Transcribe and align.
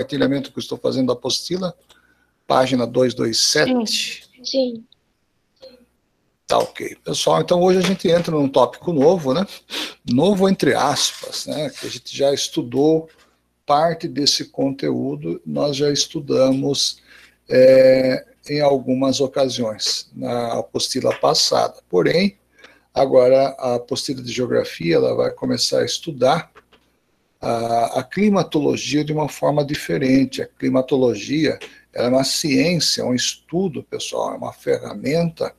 compartilhamento 0.00 0.50
que 0.50 0.58
eu 0.58 0.62
estou 0.62 0.78
fazendo 0.78 1.08
da 1.08 1.12
apostila, 1.12 1.74
página 2.46 2.86
227. 2.86 3.86
Sim. 3.86 4.44
Sim. 4.44 4.84
Tá 6.46 6.58
ok. 6.58 6.96
Pessoal, 7.04 7.40
então 7.40 7.60
hoje 7.60 7.78
a 7.78 7.82
gente 7.82 8.08
entra 8.08 8.34
num 8.34 8.48
tópico 8.48 8.92
novo, 8.92 9.34
né? 9.34 9.46
Novo 10.10 10.48
entre 10.48 10.74
aspas, 10.74 11.46
né? 11.46 11.70
Que 11.70 11.86
a 11.86 11.90
gente 11.90 12.16
já 12.16 12.32
estudou 12.32 13.08
parte 13.64 14.08
desse 14.08 14.46
conteúdo, 14.46 15.40
nós 15.46 15.76
já 15.76 15.92
estudamos 15.92 17.00
é, 17.48 18.26
em 18.48 18.60
algumas 18.60 19.20
ocasiões, 19.20 20.10
na 20.12 20.54
apostila 20.54 21.14
passada. 21.20 21.76
Porém, 21.88 22.36
agora 22.92 23.54
a 23.58 23.76
apostila 23.76 24.20
de 24.20 24.32
geografia 24.32 24.96
ela 24.96 25.14
vai 25.14 25.30
começar 25.30 25.80
a 25.80 25.84
estudar 25.84 26.50
a, 27.40 28.00
a 28.00 28.02
climatologia 28.02 29.04
de 29.04 29.12
uma 29.12 29.28
forma 29.28 29.64
diferente. 29.64 30.42
A 30.42 30.46
climatologia 30.46 31.58
é 31.92 32.06
uma 32.06 32.24
ciência, 32.24 33.02
é 33.02 33.04
um 33.04 33.14
estudo, 33.14 33.82
pessoal, 33.82 34.34
é 34.34 34.36
uma 34.36 34.52
ferramenta 34.52 35.54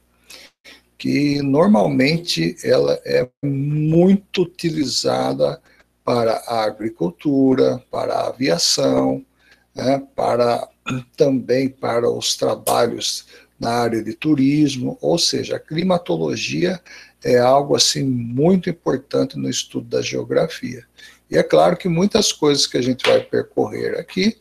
que 0.97 1.41
normalmente 1.41 2.55
ela 2.63 3.01
é 3.03 3.27
muito 3.43 4.43
utilizada 4.43 5.59
para 6.03 6.33
a 6.47 6.63
agricultura, 6.63 7.83
para 7.89 8.13
a 8.13 8.27
aviação, 8.27 9.25
né, 9.73 10.03
para 10.15 10.69
também 11.15 11.69
para 11.69 12.09
os 12.09 12.35
trabalhos 12.35 13.25
na 13.59 13.71
área 13.71 14.03
de 14.03 14.13
turismo, 14.13 14.97
ou 15.01 15.17
seja, 15.17 15.55
a 15.55 15.59
climatologia 15.59 16.79
é 17.23 17.37
algo 17.37 17.75
assim 17.75 18.03
muito 18.03 18.69
importante 18.69 19.37
no 19.37 19.49
estudo 19.49 19.87
da 19.87 20.01
geografia. 20.01 20.85
E 21.31 21.37
é 21.37 21.43
claro 21.43 21.77
que 21.77 21.87
muitas 21.87 22.33
coisas 22.33 22.67
que 22.67 22.77
a 22.77 22.81
gente 22.81 23.09
vai 23.09 23.21
percorrer 23.21 23.97
aqui, 23.97 24.37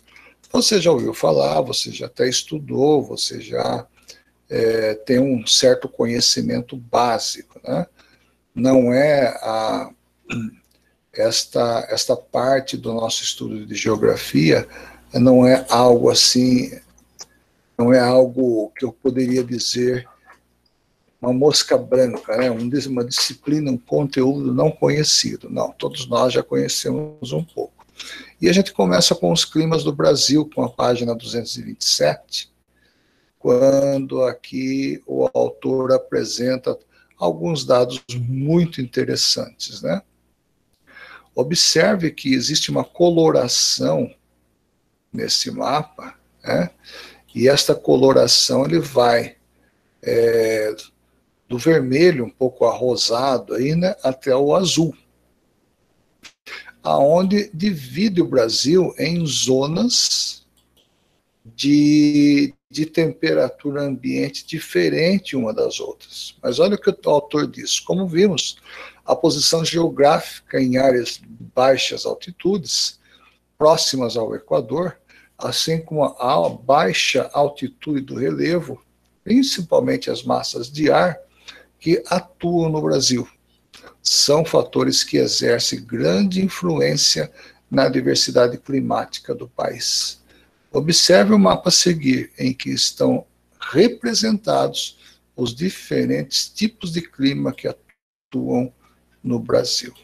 você 0.52 0.80
já 0.80 0.90
ouviu 0.90 1.14
falar, 1.14 1.60
você 1.60 1.92
já 1.92 2.06
até 2.06 2.28
estudou, 2.28 3.00
você 3.00 3.40
já 3.40 3.86
é, 4.48 4.94
tem 4.94 5.20
um 5.20 5.46
certo 5.46 5.88
conhecimento 5.88 6.76
básico, 6.76 7.60
né? 7.62 7.86
Não 8.52 8.92
é 8.92 9.28
a, 9.40 9.90
esta, 11.12 11.86
esta 11.88 12.16
parte 12.16 12.76
do 12.76 12.92
nosso 12.92 13.22
estudo 13.22 13.64
de 13.64 13.74
geografia 13.76 14.66
não 15.14 15.46
é 15.46 15.64
algo 15.68 16.10
assim, 16.10 16.76
não 17.78 17.92
é 17.92 18.00
algo 18.00 18.72
que 18.76 18.84
eu 18.84 18.92
poderia 18.92 19.42
dizer 19.42 20.08
uma 21.20 21.32
mosca 21.32 21.76
branca, 21.76 22.36
né? 22.36 22.50
uma 22.50 23.04
disciplina, 23.04 23.70
um 23.70 23.76
conteúdo 23.76 24.54
não 24.54 24.70
conhecido. 24.70 25.50
Não, 25.50 25.70
todos 25.72 26.08
nós 26.08 26.32
já 26.32 26.42
conhecemos 26.42 27.32
um 27.32 27.44
pouco. 27.44 27.86
E 28.40 28.48
a 28.48 28.52
gente 28.52 28.72
começa 28.72 29.14
com 29.14 29.30
os 29.30 29.44
climas 29.44 29.84
do 29.84 29.92
Brasil, 29.92 30.48
com 30.54 30.64
a 30.64 30.70
página 30.70 31.14
227, 31.14 32.50
quando 33.38 34.22
aqui 34.22 35.02
o 35.06 35.28
autor 35.34 35.92
apresenta 35.92 36.78
alguns 37.18 37.66
dados 37.66 38.02
muito 38.18 38.80
interessantes, 38.80 39.82
né? 39.82 40.00
Observe 41.34 42.10
que 42.10 42.32
existe 42.32 42.70
uma 42.70 42.82
coloração 42.82 44.10
nesse 45.12 45.50
mapa, 45.50 46.14
né? 46.42 46.70
E 47.34 47.46
esta 47.46 47.74
coloração 47.74 48.64
ele 48.64 48.80
vai 48.80 49.36
é, 50.02 50.74
do 51.50 51.58
vermelho 51.58 52.26
um 52.26 52.30
pouco 52.30 52.64
arrosado 52.64 53.54
aí, 53.54 53.74
né, 53.74 53.96
até 54.04 54.34
o 54.36 54.54
azul, 54.54 54.96
aonde 56.80 57.50
divide 57.52 58.22
o 58.22 58.28
Brasil 58.28 58.94
em 58.96 59.26
zonas 59.26 60.46
de, 61.44 62.54
de 62.70 62.86
temperatura 62.86 63.82
ambiente 63.82 64.46
diferente 64.46 65.34
uma 65.34 65.52
das 65.52 65.80
outras. 65.80 66.36
Mas 66.40 66.60
olha 66.60 66.76
o 66.76 66.80
que 66.80 66.88
o 66.88 67.10
autor 67.10 67.48
diz. 67.48 67.80
Como 67.80 68.06
vimos, 68.06 68.56
a 69.04 69.16
posição 69.16 69.64
geográfica 69.64 70.62
em 70.62 70.76
áreas 70.76 71.14
de 71.14 71.26
baixas 71.52 72.06
altitudes, 72.06 73.00
próximas 73.58 74.16
ao 74.16 74.36
Equador, 74.36 74.96
assim 75.36 75.80
como 75.80 76.04
a 76.04 76.48
baixa 76.48 77.28
altitude 77.32 78.02
do 78.02 78.14
relevo, 78.14 78.80
principalmente 79.24 80.12
as 80.12 80.22
massas 80.22 80.70
de 80.70 80.92
ar 80.92 81.18
que 81.80 82.02
atuam 82.06 82.68
no 82.68 82.82
Brasil. 82.82 83.26
São 84.02 84.44
fatores 84.44 85.02
que 85.02 85.16
exercem 85.16 85.82
grande 85.82 86.44
influência 86.44 87.32
na 87.70 87.88
diversidade 87.88 88.58
climática 88.58 89.34
do 89.34 89.48
país. 89.48 90.20
Observe 90.70 91.32
o 91.32 91.38
mapa 91.38 91.70
a 91.70 91.72
seguir, 91.72 92.30
em 92.38 92.52
que 92.52 92.70
estão 92.70 93.26
representados 93.58 94.98
os 95.34 95.54
diferentes 95.54 96.48
tipos 96.48 96.92
de 96.92 97.00
clima 97.00 97.52
que 97.52 97.66
atuam 97.66 98.72
no 99.22 99.38
Brasil. 99.38 99.94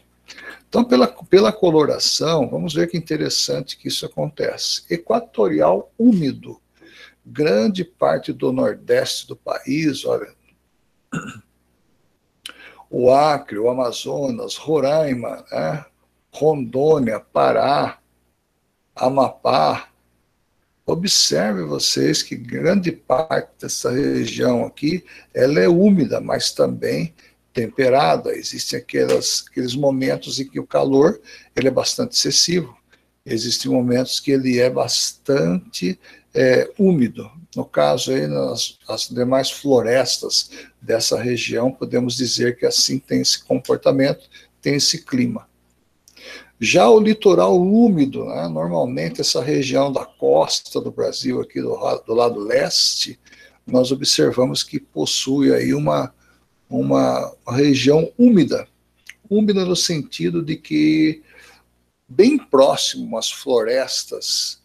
Então, 0.67 0.83
pela, 0.83 1.07
pela 1.07 1.53
coloração, 1.53 2.49
vamos 2.49 2.73
ver 2.73 2.89
que 2.89 2.97
interessante 2.97 3.77
que 3.77 3.87
isso 3.87 4.05
acontece. 4.05 4.83
Equatorial 4.89 5.91
úmido. 5.97 6.59
Grande 7.25 7.83
parte 7.83 8.33
do 8.33 8.51
nordeste 8.51 9.27
do 9.27 9.35
país, 9.35 10.05
olha, 10.05 10.33
o 12.89 13.11
Acre, 13.11 13.57
o 13.57 13.69
Amazonas, 13.69 14.55
Roraima, 14.55 15.45
né? 15.51 15.85
Rondônia, 16.31 17.19
Pará, 17.19 17.99
Amapá, 18.95 19.89
Observe 20.89 21.63
vocês 21.63 22.23
que 22.23 22.33
grande 22.33 22.93
parte 22.93 23.51
dessa 23.59 23.91
região 23.91 24.65
aqui, 24.65 25.03
ela 25.33 25.59
é 25.59 25.67
úmida, 25.67 26.21
mas 26.21 26.53
também 26.53 27.13
temperada. 27.53 28.31
Existem 28.31 28.79
aquelas, 28.79 29.43
aqueles 29.49 29.75
momentos 29.75 30.39
em 30.39 30.47
que 30.47 30.61
o 30.61 30.65
calor 30.65 31.19
ele 31.53 31.67
é 31.67 31.71
bastante 31.71 32.13
excessivo. 32.13 32.73
Existem 33.25 33.69
momentos 33.69 34.21
que 34.21 34.31
ele 34.31 34.59
é 34.59 34.69
bastante 34.69 35.99
é, 36.37 36.69
úmido. 36.77 37.31
No 37.55 37.65
caso, 37.65 38.11
aí, 38.11 38.27
nas 38.27 38.77
as 38.87 39.09
demais 39.09 39.49
florestas 39.49 40.51
dessa 40.79 41.19
região, 41.19 41.71
podemos 41.71 42.15
dizer 42.15 42.55
que 42.55 42.65
assim 42.67 42.99
tem 42.99 43.21
esse 43.21 43.43
comportamento, 43.43 44.29
tem 44.61 44.75
esse 44.75 45.03
clima. 45.03 45.49
Já 46.59 46.87
o 46.87 46.99
litoral 46.99 47.59
úmido, 47.59 48.25
né, 48.25 48.47
normalmente 48.47 49.19
essa 49.19 49.41
região 49.41 49.91
da 49.91 50.05
costa 50.05 50.79
do 50.79 50.91
Brasil, 50.91 51.41
aqui 51.41 51.59
do, 51.59 51.75
do 52.05 52.13
lado 52.13 52.39
leste, 52.39 53.19
nós 53.65 53.91
observamos 53.91 54.61
que 54.63 54.79
possui 54.79 55.51
aí 55.51 55.73
uma, 55.73 56.13
uma 56.69 57.35
região 57.49 58.11
úmida, 58.17 58.67
úmida 59.27 59.65
no 59.65 59.75
sentido 59.75 60.43
de 60.43 60.55
que 60.55 61.23
bem 62.07 62.37
próximo 62.37 63.17
às 63.17 63.31
florestas 63.31 64.61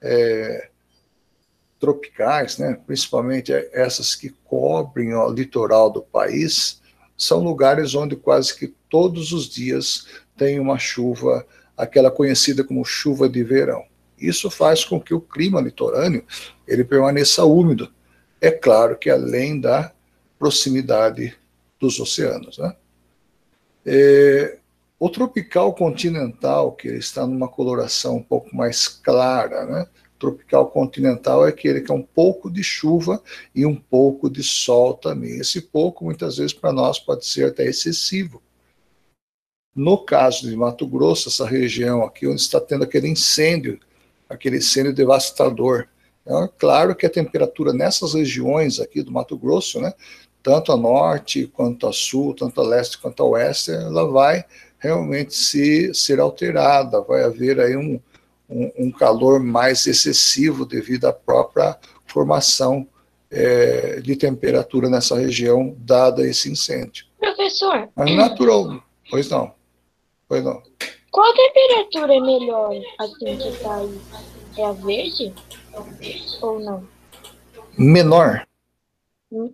é, 0.00 0.70
tropicais, 1.78 2.58
né, 2.58 2.78
principalmente 2.86 3.52
essas 3.72 4.14
que 4.14 4.30
cobrem 4.44 5.14
o 5.14 5.30
litoral 5.30 5.90
do 5.90 6.02
país, 6.02 6.80
são 7.16 7.42
lugares 7.42 7.94
onde 7.94 8.16
quase 8.16 8.56
que 8.56 8.74
todos 8.88 9.32
os 9.32 9.48
dias 9.48 10.06
tem 10.36 10.58
uma 10.60 10.78
chuva, 10.78 11.46
aquela 11.76 12.10
conhecida 12.10 12.64
como 12.64 12.84
chuva 12.84 13.28
de 13.28 13.42
verão. 13.42 13.84
Isso 14.18 14.50
faz 14.50 14.84
com 14.84 15.00
que 15.00 15.14
o 15.14 15.20
clima 15.20 15.60
litorâneo 15.60 16.24
ele 16.66 16.84
permaneça 16.84 17.44
úmido. 17.44 17.92
É 18.40 18.50
claro 18.50 18.96
que 18.96 19.10
além 19.10 19.60
da 19.60 19.92
proximidade 20.38 21.36
dos 21.80 21.98
oceanos. 22.00 22.58
Né? 22.58 22.74
É, 23.84 24.58
o 24.98 25.10
tropical 25.10 25.74
continental, 25.74 26.72
que 26.72 26.88
está 26.88 27.26
numa 27.26 27.48
coloração 27.48 28.16
um 28.16 28.22
pouco 28.22 28.54
mais 28.56 28.88
clara, 28.88 29.66
né? 29.66 29.86
Tropical 30.18 30.70
continental 30.70 31.46
é 31.46 31.50
aquele 31.50 31.80
que 31.80 31.90
é 31.90 31.94
um 31.94 32.02
pouco 32.02 32.50
de 32.50 32.62
chuva 32.62 33.22
e 33.54 33.64
um 33.64 33.76
pouco 33.76 34.28
de 34.28 34.42
sol 34.42 34.94
também. 34.94 35.38
Esse 35.38 35.60
pouco, 35.60 36.04
muitas 36.04 36.36
vezes, 36.36 36.52
para 36.52 36.72
nós 36.72 36.98
pode 36.98 37.26
ser 37.26 37.46
até 37.46 37.64
excessivo. 37.64 38.42
No 39.74 39.98
caso 39.98 40.48
de 40.48 40.56
Mato 40.56 40.86
Grosso, 40.86 41.28
essa 41.28 41.46
região 41.46 42.02
aqui, 42.02 42.26
onde 42.26 42.40
está 42.40 42.60
tendo 42.60 42.84
aquele 42.84 43.08
incêndio, 43.08 43.78
aquele 44.28 44.56
incêndio 44.56 44.94
devastador, 44.94 45.86
é 46.26 46.48
claro 46.58 46.96
que 46.96 47.06
a 47.06 47.10
temperatura 47.10 47.72
nessas 47.72 48.14
regiões 48.14 48.80
aqui 48.80 49.02
do 49.02 49.12
Mato 49.12 49.36
Grosso, 49.36 49.80
né, 49.80 49.92
tanto 50.42 50.72
a 50.72 50.76
norte 50.76 51.46
quanto 51.46 51.86
a 51.86 51.92
sul, 51.92 52.34
tanto 52.34 52.60
a 52.60 52.64
leste 52.64 52.98
quanto 52.98 53.22
a 53.22 53.26
oeste, 53.26 53.70
ela 53.70 54.10
vai 54.10 54.44
realmente 54.78 55.34
se, 55.34 55.92
ser 55.92 56.20
alterada, 56.20 57.00
vai 57.00 57.24
haver 57.24 57.60
aí 57.60 57.76
um, 57.76 58.00
um, 58.48 58.70
um 58.86 58.90
calor 58.92 59.40
mais 59.40 59.86
excessivo 59.86 60.64
devido 60.64 61.06
à 61.06 61.12
própria 61.12 61.76
formação 62.04 62.86
é, 63.30 64.00
de 64.00 64.14
temperatura 64.16 64.88
nessa 64.88 65.18
região, 65.18 65.74
dada 65.78 66.26
esse 66.26 66.50
incêndio. 66.50 67.06
Professor. 67.18 67.88
Mas 67.96 68.14
natural, 68.14 68.82
pois 69.10 69.28
não. 69.28 69.52
Pois 70.28 70.42
não. 70.44 70.62
Qual 71.10 71.32
temperatura 71.34 72.14
é 72.14 72.20
melhor 72.20 72.74
assim 72.98 73.36
que 73.36 73.48
está 73.48 73.76
aí? 73.76 74.00
é 74.58 74.64
a 74.64 74.72
verde? 74.72 75.34
Ou 76.40 76.58
não? 76.60 76.86
Menor. 77.78 78.46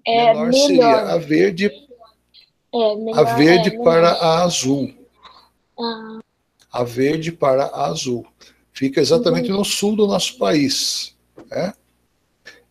É 0.06 0.32
menor 0.34 0.46
melhor. 0.48 0.52
seria 0.66 0.96
a 1.14 1.16
verde, 1.18 1.70
É, 2.74 2.94
melhor, 2.96 3.18
a 3.18 3.34
verde 3.34 3.68
é, 3.74 3.82
para 3.82 4.10
melhor. 4.12 4.18
a 4.24 4.42
azul. 4.44 4.92
Ah, 5.78 6.18
A 6.72 6.84
verde 6.84 7.32
para 7.32 7.64
a 7.64 7.86
azul. 7.86 8.24
Fica 8.72 9.00
exatamente 9.00 9.50
no 9.50 9.64
sul 9.64 9.94
do 9.94 10.06
nosso 10.06 10.38
país. 10.38 11.14
Né? 11.50 11.74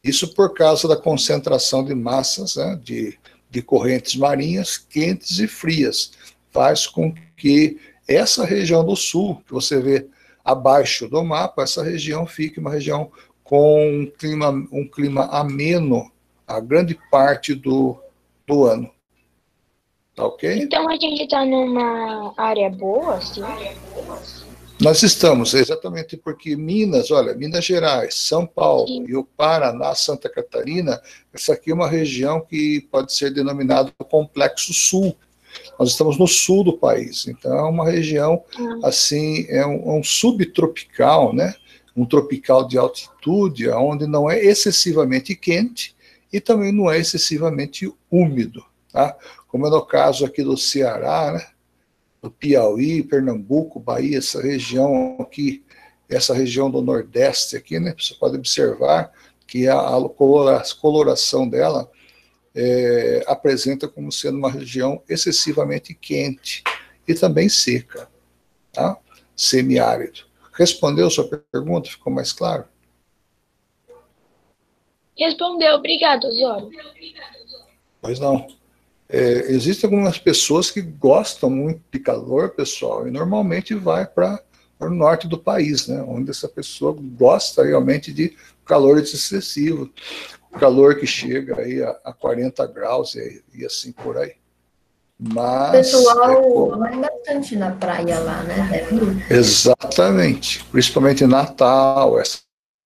Isso 0.03 0.33
por 0.33 0.53
causa 0.53 0.87
da 0.87 0.95
concentração 0.95 1.85
de 1.85 1.93
massas 1.93 2.55
né, 2.55 2.79
de, 2.83 3.17
de 3.49 3.61
correntes 3.61 4.15
marinhas 4.15 4.77
quentes 4.77 5.39
e 5.39 5.47
frias. 5.47 6.11
Faz 6.49 6.87
com 6.87 7.13
que 7.37 7.79
essa 8.07 8.43
região 8.43 8.83
do 8.83 8.95
sul, 8.95 9.41
que 9.45 9.53
você 9.53 9.79
vê 9.79 10.07
abaixo 10.43 11.07
do 11.07 11.23
mapa, 11.23 11.63
essa 11.63 11.83
região 11.83 12.25
fique 12.25 12.59
uma 12.59 12.71
região 12.71 13.11
com 13.43 14.01
um 14.01 14.05
clima, 14.07 14.49
um 14.71 14.87
clima 14.87 15.25
ameno 15.25 16.11
a 16.47 16.59
grande 16.59 16.97
parte 17.09 17.53
do, 17.53 17.97
do 18.45 18.65
ano. 18.65 18.89
Tá 20.15 20.25
ok? 20.25 20.59
então 20.59 20.89
a 20.89 20.95
gente 20.97 21.25
tá 21.27 21.45
numa 21.45 22.33
área 22.35 22.69
boa, 22.69 23.15
assim? 23.15 23.41
Nós 24.81 25.03
estamos, 25.03 25.53
exatamente 25.53 26.17
porque 26.17 26.55
Minas, 26.55 27.11
olha, 27.11 27.35
Minas 27.35 27.63
Gerais, 27.63 28.15
São 28.15 28.47
Paulo 28.47 28.87
Sim. 28.87 29.05
e 29.07 29.15
o 29.15 29.23
Paraná, 29.23 29.93
Santa 29.93 30.27
Catarina, 30.27 30.99
essa 31.31 31.53
aqui 31.53 31.69
é 31.69 31.73
uma 31.73 31.87
região 31.87 32.41
que 32.41 32.81
pode 32.91 33.13
ser 33.13 33.31
denominada 33.31 33.91
Complexo 34.09 34.73
Sul. 34.73 35.15
Nós 35.77 35.89
estamos 35.89 36.17
no 36.17 36.27
sul 36.27 36.63
do 36.63 36.77
país, 36.77 37.27
então 37.27 37.53
é 37.53 37.61
uma 37.61 37.87
região, 37.91 38.43
Ah, 38.57 38.87
assim, 38.87 39.45
é 39.49 39.63
um, 39.63 39.99
um 39.99 40.03
subtropical, 40.03 41.31
né? 41.31 41.53
Um 41.95 42.05
tropical 42.05 42.67
de 42.67 42.77
altitude, 42.79 43.69
onde 43.69 44.07
não 44.07 44.31
é 44.31 44.43
excessivamente 44.43 45.35
quente 45.35 45.95
e 46.33 46.41
também 46.41 46.71
não 46.71 46.89
é 46.89 46.97
excessivamente 46.97 47.91
úmido, 48.09 48.65
tá? 48.91 49.15
Como 49.47 49.67
é 49.67 49.69
no 49.69 49.85
caso 49.85 50.25
aqui 50.25 50.41
do 50.41 50.57
Ceará, 50.57 51.33
né? 51.33 51.45
Do 52.21 52.29
Piauí, 52.29 53.01
Pernambuco, 53.01 53.79
Bahia, 53.79 54.19
essa 54.19 54.41
região 54.41 55.17
aqui, 55.19 55.63
essa 56.07 56.33
região 56.33 56.69
do 56.69 56.81
Nordeste 56.81 57.57
aqui, 57.57 57.79
né? 57.79 57.95
Você 57.97 58.13
pode 58.13 58.37
observar 58.37 59.11
que 59.47 59.67
a, 59.67 59.79
a 59.79 60.09
colora- 60.09 60.63
coloração 60.79 61.49
dela 61.49 61.89
é, 62.53 63.23
apresenta 63.27 63.87
como 63.87 64.11
sendo 64.11 64.37
uma 64.37 64.51
região 64.51 65.01
excessivamente 65.09 65.95
quente 65.95 66.63
e 67.07 67.15
também 67.15 67.49
seca, 67.49 68.07
tá? 68.71 68.97
Semiárido. 69.35 70.25
Respondeu 70.53 71.09
sua 71.09 71.27
pergunta? 71.51 71.89
Ficou 71.89 72.13
mais 72.13 72.31
claro? 72.31 72.65
Respondeu, 75.17 75.75
obrigado, 75.75 76.25
Osório. 76.25 76.69
Pois 77.99 78.19
não. 78.19 78.47
É, 79.11 79.51
existem 79.51 79.89
algumas 79.89 80.17
pessoas 80.17 80.71
que 80.71 80.81
gostam 80.81 81.49
muito 81.49 81.81
de 81.91 81.99
calor, 81.99 82.51
pessoal, 82.51 83.05
e 83.07 83.11
normalmente 83.11 83.75
vai 83.75 84.05
para 84.05 84.41
o 84.79 84.89
norte 84.89 85.27
do 85.27 85.37
país, 85.37 85.87
né, 85.87 86.01
onde 86.07 86.31
essa 86.31 86.47
pessoa 86.47 86.95
gosta 86.97 87.63
realmente 87.63 88.13
de 88.13 88.35
calor 88.65 88.97
excessivo, 88.99 89.91
calor 90.57 90.95
que 90.95 91.05
chega 91.05 91.59
aí 91.59 91.83
a, 91.83 91.89
a 92.05 92.13
40 92.13 92.65
graus 92.67 93.15
e, 93.15 93.43
e 93.53 93.65
assim 93.65 93.91
por 93.91 94.17
aí. 94.17 94.35
O 95.19 95.33
Mas 95.33 95.73
é 95.73 95.77
pessoal 95.77 96.41
como- 96.41 96.79
vai 96.79 96.97
bastante 96.99 97.55
na 97.57 97.71
praia 97.71 98.17
lá, 98.19 98.43
né? 98.43 98.87
Ir. 98.91 99.31
Exatamente, 99.33 100.63
principalmente 100.71 101.25
Natal, 101.27 102.17
essa, 102.19 102.39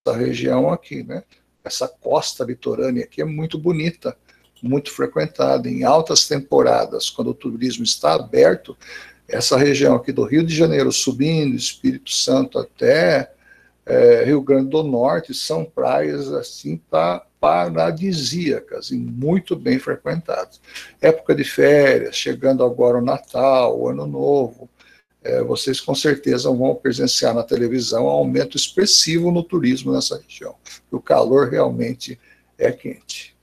essa 0.06 0.18
região 0.18 0.70
aqui, 0.72 1.04
né? 1.04 1.24
Essa 1.64 1.88
costa 1.88 2.44
litorânea 2.44 3.04
aqui 3.06 3.22
é 3.22 3.26
muito 3.26 3.58
bonita, 3.58 4.18
muito 4.68 4.92
frequentada. 4.92 5.70
Em 5.70 5.84
altas 5.84 6.28
temporadas, 6.28 7.10
quando 7.10 7.30
o 7.30 7.34
turismo 7.34 7.84
está 7.84 8.14
aberto, 8.14 8.76
essa 9.28 9.58
região 9.58 9.96
aqui 9.96 10.12
do 10.12 10.24
Rio 10.24 10.46
de 10.46 10.56
Janeiro, 10.56 10.92
subindo, 10.92 11.56
Espírito 11.56 12.12
Santo 12.12 12.60
até 12.60 13.32
eh, 13.86 14.24
Rio 14.26 14.42
Grande 14.42 14.70
do 14.70 14.84
Norte, 14.84 15.34
são 15.34 15.66
praias 15.66 16.32
assim 16.32 16.78
pa- 16.78 17.26
paradisíacas 17.40 18.90
e 18.92 18.98
muito 18.98 19.56
bem 19.56 19.78
frequentadas. 19.80 20.60
Época 21.02 21.36
de 21.36 21.44
férias, 21.44 22.16
chegando 22.16 22.64
agora 22.64 22.98
o 22.98 23.06
Natal, 23.06 23.80
o 23.80 23.88
Ano 23.90 24.08
Novo, 24.08 24.70
é, 25.24 25.42
vocês 25.44 25.82
com 25.82 25.96
certeza 25.96 26.52
vão 26.52 26.76
presenciar 26.76 27.34
na 27.34 27.44
televisão 27.44 28.06
um 28.06 28.10
aumento 28.10 28.56
expressivo 28.56 29.32
no 29.32 29.42
turismo 29.42 29.92
nessa 29.92 30.22
região. 30.22 30.56
O 30.92 31.00
calor 31.00 31.50
realmente 31.50 32.20
é 32.58 32.72
quente. 32.72 33.35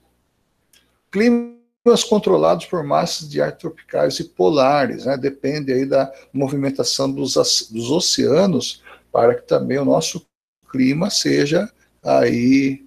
Climas 1.13 2.03
controlados 2.09 2.65
por 2.65 2.83
massas 2.83 3.29
de 3.29 3.39
ar 3.39 3.55
tropicais 3.55 4.19
e 4.19 4.23
polares, 4.23 5.05
né? 5.05 5.15
depende 5.15 5.71
aí 5.71 5.85
da 5.85 6.11
movimentação 6.33 7.11
dos, 7.11 7.35
dos 7.69 7.91
oceanos 7.91 8.81
para 9.11 9.35
que 9.35 9.47
também 9.47 9.77
o 9.77 9.85
nosso 9.85 10.25
clima 10.71 11.11
seja 11.11 11.71
aí 12.01 12.83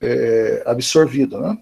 é, 0.00 0.62
absorvido, 0.64 1.38
né? 1.38 1.58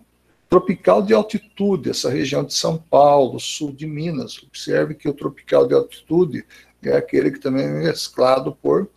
Tropical 0.48 1.02
de 1.02 1.12
altitude, 1.12 1.90
essa 1.90 2.08
região 2.08 2.44
de 2.44 2.54
São 2.54 2.78
Paulo, 2.78 3.40
sul 3.40 3.72
de 3.72 3.84
Minas. 3.84 4.40
Observe 4.44 4.94
que 4.94 5.08
o 5.08 5.12
tropical 5.12 5.66
de 5.66 5.74
altitude 5.74 6.46
é 6.80 6.96
aquele 6.96 7.32
que 7.32 7.40
também 7.40 7.64
é 7.64 7.72
mesclado 7.72 8.54
por 8.54 8.88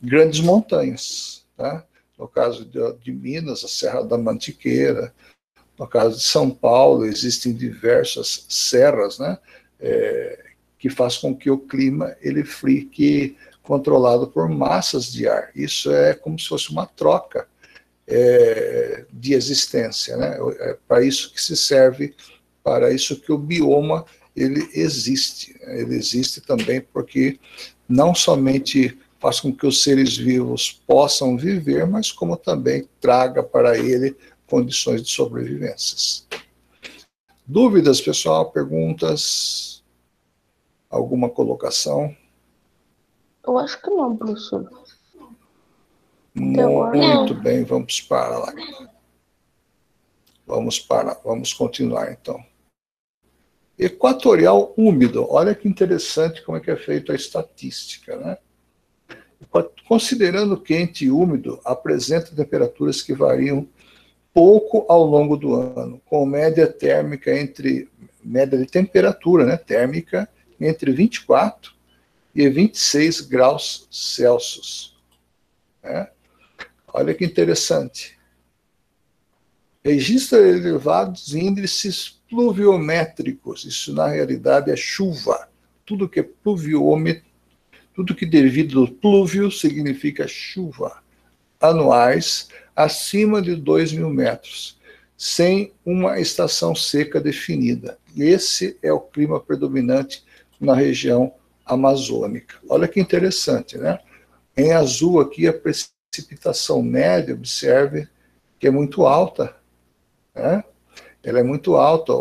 grandes 0.00 0.40
montanhas. 0.40 1.44
Tá? 1.54 1.84
No 2.18 2.26
caso 2.26 2.64
de, 2.64 2.80
de 2.94 3.12
Minas, 3.12 3.62
a 3.62 3.68
Serra 3.68 4.02
da 4.02 4.16
Mantiqueira. 4.16 5.12
No 5.78 5.86
caso 5.86 6.16
de 6.16 6.22
São 6.22 6.50
Paulo, 6.50 7.04
existem 7.04 7.52
diversas 7.52 8.46
serras, 8.48 9.18
né? 9.18 9.38
É, 9.78 10.44
que 10.78 10.88
faz 10.88 11.16
com 11.16 11.34
que 11.36 11.50
o 11.50 11.58
clima 11.58 12.16
ele 12.20 12.44
fique 12.44 13.36
controlado 13.62 14.28
por 14.28 14.48
massas 14.48 15.12
de 15.12 15.28
ar. 15.28 15.50
Isso 15.54 15.90
é 15.90 16.14
como 16.14 16.38
se 16.38 16.48
fosse 16.48 16.70
uma 16.70 16.86
troca 16.86 17.46
é, 18.06 19.04
de 19.12 19.34
existência, 19.34 20.16
né? 20.16 20.38
É 20.60 20.76
para 20.86 21.02
isso 21.02 21.32
que 21.32 21.42
se 21.42 21.56
serve, 21.56 22.14
para 22.62 22.92
isso 22.92 23.20
que 23.20 23.32
o 23.32 23.38
bioma 23.38 24.04
ele 24.34 24.68
existe. 24.72 25.56
Ele 25.62 25.96
existe 25.96 26.40
também 26.40 26.80
porque 26.80 27.38
não 27.88 28.14
somente 28.14 28.96
faz 29.18 29.40
com 29.40 29.52
que 29.52 29.66
os 29.66 29.82
seres 29.82 30.16
vivos 30.16 30.80
possam 30.86 31.36
viver, 31.36 31.86
mas 31.86 32.12
como 32.12 32.36
também 32.36 32.88
traga 33.00 33.42
para 33.42 33.78
ele 33.78 34.14
condições 34.46 35.02
de 35.02 35.10
sobrevivências. 35.10 36.26
Dúvidas, 37.46 38.00
pessoal? 38.00 38.50
Perguntas? 38.50 39.84
Alguma 40.90 41.28
colocação? 41.28 42.14
Eu 43.46 43.58
acho 43.58 43.80
que 43.80 43.90
não, 43.90 44.16
professor. 44.16 44.68
Muito 46.34 47.34
bem, 47.34 47.64
vamos 47.64 48.00
para 48.00 48.38
lá. 48.38 48.52
Vamos 50.46 50.78
para, 50.78 51.14
vamos 51.24 51.52
continuar 51.52 52.12
então. 52.12 52.44
Equatorial 53.78 54.72
úmido. 54.76 55.26
Olha 55.30 55.54
que 55.54 55.68
interessante 55.68 56.42
como 56.42 56.58
é 56.58 56.60
que 56.60 56.70
é 56.70 56.76
feita 56.76 57.12
a 57.12 57.16
estatística, 57.16 58.16
né? 58.16 58.38
Considerando 59.86 60.60
quente 60.60 61.04
e 61.04 61.10
úmido, 61.10 61.60
apresenta 61.64 62.34
temperaturas 62.34 63.02
que 63.02 63.12
variam 63.12 63.68
pouco 64.36 64.84
ao 64.86 65.02
longo 65.02 65.34
do 65.34 65.54
ano, 65.54 65.98
com 66.04 66.26
média 66.26 66.66
térmica 66.66 67.34
entre 67.34 67.88
média 68.22 68.58
de 68.58 68.66
temperatura, 68.66 69.46
né, 69.46 69.56
térmica 69.56 70.28
entre 70.60 70.92
24 70.92 71.72
e 72.34 72.46
26 72.46 73.22
graus 73.22 73.88
Celsius. 73.90 74.94
Né? 75.82 76.06
Olha 76.92 77.14
que 77.14 77.24
interessante. 77.24 78.18
Registra 79.82 80.38
elevados 80.46 81.34
índices 81.34 82.20
pluviométricos. 82.28 83.64
Isso, 83.64 83.94
na 83.94 84.08
realidade, 84.08 84.70
é 84.70 84.76
chuva. 84.76 85.48
Tudo 85.86 86.10
que 86.10 86.20
é 86.20 86.22
pluviômetro, 86.22 87.24
tudo 87.94 88.14
que 88.14 88.26
devido 88.26 88.82
ao 88.82 88.88
plúvio 88.88 89.50
significa 89.50 90.28
chuva. 90.28 91.02
Anuais 91.58 92.48
acima 92.76 93.40
de 93.40 93.56
2 93.56 93.94
mil 93.94 94.10
metros, 94.10 94.78
sem 95.16 95.72
uma 95.84 96.20
estação 96.20 96.74
seca 96.74 97.18
definida. 97.18 97.98
Esse 98.14 98.78
é 98.82 98.92
o 98.92 99.00
clima 99.00 99.40
predominante 99.40 100.22
na 100.60 100.74
região 100.74 101.32
amazônica. 101.64 102.56
Olha 102.68 102.86
que 102.86 103.00
interessante, 103.00 103.78
né? 103.78 103.98
Em 104.54 104.72
azul 104.72 105.20
aqui 105.20 105.46
a 105.46 105.52
precipitação 105.52 106.82
média, 106.82 107.34
observe 107.34 108.06
que 108.58 108.66
é 108.66 108.70
muito 108.70 109.06
alta, 109.06 109.56
né? 110.34 110.62
Ela 111.22 111.40
é 111.40 111.42
muito 111.42 111.74
alta. 111.74 112.12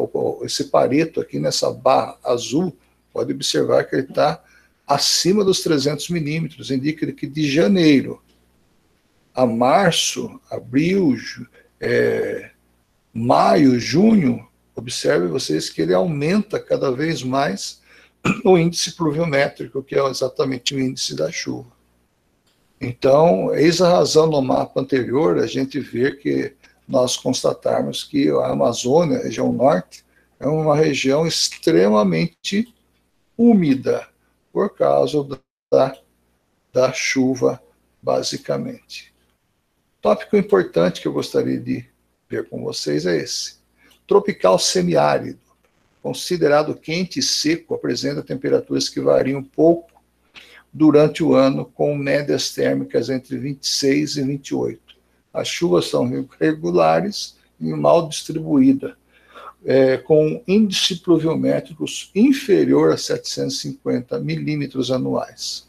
Esse 0.43 0.65
pareto 0.65 1.21
aqui 1.21 1.37
nessa 1.37 1.71
barra 1.71 2.17
azul, 2.23 2.75
pode 3.13 3.31
observar 3.33 3.83
que 3.83 3.95
ele 3.95 4.07
está 4.07 4.43
acima 4.87 5.43
dos 5.43 5.61
300 5.61 6.09
milímetros, 6.09 6.71
indica 6.71 7.11
que 7.11 7.27
de 7.27 7.49
janeiro 7.49 8.21
a 9.35 9.45
março, 9.45 10.39
abril, 10.49 11.17
é, 11.79 12.51
maio, 13.13 13.77
junho, 13.77 14.47
observe 14.73 15.27
vocês 15.27 15.69
que 15.69 15.81
ele 15.81 15.93
aumenta 15.93 16.57
cada 16.59 16.89
vez 16.89 17.21
mais 17.21 17.81
o 18.45 18.57
índice 18.57 18.95
pluviométrico, 18.95 19.83
que 19.83 19.95
é 19.95 20.03
exatamente 20.07 20.73
o 20.73 20.79
índice 20.79 21.15
da 21.15 21.29
chuva. 21.31 21.75
Então, 22.79 23.53
eis 23.53 23.81
a 23.81 23.89
razão 23.89 24.27
no 24.27 24.41
mapa 24.41 24.79
anterior 24.79 25.37
a 25.37 25.47
gente 25.47 25.79
ver 25.79 26.17
que 26.19 26.53
nós 26.87 27.17
constatarmos 27.17 28.03
que 28.03 28.29
a 28.29 28.47
Amazônia, 28.47 29.17
a 29.17 29.23
região 29.23 29.51
norte, 29.51 30.05
é 30.39 30.47
uma 30.47 30.75
região 30.75 31.25
extremamente 31.25 32.73
úmida, 33.37 34.07
por 34.53 34.73
causa 34.73 35.25
da, 35.69 35.97
da 36.71 36.93
chuva, 36.93 37.61
basicamente. 38.01 39.14
Tópico 40.05 40.37
importante 40.37 41.01
que 41.01 41.07
eu 41.07 41.11
gostaria 41.11 41.59
de 41.59 41.83
ver 42.29 42.47
com 42.47 42.63
vocês 42.63 43.07
é 43.07 43.17
esse. 43.17 43.55
Tropical 44.05 44.59
semiárido, 44.59 45.39
considerado 45.99 46.75
quente 46.75 47.17
e 47.17 47.23
seco, 47.23 47.73
apresenta 47.73 48.21
temperaturas 48.21 48.87
que 48.87 48.99
variam 48.99 49.41
pouco 49.41 49.89
durante 50.71 51.23
o 51.23 51.33
ano, 51.33 51.65
com 51.65 51.97
médias 51.97 52.53
térmicas 52.53 53.09
entre 53.09 53.35
26 53.35 54.17
e 54.17 54.21
28. 54.21 54.79
As 55.33 55.47
chuvas 55.47 55.87
são 55.87 56.07
regulares 56.39 57.35
e 57.59 57.73
mal 57.73 58.07
distribuídas, 58.07 58.93
é, 59.65 59.97
com 59.97 60.39
índice 60.47 60.97
pluviométricos 60.97 62.11
inferior 62.13 62.93
a 62.93 62.97
750 62.97 64.19
milímetros 64.19 64.91
anuais, 64.91 65.67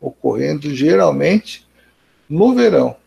ocorrendo 0.00 0.74
geralmente 0.74 1.68
no 2.26 2.54
verão. 2.54 3.03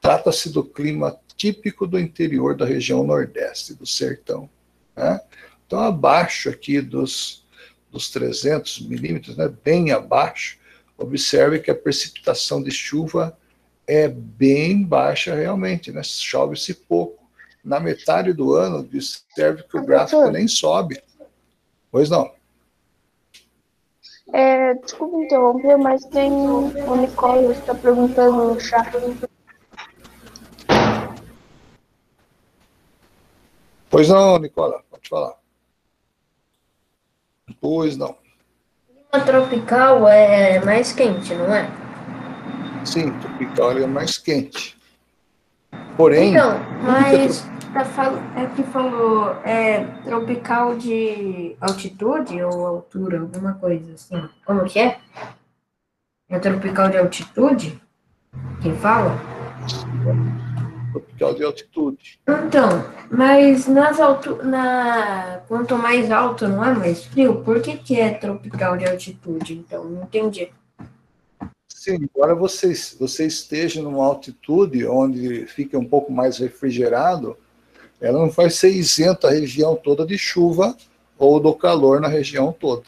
Trata-se 0.00 0.50
do 0.50 0.64
clima 0.64 1.18
típico 1.36 1.86
do 1.86 1.98
interior 1.98 2.56
da 2.56 2.66
região 2.66 3.04
nordeste, 3.04 3.74
do 3.74 3.86
sertão. 3.86 4.50
Né? 4.96 5.20
Então, 5.66 5.80
abaixo 5.80 6.48
aqui 6.50 6.80
dos, 6.80 7.46
dos 7.90 8.10
300 8.10 8.80
milímetros, 8.80 9.36
né, 9.36 9.48
bem 9.64 9.92
abaixo, 9.92 10.58
observe 10.96 11.60
que 11.60 11.70
a 11.70 11.74
precipitação 11.74 12.62
de 12.62 12.70
chuva 12.70 13.38
é 13.86 14.08
bem 14.08 14.82
baixa 14.82 15.34
realmente, 15.34 15.92
né? 15.92 16.02
chove-se 16.02 16.74
pouco. 16.74 17.18
Na 17.64 17.80
metade 17.80 18.32
do 18.32 18.54
ano, 18.54 18.78
observe 18.78 19.62
que 19.62 19.76
o 19.76 19.84
gráfico 19.84 20.30
nem 20.30 20.48
sobe. 20.48 21.02
Pois 21.90 22.08
não. 22.08 22.30
É, 24.32 24.74
desculpa 24.74 25.24
interromper, 25.24 25.76
mas 25.78 26.04
tem 26.06 26.30
o 26.30 26.96
Nicolas 26.96 27.58
está 27.58 27.74
perguntando 27.74 28.54
no 28.54 28.60
chat. 28.60 28.90
Pois 33.98 34.08
não, 34.08 34.38
Nicola, 34.38 34.80
pode 34.88 35.08
falar. 35.08 35.34
Pois 37.60 37.96
não. 37.96 38.14
clima 38.86 39.24
tropical 39.26 40.06
é 40.06 40.64
mais 40.64 40.92
quente, 40.92 41.34
não 41.34 41.52
é? 41.52 41.68
Sim, 42.84 43.10
tropical 43.18 43.76
é 43.76 43.88
mais 43.88 44.16
quente. 44.16 44.78
Porém. 45.96 46.30
Então, 46.30 46.60
mas 46.80 47.44
tá 47.72 47.84
fal... 47.84 48.12
é 48.36 48.46
que 48.54 48.62
falou 48.62 49.32
é 49.44 49.82
tropical 50.04 50.76
de 50.76 51.56
altitude 51.60 52.40
ou 52.40 52.66
altura, 52.68 53.18
alguma 53.18 53.54
coisa 53.54 53.94
assim. 53.94 54.28
Como 54.46 54.64
que 54.64 54.78
é? 54.78 55.00
É 56.28 56.38
tropical 56.38 56.88
de 56.88 56.98
altitude? 56.98 57.82
Quem 58.62 58.76
fala? 58.76 59.10
Tropical 61.00 61.34
de 61.34 61.44
altitude. 61.44 62.20
Então, 62.28 62.84
mas 63.10 63.66
nas 63.66 64.00
altu 64.00 64.42
na 64.42 65.40
quanto 65.48 65.76
mais 65.76 66.10
alto 66.10 66.48
não 66.48 66.64
é 66.64 66.74
mais 66.74 67.04
frio, 67.04 67.42
por 67.42 67.60
que, 67.60 67.76
que 67.76 67.98
é 67.98 68.14
tropical 68.14 68.76
de 68.76 68.86
altitude? 68.86 69.54
Então, 69.54 69.84
não 69.84 70.02
entendi. 70.02 70.50
Sim, 71.68 71.96
embora 71.96 72.34
você, 72.34 72.72
você 72.98 73.26
esteja 73.26 73.82
numa 73.82 74.04
altitude 74.04 74.86
onde 74.86 75.46
fica 75.46 75.78
um 75.78 75.84
pouco 75.84 76.12
mais 76.12 76.38
refrigerado, 76.38 77.36
ela 78.00 78.18
não 78.18 78.30
vai 78.30 78.50
ser 78.50 78.70
isenta 78.70 79.28
a 79.28 79.32
região 79.32 79.76
toda 79.76 80.04
de 80.04 80.18
chuva 80.18 80.76
ou 81.16 81.40
do 81.40 81.54
calor 81.54 82.00
na 82.00 82.08
região 82.08 82.52
toda. 82.52 82.82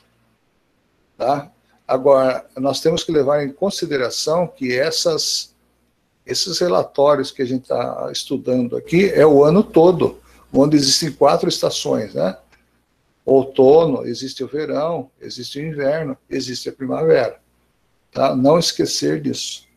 Tá? 1.16 1.50
Agora, 1.86 2.46
nós 2.56 2.80
temos 2.80 3.02
que 3.02 3.12
levar 3.12 3.44
em 3.44 3.52
consideração 3.52 4.46
que 4.46 4.76
essas 4.76 5.49
esses 6.30 6.58
relatórios 6.58 7.30
que 7.30 7.42
a 7.42 7.44
gente 7.44 7.62
está 7.62 8.08
estudando 8.12 8.76
aqui 8.76 9.10
é 9.10 9.26
o 9.26 9.44
ano 9.44 9.62
todo, 9.62 10.20
onde 10.52 10.76
existem 10.76 11.10
quatro 11.10 11.48
estações, 11.48 12.14
né? 12.14 12.36
Outono, 13.24 14.06
existe 14.06 14.42
o 14.42 14.48
verão, 14.48 15.10
existe 15.20 15.58
o 15.58 15.62
inverno, 15.62 16.16
existe 16.28 16.68
a 16.68 16.72
primavera. 16.72 17.40
Tá? 18.12 18.34
Não 18.34 18.58
esquecer 18.58 19.20
disso. 19.20 19.68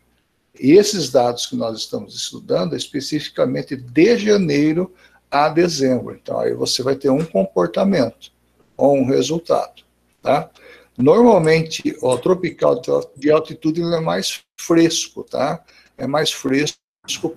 E 0.59 0.73
esses 0.73 1.09
dados 1.09 1.45
que 1.45 1.55
nós 1.55 1.77
estamos 1.77 2.15
estudando 2.15 2.73
é 2.73 2.77
especificamente 2.77 3.75
de 3.75 4.17
janeiro 4.17 4.93
a 5.29 5.49
dezembro. 5.49 6.15
Então, 6.15 6.39
aí 6.39 6.53
você 6.53 6.81
vai 6.81 6.95
ter 6.95 7.09
um 7.09 7.25
comportamento 7.25 8.31
ou 8.77 8.95
um 8.95 9.05
resultado. 9.05 9.83
Tá? 10.21 10.49
Normalmente, 10.97 11.95
o 12.01 12.17
tropical 12.17 12.81
de 13.15 13.31
altitude 13.31 13.81
é 13.81 13.99
mais 13.99 14.43
fresco, 14.57 15.23
tá? 15.23 15.63
É 15.97 16.07
mais 16.07 16.31
fresco 16.31 16.77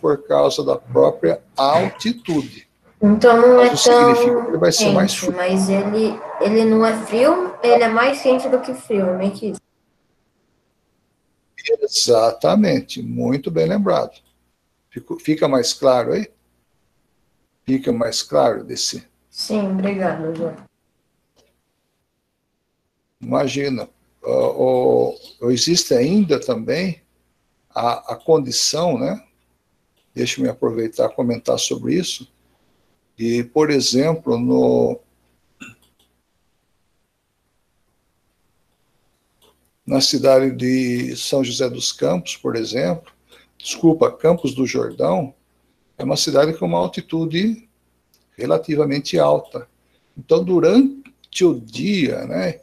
por 0.00 0.26
causa 0.26 0.64
da 0.64 0.76
própria 0.76 1.42
altitude. 1.56 2.66
Então 3.02 3.36
não 3.36 3.60
é 3.60 3.68
tão 3.68 3.76
significa 3.76 4.42
que 4.42 4.48
ele 4.48 4.58
vai 4.58 4.72
ser 4.72 4.92
mais 4.92 5.14
frio. 5.14 5.36
mas 5.36 5.68
ele, 5.68 6.18
ele 6.40 6.64
não 6.64 6.84
é 6.84 6.94
frio, 7.06 7.54
ele 7.62 7.82
é 7.82 7.88
mais 7.88 8.22
quente 8.22 8.48
do 8.48 8.60
que 8.60 8.72
frio, 8.74 9.16
meio 9.16 9.32
que 9.32 9.50
isso. 9.50 9.60
Exatamente, 11.82 13.02
muito 13.02 13.50
bem 13.50 13.66
lembrado. 13.66 14.12
Fica 15.20 15.46
mais 15.48 15.74
claro 15.74 16.12
aí? 16.12 16.30
Fica 17.64 17.92
mais 17.92 18.22
claro 18.22 18.64
desse. 18.64 19.06
Sim, 19.28 19.72
obrigado, 19.72 20.34
João. 20.34 20.56
Imagina, 23.20 23.88
ó, 24.22 25.14
ó, 25.40 25.50
existe 25.50 25.92
ainda 25.92 26.38
também 26.40 27.02
a, 27.76 28.14
a 28.14 28.16
condição, 28.16 28.98
né? 28.98 29.22
Deixa-me 30.14 30.48
aproveitar 30.48 31.10
comentar 31.10 31.58
sobre 31.58 31.94
isso. 31.94 32.26
E, 33.18 33.44
por 33.44 33.70
exemplo, 33.70 34.38
no, 34.38 34.98
na 39.86 40.00
cidade 40.00 40.56
de 40.56 41.14
São 41.16 41.44
José 41.44 41.68
dos 41.68 41.92
Campos, 41.92 42.34
por 42.34 42.56
exemplo, 42.56 43.12
desculpa, 43.58 44.10
Campos 44.10 44.54
do 44.54 44.66
Jordão, 44.66 45.34
é 45.98 46.04
uma 46.04 46.16
cidade 46.16 46.54
com 46.54 46.64
uma 46.64 46.78
altitude 46.78 47.68
relativamente 48.38 49.18
alta. 49.18 49.68
Então, 50.16 50.42
durante 50.42 51.44
o 51.44 51.60
dia, 51.60 52.24
né, 52.24 52.60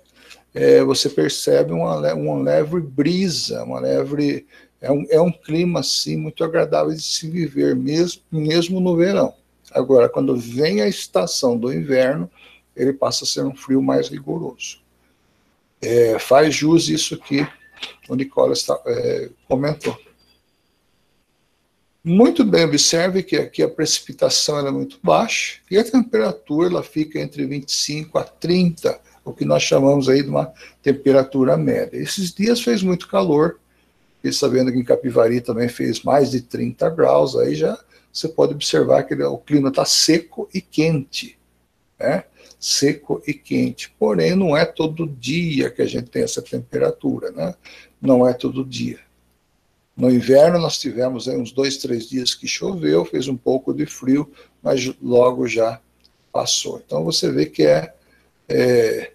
é, 0.56 0.84
você 0.84 1.08
percebe 1.08 1.72
uma, 1.72 2.14
uma 2.14 2.42
leve 2.42 2.80
brisa, 2.82 3.64
uma 3.64 3.80
leve. 3.80 4.48
É 4.84 4.92
um, 4.92 5.06
é 5.10 5.22
um 5.22 5.32
clima, 5.32 5.80
assim, 5.80 6.18
muito 6.18 6.44
agradável 6.44 6.94
de 6.94 7.02
se 7.02 7.30
viver, 7.30 7.74
mesmo, 7.74 8.22
mesmo 8.30 8.82
no 8.82 8.98
verão. 8.98 9.34
Agora, 9.72 10.10
quando 10.10 10.36
vem 10.36 10.82
a 10.82 10.88
estação 10.90 11.58
do 11.58 11.74
inverno, 11.74 12.30
ele 12.76 12.92
passa 12.92 13.24
a 13.24 13.28
ser 13.28 13.46
um 13.46 13.56
frio 13.56 13.82
mais 13.82 14.10
rigoroso. 14.10 14.82
É, 15.82 16.20
faz 16.20 16.54
jus 16.54 16.90
isso 16.90 17.18
que 17.18 17.48
o 18.10 18.16
Nicolas 18.16 18.60
está, 18.60 18.78
é, 18.86 19.30
comentou. 19.48 19.98
Muito 22.04 22.44
bem, 22.44 22.66
observe 22.66 23.24
que 23.24 23.38
aqui 23.38 23.64
a 23.64 23.70
precipitação 23.70 24.68
é 24.68 24.70
muito 24.70 25.00
baixa 25.02 25.62
e 25.72 25.78
a 25.78 25.84
temperatura 25.90 26.68
ela 26.68 26.84
fica 26.84 27.22
entre 27.22 27.46
25 27.46 28.18
a 28.18 28.26
30, 28.26 29.00
o 29.24 29.32
que 29.32 29.46
nós 29.46 29.64
chamamos 29.64 30.10
aí 30.10 30.22
de 30.22 30.28
uma 30.28 30.52
temperatura 30.82 31.56
média. 31.56 31.96
Esses 31.96 32.34
dias 32.34 32.62
fez 32.62 32.84
muito 32.84 33.08
calor, 33.08 33.62
e 34.24 34.32
sabendo 34.32 34.72
que 34.72 34.78
em 34.78 34.84
Capivari 34.84 35.42
também 35.42 35.68
fez 35.68 36.02
mais 36.04 36.32
de 36.32 36.42
30 36.42 36.90
graus, 36.90 37.36
aí 37.36 37.56
já 37.56 37.78
você 38.12 38.30
pode 38.30 38.54
observar 38.54 39.04
que 39.04 39.16
o 39.16 39.38
clima 39.38 39.70
está 39.70 39.84
seco 39.86 40.48
e 40.54 40.62
quente, 40.62 41.38
né? 42.00 42.24
Seco 42.60 43.22
e 43.26 43.34
quente. 43.34 43.94
Porém, 43.98 44.36
não 44.36 44.56
é 44.56 44.66
todo 44.66 45.08
dia 45.08 45.72
que 45.72 45.82
a 45.82 45.86
gente 45.86 46.10
tem 46.10 46.22
essa 46.22 46.42
temperatura, 46.42 47.32
né? 47.32 47.56
Não 48.00 48.28
é 48.28 48.34
todo 48.34 48.64
dia. 48.64 49.00
No 49.98 50.12
inverno 50.12 50.60
nós 50.60 50.78
tivemos 50.78 51.28
uns 51.28 51.52
dois, 51.52 51.78
três 51.78 52.08
dias 52.08 52.34
que 52.34 52.48
choveu, 52.48 53.04
fez 53.04 53.28
um 53.28 53.36
pouco 53.36 53.74
de 53.74 53.86
frio, 53.86 54.32
mas 54.62 54.94
logo 55.02 55.48
já 55.48 55.82
passou. 56.32 56.82
Então 56.86 57.04
você 57.04 57.32
vê 57.32 57.48
que 57.48 57.64
é, 57.64 57.94
é 58.48 59.12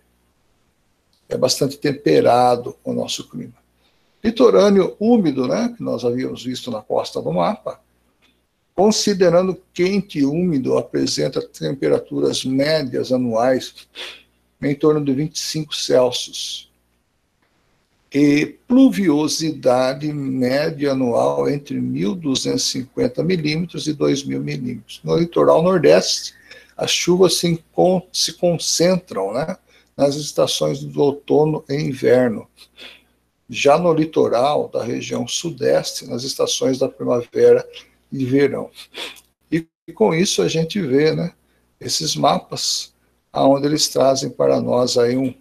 é 1.29 1.37
bastante 1.37 1.77
temperado 1.77 2.77
o 2.83 2.93
nosso 2.93 3.29
clima. 3.29 3.55
Litorâneo 4.23 4.97
úmido, 4.99 5.47
né, 5.47 5.73
que 5.77 5.83
nós 5.83 6.05
havíamos 6.05 6.45
visto 6.45 6.71
na 6.71 6.83
costa 6.83 7.23
do 7.23 7.33
mapa, 7.33 7.81
considerando 8.75 9.61
quente 9.73 10.21
e 10.21 10.25
úmido, 10.25 10.77
apresenta 10.77 11.41
temperaturas 11.41 12.45
médias 12.45 13.13
anuais 13.13 13.89
em 14.63 14.75
torno 14.75 15.05
de 15.05 15.13
25 15.13 15.75
Celsius. 15.75 16.69
E 18.13 18.57
pluviosidade 18.67 20.11
média 20.13 20.93
anual 20.93 21.49
entre 21.49 21.79
1.250 21.79 23.23
milímetros 23.23 23.87
e 23.87 23.95
2.000 23.95 24.39
milímetros. 24.39 25.01
No 25.05 25.17
litoral 25.17 25.63
nordeste, 25.63 26.35
as 26.77 26.91
chuvas 26.91 27.35
se, 27.35 27.63
se 28.13 28.33
concentram 28.35 29.35
né, 29.35 29.57
nas 29.97 30.15
estações 30.15 30.83
do 30.83 31.03
outono 31.03 31.65
e 31.69 31.75
inverno. 31.75 32.47
Já 33.49 33.79
no 33.79 33.93
litoral 33.93 34.69
da 34.69 34.83
região 34.83 35.27
sudeste, 35.27 36.07
nas 36.07 36.23
estações 36.23 36.79
da 36.79 36.89
primavera 36.89 37.67
e 38.13 38.25
verão. 38.25 38.71
E, 39.51 39.67
com 39.95 40.15
isso 40.15 40.43
a 40.43 40.49
gente 40.49 40.81
vê 40.81 41.15
né, 41.15 41.33
esses 41.81 42.15
mapas, 42.15 42.95
aonde 43.33 43.67
eles 43.67 43.89
trazem 43.89 44.31
para 44.31 44.61
nós 44.61 44.99
aí 44.99 45.17
um, 45.17 45.35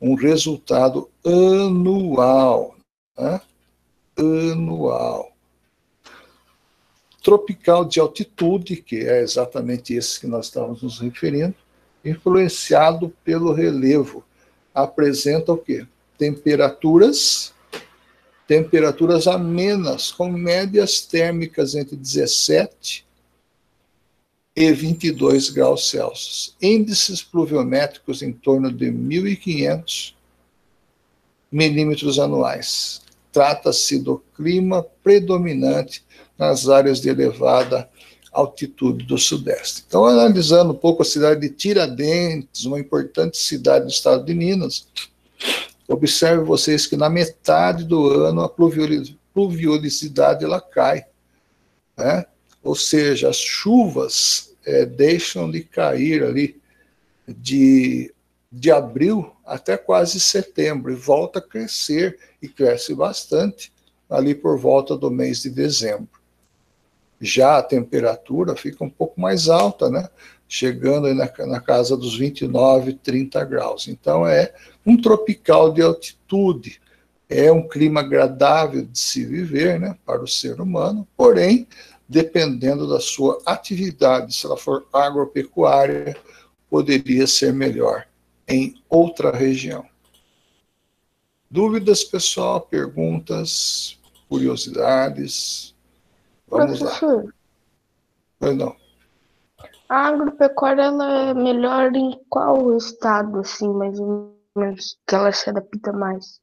um 0.00 0.14
resultado 0.14 1.10
anual. 1.24 2.76
Né? 3.18 3.40
Anual. 4.16 5.32
Tropical 7.22 7.84
de 7.84 8.00
altitude, 8.00 8.76
que 8.76 9.00
é 9.00 9.20
exatamente 9.20 9.92
esse 9.94 10.20
que 10.20 10.26
nós 10.26 10.46
estamos 10.46 10.82
nos 10.82 11.00
referindo, 11.00 11.54
influenciado 12.04 13.12
pelo 13.22 13.52
relevo, 13.52 14.24
apresenta 14.74 15.52
o 15.52 15.58
quê? 15.58 15.86
Temperaturas 16.20 17.54
temperaturas 18.46 19.26
amenas, 19.26 20.10
com 20.10 20.28
médias 20.28 21.00
térmicas 21.00 21.74
entre 21.74 21.96
17 21.96 23.06
e 24.54 24.72
22 24.72 25.48
graus 25.50 25.88
Celsius. 25.88 26.56
Índices 26.60 27.22
pluviométricos 27.22 28.22
em 28.22 28.32
torno 28.32 28.70
de 28.70 28.86
1.500 28.86 30.14
milímetros 31.50 32.18
anuais. 32.18 33.00
Trata-se 33.32 33.98
do 34.00 34.18
clima 34.36 34.84
predominante 35.02 36.04
nas 36.36 36.68
áreas 36.68 37.00
de 37.00 37.08
elevada 37.08 37.88
altitude 38.32 39.06
do 39.06 39.16
Sudeste. 39.16 39.84
Então, 39.86 40.04
analisando 40.04 40.72
um 40.72 40.76
pouco 40.76 41.02
a 41.02 41.06
cidade 41.06 41.40
de 41.40 41.50
Tiradentes, 41.50 42.64
uma 42.64 42.78
importante 42.78 43.38
cidade 43.38 43.84
do 43.84 43.90
estado 43.90 44.24
de 44.24 44.34
Minas, 44.34 44.86
Observe 45.90 46.44
vocês 46.44 46.86
que 46.86 46.96
na 46.96 47.10
metade 47.10 47.82
do 47.82 48.10
ano 48.10 48.42
a 48.42 48.48
pluviosidade 49.34 50.44
ela 50.44 50.60
cai. 50.60 51.04
Né? 51.96 52.24
Ou 52.62 52.76
seja, 52.76 53.28
as 53.28 53.36
chuvas 53.36 54.54
é, 54.64 54.86
deixam 54.86 55.50
de 55.50 55.64
cair 55.64 56.22
ali 56.22 56.60
de, 57.26 58.14
de 58.52 58.70
abril 58.70 59.32
até 59.44 59.76
quase 59.76 60.20
setembro 60.20 60.92
e 60.92 60.94
volta 60.94 61.40
a 61.40 61.42
crescer 61.42 62.16
e 62.40 62.48
cresce 62.48 62.94
bastante 62.94 63.72
ali 64.08 64.32
por 64.32 64.56
volta 64.56 64.96
do 64.96 65.10
mês 65.10 65.42
de 65.42 65.50
dezembro. 65.50 66.20
Já 67.20 67.58
a 67.58 67.64
temperatura 67.64 68.54
fica 68.54 68.84
um 68.84 68.90
pouco 68.90 69.20
mais 69.20 69.48
alta, 69.48 69.90
né? 69.90 70.08
Chegando 70.50 71.14
na, 71.14 71.30
na 71.46 71.60
casa 71.60 71.96
dos 71.96 72.18
29, 72.18 72.94
30 72.94 73.44
graus. 73.44 73.86
Então 73.86 74.26
é 74.26 74.52
um 74.84 75.00
tropical 75.00 75.72
de 75.72 75.80
altitude. 75.80 76.80
É 77.28 77.52
um 77.52 77.68
clima 77.68 78.00
agradável 78.00 78.84
de 78.84 78.98
se 78.98 79.24
viver 79.24 79.78
né, 79.78 79.96
para 80.04 80.20
o 80.20 80.26
ser 80.26 80.60
humano, 80.60 81.06
porém, 81.16 81.68
dependendo 82.08 82.88
da 82.88 82.98
sua 82.98 83.40
atividade, 83.46 84.34
se 84.34 84.44
ela 84.44 84.56
for 84.56 84.84
agropecuária, 84.92 86.16
poderia 86.68 87.28
ser 87.28 87.52
melhor 87.52 88.04
em 88.48 88.74
outra 88.88 89.30
região. 89.30 89.86
Dúvidas, 91.48 92.02
pessoal? 92.02 92.60
Perguntas? 92.60 93.96
Curiosidades? 94.28 95.76
Vamos 96.48 96.80
Professor. 96.80 97.32
lá. 98.40 98.52
Não. 98.52 98.79
A 99.90 100.06
agropecuária 100.06 100.82
ela 100.82 101.30
é 101.30 101.34
melhor 101.34 101.92
em 101.96 102.16
qual 102.28 102.76
estado, 102.76 103.40
assim, 103.40 103.68
mais 103.72 103.98
ou 103.98 104.32
menos, 104.54 104.96
que 105.04 105.16
ela 105.16 105.32
se 105.32 105.50
adapta 105.50 105.92
mais? 105.92 106.38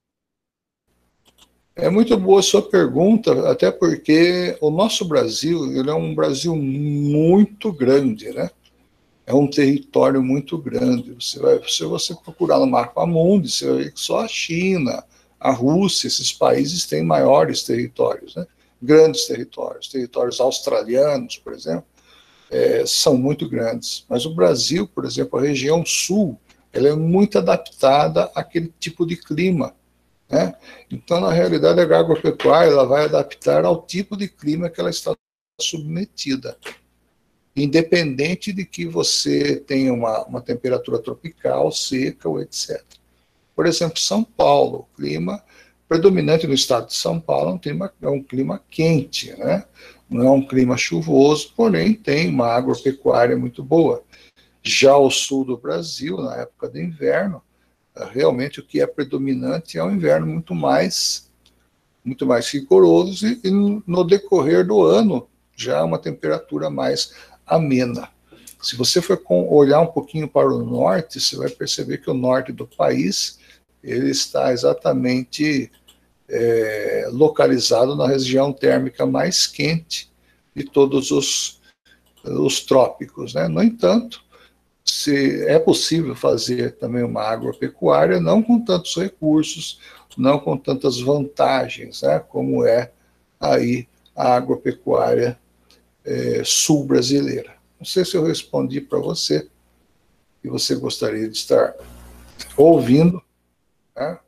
É 1.74 1.90
muito 1.90 2.18
boa 2.18 2.42
a 2.42 2.44
sua 2.44 2.62
pergunta, 2.62 3.50
até 3.50 3.72
porque 3.72 4.58
o 4.60 4.70
nosso 4.70 5.08
Brasil 5.08 5.66
ele 5.72 5.90
é 5.90 5.94
um 5.94 6.14
Brasil 6.14 6.54
muito 6.58 7.72
grande, 7.72 8.34
né? 8.34 8.50
É 9.26 9.34
um 9.34 9.50
território 9.50 10.22
muito 10.22 10.58
grande. 10.58 11.14
Você 11.14 11.40
vai, 11.40 11.62
se 11.70 11.86
você 11.86 12.14
procurar 12.16 12.60
no 12.60 12.68
mapa 12.68 13.06
mundo, 13.06 13.48
você 13.48 13.66
vai 13.66 13.84
ver 13.84 13.94
que 13.94 14.02
só 14.02 14.26
a 14.26 14.28
China, 14.28 15.06
a 15.40 15.52
Rússia, 15.52 16.08
esses 16.08 16.34
países 16.34 16.86
têm 16.86 17.02
maiores 17.02 17.64
territórios, 17.64 18.36
né? 18.36 18.46
Grandes 18.82 19.26
territórios, 19.26 19.88
territórios 19.88 20.42
australianos, 20.42 21.38
por 21.38 21.54
exemplo 21.54 21.86
é, 22.50 22.86
são 22.86 23.18
muito 23.18 23.50
grandes. 23.50 24.06
Mas 24.10 24.26
o 24.26 24.34
Brasil, 24.34 24.88
por 24.88 25.06
exemplo, 25.06 25.40
a 25.40 25.42
região 25.42 25.86
sul, 25.86 26.40
ela 26.72 26.90
é 26.90 26.96
muito 26.96 27.38
adaptada 27.38 28.32
àquele 28.36 28.74
tipo 28.80 29.06
de 29.06 29.18
clima. 29.18 29.76
Né? 30.30 30.54
Então, 30.92 31.20
na 31.20 31.32
realidade, 31.32 31.80
a 31.80 32.00
agropecuária 32.00 32.70
ela 32.70 32.86
vai 32.86 33.06
adaptar 33.06 33.66
ao 33.66 33.82
tipo 33.82 34.16
de 34.18 34.28
clima 34.28 34.70
que 34.70 34.80
ela 34.80 34.90
está 34.90 35.16
submetida. 35.60 36.58
Independente 37.56 38.54
de 38.54 38.66
que 38.66 38.86
você 38.86 39.58
tenha 39.58 39.92
uma, 39.92 40.24
uma 40.26 40.42
temperatura 40.42 41.00
tropical, 41.00 41.72
seca 41.72 42.30
ou 42.30 42.40
etc. 42.42 42.84
Por 43.56 43.66
exemplo, 43.66 44.00
São 44.00 44.24
Paulo, 44.24 44.88
o 44.92 44.96
clima 44.96 45.44
predominante 45.90 46.46
no 46.46 46.54
estado 46.54 46.88
de 46.88 46.94
São 46.94 47.20
Paulo 47.20 47.50
é 47.50 47.54
um 47.54 47.58
clima, 47.58 47.94
é 48.02 48.10
um 48.10 48.22
clima 48.22 48.62
quente, 48.70 49.32
né? 49.38 49.66
Não 50.10 50.26
é 50.26 50.32
um 50.32 50.46
clima 50.46 50.78
chuvoso, 50.78 51.54
porém 51.56 51.94
tem 51.94 52.30
uma 52.30 52.48
agropecuária 52.48 53.38
muito 53.38 53.64
boa. 53.64 54.04
Já 54.64 54.98
o 54.98 55.10
sul 55.10 55.46
do 55.46 55.58
Brasil, 55.58 56.18
na 56.18 56.36
época 56.38 56.70
do 56.70 56.80
inverno, 56.80 57.42
eh, 57.96 58.08
realmente 58.12 58.60
o 58.60 58.64
que 58.64 58.82
é 58.82 58.88
predominante 58.88 59.78
é 59.78 59.84
um 59.84 59.92
inverno 59.92 60.28
muito 60.28 60.54
mais 60.56 61.28
muito 62.04 62.26
mais 62.26 62.50
rigoroso 62.50 63.28
e, 63.28 63.42
e 63.44 63.52
no 63.52 64.04
decorrer 64.06 64.66
do 64.66 64.82
ano 64.82 65.28
já 65.54 65.84
uma 65.84 66.00
temperatura 66.00 66.70
mais 66.70 67.14
amena. 67.46 68.10
Se 68.62 68.78
você 68.78 69.02
for 69.02 69.22
olhar 69.30 69.82
um 69.82 69.88
pouquinho 69.88 70.28
para 70.28 70.48
o 70.48 70.64
norte, 70.64 71.20
você 71.20 71.36
vai 71.36 71.50
perceber 71.50 71.98
que 71.98 72.10
o 72.10 72.14
norte 72.14 72.54
do 72.54 72.66
país 72.66 73.40
ele 73.84 74.10
está 74.10 74.54
exatamente 74.54 75.72
é, 76.30 77.08
localizado 77.12 77.96
na 77.96 78.08
região 78.08 78.52
térmica 78.52 79.06
mais 79.06 79.48
quente 79.48 80.12
de 80.56 80.64
todos 80.64 81.12
os, 81.12 81.62
os 82.24 82.62
trópicos. 82.62 83.34
Né? 83.34 83.48
No 83.48 83.64
entanto, 83.64 84.24
se 84.84 85.44
é 85.46 85.60
possível 85.60 86.16
fazer 86.16 86.78
também 86.78 87.04
uma 87.04 87.24
agropecuária, 87.24 88.20
não 88.20 88.42
com 88.42 88.64
tantos 88.64 88.96
recursos, 88.96 89.80
não 90.18 90.40
com 90.40 90.58
tantas 90.58 91.00
vantagens, 91.00 92.02
né? 92.02 92.20
como 92.20 92.66
é 92.66 92.92
aí 93.40 93.88
a 94.16 94.34
agropecuária 94.34 95.38
é, 96.04 96.42
sul 96.44 96.86
brasileira. 96.86 97.56
Não 97.80 97.86
sei 97.86 98.04
se 98.04 98.16
eu 98.16 98.26
respondi 98.26 98.82
para 98.82 98.98
você, 98.98 99.48
que 100.42 100.50
você 100.50 100.76
gostaria 100.76 101.30
de 101.30 101.38
estar 101.38 101.76
ouvindo. 102.56 103.22
Né? 103.96 104.20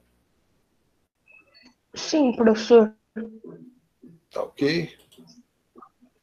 Sim, 2.00 2.32
professor. 2.32 2.96
Tá 4.32 4.44
ok? 4.44 4.90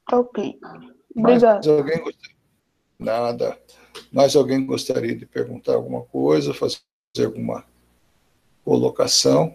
Tá 0.09 0.19
ok. 0.19 0.59
Obrigado. 1.15 1.55
Mais 1.55 1.67
alguém 1.69 2.03
gostaria? 2.03 2.37
Nada. 2.99 3.61
Mais 4.13 4.37
alguém 4.37 4.67
gostaria 4.67 5.15
de 5.15 5.27
perguntar 5.27 5.75
alguma 5.75 6.03
coisa, 6.03 6.55
fazer 6.55 6.81
alguma 7.25 7.65
colocação? 8.65 9.55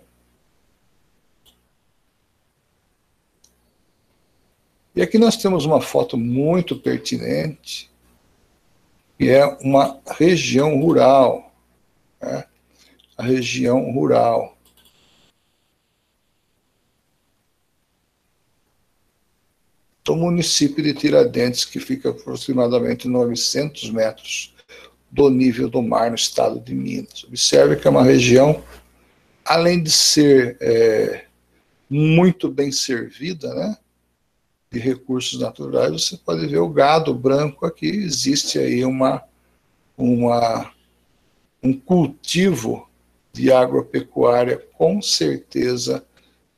E 4.96 5.02
aqui 5.02 5.18
nós 5.18 5.38
temos 5.38 5.66
uma 5.66 5.82
foto 5.82 6.18
muito 6.18 6.78
pertinente, 6.78 7.90
que 9.18 9.30
é 9.30 9.46
uma 9.62 10.00
região 10.18 10.80
rural. 10.80 11.54
Né? 12.22 12.46
A 13.18 13.24
região 13.24 13.92
rural. 13.92 14.58
O 20.12 20.16
município 20.16 20.84
de 20.84 20.94
Tiradentes, 20.94 21.66
que 21.66 21.80
fica 21.80 22.10
aproximadamente 22.10 23.08
900 23.08 23.90
metros 23.92 24.54
do 25.10 25.30
nível 25.30 25.70
do 25.70 25.82
mar 25.82 26.10
no 26.10 26.16
estado 26.16 26.60
de 26.60 26.74
Minas. 26.74 27.24
Observe 27.26 27.76
que 27.76 27.88
é 27.88 27.92
uma 27.92 28.04
região, 28.04 28.64
além 29.44 29.82
de 29.82 29.92
ser 29.92 30.58
é, 30.62 31.26
muito 31.90 32.50
bem 32.50 32.72
servida, 32.72 33.54
né, 33.54 33.78
de 34.72 34.80
recursos 34.80 35.38
naturais, 35.40 35.92
você 35.92 36.18
pode 36.18 36.48
ver 36.48 36.60
o 36.60 36.70
gado 36.70 37.14
branco 37.14 37.66
aqui, 37.66 37.88
existe 37.88 38.58
aí 38.58 38.86
uma, 38.86 39.22
uma, 39.98 40.72
um 41.62 41.74
cultivo 41.74 42.90
de 43.34 43.52
agropecuária 43.52 44.58
com 44.78 45.02
certeza 45.02 46.06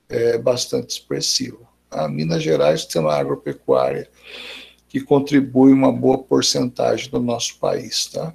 é, 0.07 0.37
bastante 0.37 0.91
expressivo. 0.91 1.67
A 1.93 2.07
Minas 2.07 2.43
Gerais 2.43 2.85
tem 2.85 3.01
uma 3.01 3.13
agropecuária 3.13 4.09
que 4.87 4.99
contribui 4.99 5.71
uma 5.71 5.91
boa 5.91 6.17
porcentagem 6.17 7.09
do 7.09 7.19
nosso 7.19 7.57
país. 7.57 8.07
Tá? 8.07 8.33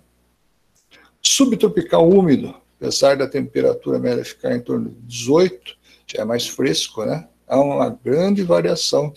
Subtropical 1.23 2.09
úmido, 2.09 2.55
apesar 2.77 3.17
da 3.17 3.29
temperatura 3.29 3.99
média 3.99 4.25
ficar 4.25 4.55
em 4.57 4.61
torno 4.61 4.91
de 4.91 5.01
18, 5.07 5.77
já 6.07 6.23
é 6.23 6.25
mais 6.25 6.47
fresco, 6.47 7.05
né? 7.05 7.29
Há 7.47 7.61
uma 7.61 7.91
grande 7.91 8.43
variação 8.43 9.13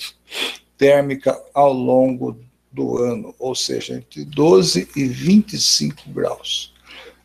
térmica 0.78 1.40
ao 1.54 1.74
longo 1.74 2.38
do 2.72 2.98
ano, 2.98 3.36
ou 3.38 3.54
seja, 3.54 3.96
entre 3.96 4.24
12 4.24 4.90
e 4.96 5.06
25 5.06 6.10
graus. 6.10 6.74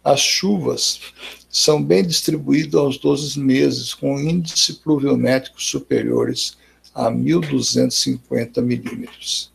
As 0.03 0.21
chuvas 0.21 1.01
são 1.49 1.83
bem 1.83 2.05
distribuídas 2.05 2.75
aos 2.75 2.99
12 2.99 3.39
meses, 3.41 3.95
com 3.95 4.21
índice 4.21 4.75
pluviométrico 4.75 5.61
superiores 5.63 6.57
a 6.97 7.11
1.250 7.11 8.63
milímetros. 8.63 9.53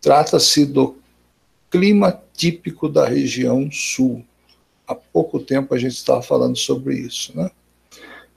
Trata-se 0.00 0.66
do 0.66 0.96
clima 1.70 2.20
típico 2.34 2.88
da 2.88 3.06
região 3.06 3.70
sul. 3.70 4.24
Há 4.88 4.96
pouco 4.96 5.38
tempo 5.38 5.72
a 5.72 5.78
gente 5.78 5.94
estava 5.94 6.20
falando 6.20 6.56
sobre 6.56 6.96
isso, 6.96 7.36
né? 7.36 7.48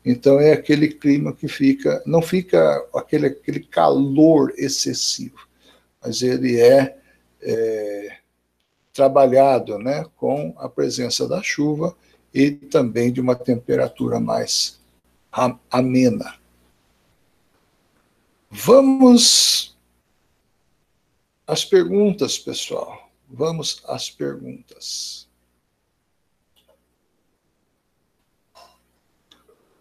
Então 0.05 0.39
é 0.39 0.51
aquele 0.51 0.89
clima 0.89 1.33
que 1.33 1.47
fica, 1.47 2.03
não 2.05 2.21
fica 2.21 2.85
aquele, 2.93 3.27
aquele 3.27 3.61
calor 3.61 4.53
excessivo, 4.55 5.47
mas 5.99 6.21
ele 6.21 6.59
é, 6.59 6.95
é 7.41 8.17
trabalhado 8.93 9.79
né, 9.79 10.05
com 10.15 10.53
a 10.57 10.69
presença 10.69 11.27
da 11.27 11.41
chuva 11.41 11.95
e 12.31 12.51
também 12.51 13.11
de 13.11 13.19
uma 13.19 13.35
temperatura 13.35 14.19
mais 14.19 14.79
amena. 15.71 16.42
Vamos 18.55 19.75
as 21.47 21.65
perguntas, 21.65 22.37
pessoal. 22.37 23.09
Vamos 23.27 23.81
às 23.87 24.11
perguntas. 24.11 25.27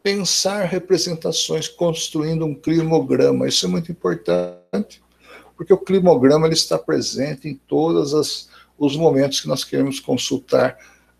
Pensar 0.03 0.65
representações 0.65 1.69
construindo 1.69 2.47
um 2.47 2.55
climograma. 2.55 3.47
Isso 3.47 3.67
é 3.67 3.69
muito 3.69 3.93
importante, 3.93 5.03
porque 5.55 5.75
o 5.75 5.79
climograma 5.79 6.47
ele 6.47 6.55
está 6.55 6.79
presente 6.79 7.47
em 7.47 7.55
todos 7.55 8.49
os 8.79 8.97
momentos 8.97 9.43
que 9.43 9.49
nós 9.49 9.65
queremos 9.65 10.01
consultar 10.01 10.79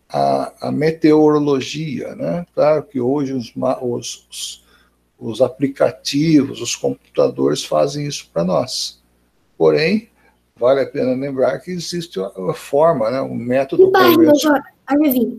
a, 0.09 0.69
a 0.69 0.71
meteorologia. 0.71 2.15
Né? 2.15 2.47
Claro 2.55 2.83
que 2.83 2.99
hoje 2.99 3.31
os, 3.31 3.53
os, 3.79 4.62
os 5.29 5.41
aplicativos, 5.41 6.61
os 6.61 6.75
computadores 6.75 7.63
fazem 7.63 8.05
isso 8.05 8.29
para 8.31 8.43
nós. 8.43 9.01
Porém, 9.57 10.09
vale 10.55 10.81
a 10.81 10.85
pena 10.85 11.13
lembrar 11.13 11.59
que 11.59 11.71
existe 11.71 12.19
uma 12.19 12.53
forma, 12.53 13.09
né, 13.09 13.21
um 13.21 13.35
método. 13.35 13.85
Que 13.85 13.91
bairro, 13.91 14.23
doutor? 14.25 14.61
Adivinha. 14.85 15.37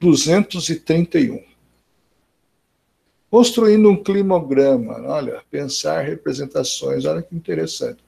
231. 0.00 1.42
Construindo 3.30 3.88
um 3.88 4.02
climograma, 4.02 5.00
olha, 5.08 5.42
pensar 5.50 6.02
representações, 6.02 7.04
olha 7.04 7.22
que 7.22 7.34
interessante. 7.34 8.04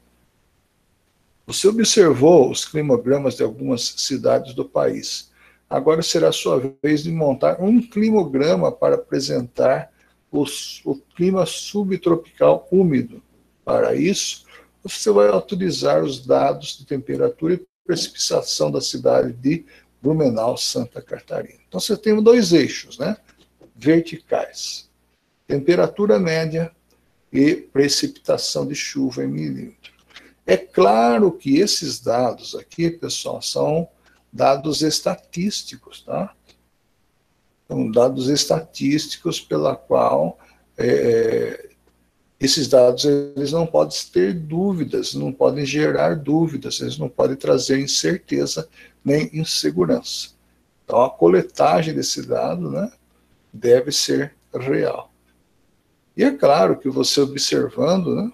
Você 1.47 1.69
observou 1.69 2.51
os 2.51 2.65
climogramas 2.65 3.37
de 3.37 3.43
algumas 3.43 3.95
cidades 3.99 4.55
do 4.55 4.65
país. 4.65 5.31
Agora 5.69 6.03
será 6.03 6.29
a 6.29 6.33
sua 6.33 6.75
vez 6.83 7.03
de 7.03 7.11
montar 7.11 7.61
um 7.61 7.81
climograma 7.81 8.71
para 8.71 8.97
apresentar 8.97 9.91
os, 10.41 10.81
o 10.85 10.97
clima 10.97 11.47
subtropical 11.47 12.67
úmido. 12.71 13.23
Para 13.65 13.95
isso, 13.95 14.45
você 14.83 15.11
vai 15.11 15.29
utilizar 15.31 16.03
os 16.03 16.25
dados 16.25 16.79
de 16.79 16.87
temperatura 16.87 17.55
e 17.55 17.67
precipitação 17.85 18.71
da 18.71 18.81
cidade 18.81 19.33
de 19.33 19.65
Blumenau, 20.01 20.57
Santa 20.57 21.03
Catarina. 21.03 21.59
Então 21.67 21.81
você 21.81 21.97
tem 21.97 22.23
dois 22.23 22.53
eixos, 22.53 22.99
né? 22.99 23.17
Verticais. 23.75 24.89
Temperatura 25.47 26.19
média 26.19 26.73
e 27.33 27.55
precipitação 27.55 28.67
de 28.67 28.75
chuva 28.75 29.25
em 29.25 29.29
milímetro. 29.29 29.93
É 30.47 30.57
claro 30.57 31.33
que 31.33 31.59
esses 31.59 32.01
dados 32.01 32.55
aqui, 32.55 32.91
pessoal, 32.91 33.43
são 33.43 33.89
dados 34.33 34.83
estatísticos, 34.83 36.03
tá? 36.03 36.35
São 37.69 37.91
dados 37.91 38.29
estatísticos 38.29 39.41
pela 39.41 39.75
qual 39.75 40.39
é, 40.79 41.71
esses 42.39 42.69
dados 42.69 43.05
eles 43.05 43.51
não 43.51 43.67
podem 43.67 43.97
ter 44.13 44.35
dúvidas, 44.35 45.15
não 45.15 45.33
podem 45.33 45.65
gerar 45.65 46.17
dúvidas, 46.17 46.81
eles 46.81 46.99
não 46.99 47.09
podem 47.09 47.37
trazer 47.37 47.79
incerteza 47.81 48.69
nem 49.05 49.31
insegurança. 49.33 50.31
Então, 50.85 51.03
a 51.03 51.11
coletagem 51.11 51.95
desse 51.95 52.27
dado 52.27 52.71
né, 52.71 52.93
deve 53.53 53.91
ser 53.91 54.35
real. 54.53 55.11
E 56.17 56.23
é 56.23 56.31
claro 56.31 56.79
que 56.79 56.89
você 56.89 57.21
observando, 57.21 58.15
né, 58.15 58.33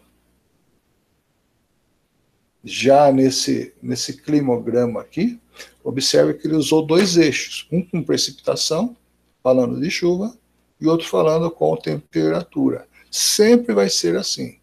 já 2.64 3.10
nesse, 3.10 3.72
nesse 3.82 4.20
climograma 4.20 5.00
aqui, 5.00 5.40
observe 5.82 6.34
que 6.34 6.46
ele 6.46 6.56
usou 6.56 6.84
dois 6.84 7.16
eixos, 7.16 7.66
um 7.72 7.82
com 7.84 8.02
precipitação, 8.02 8.96
falando 9.42 9.80
de 9.80 9.90
chuva, 9.90 10.36
e 10.80 10.86
outro 10.86 11.06
falando 11.06 11.50
com 11.50 11.76
temperatura. 11.76 12.86
Sempre 13.10 13.74
vai 13.74 13.88
ser 13.88 14.16
assim. 14.16 14.56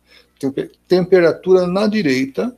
Temperatura 0.88 1.66
na 1.68 1.88
direita 1.88 2.58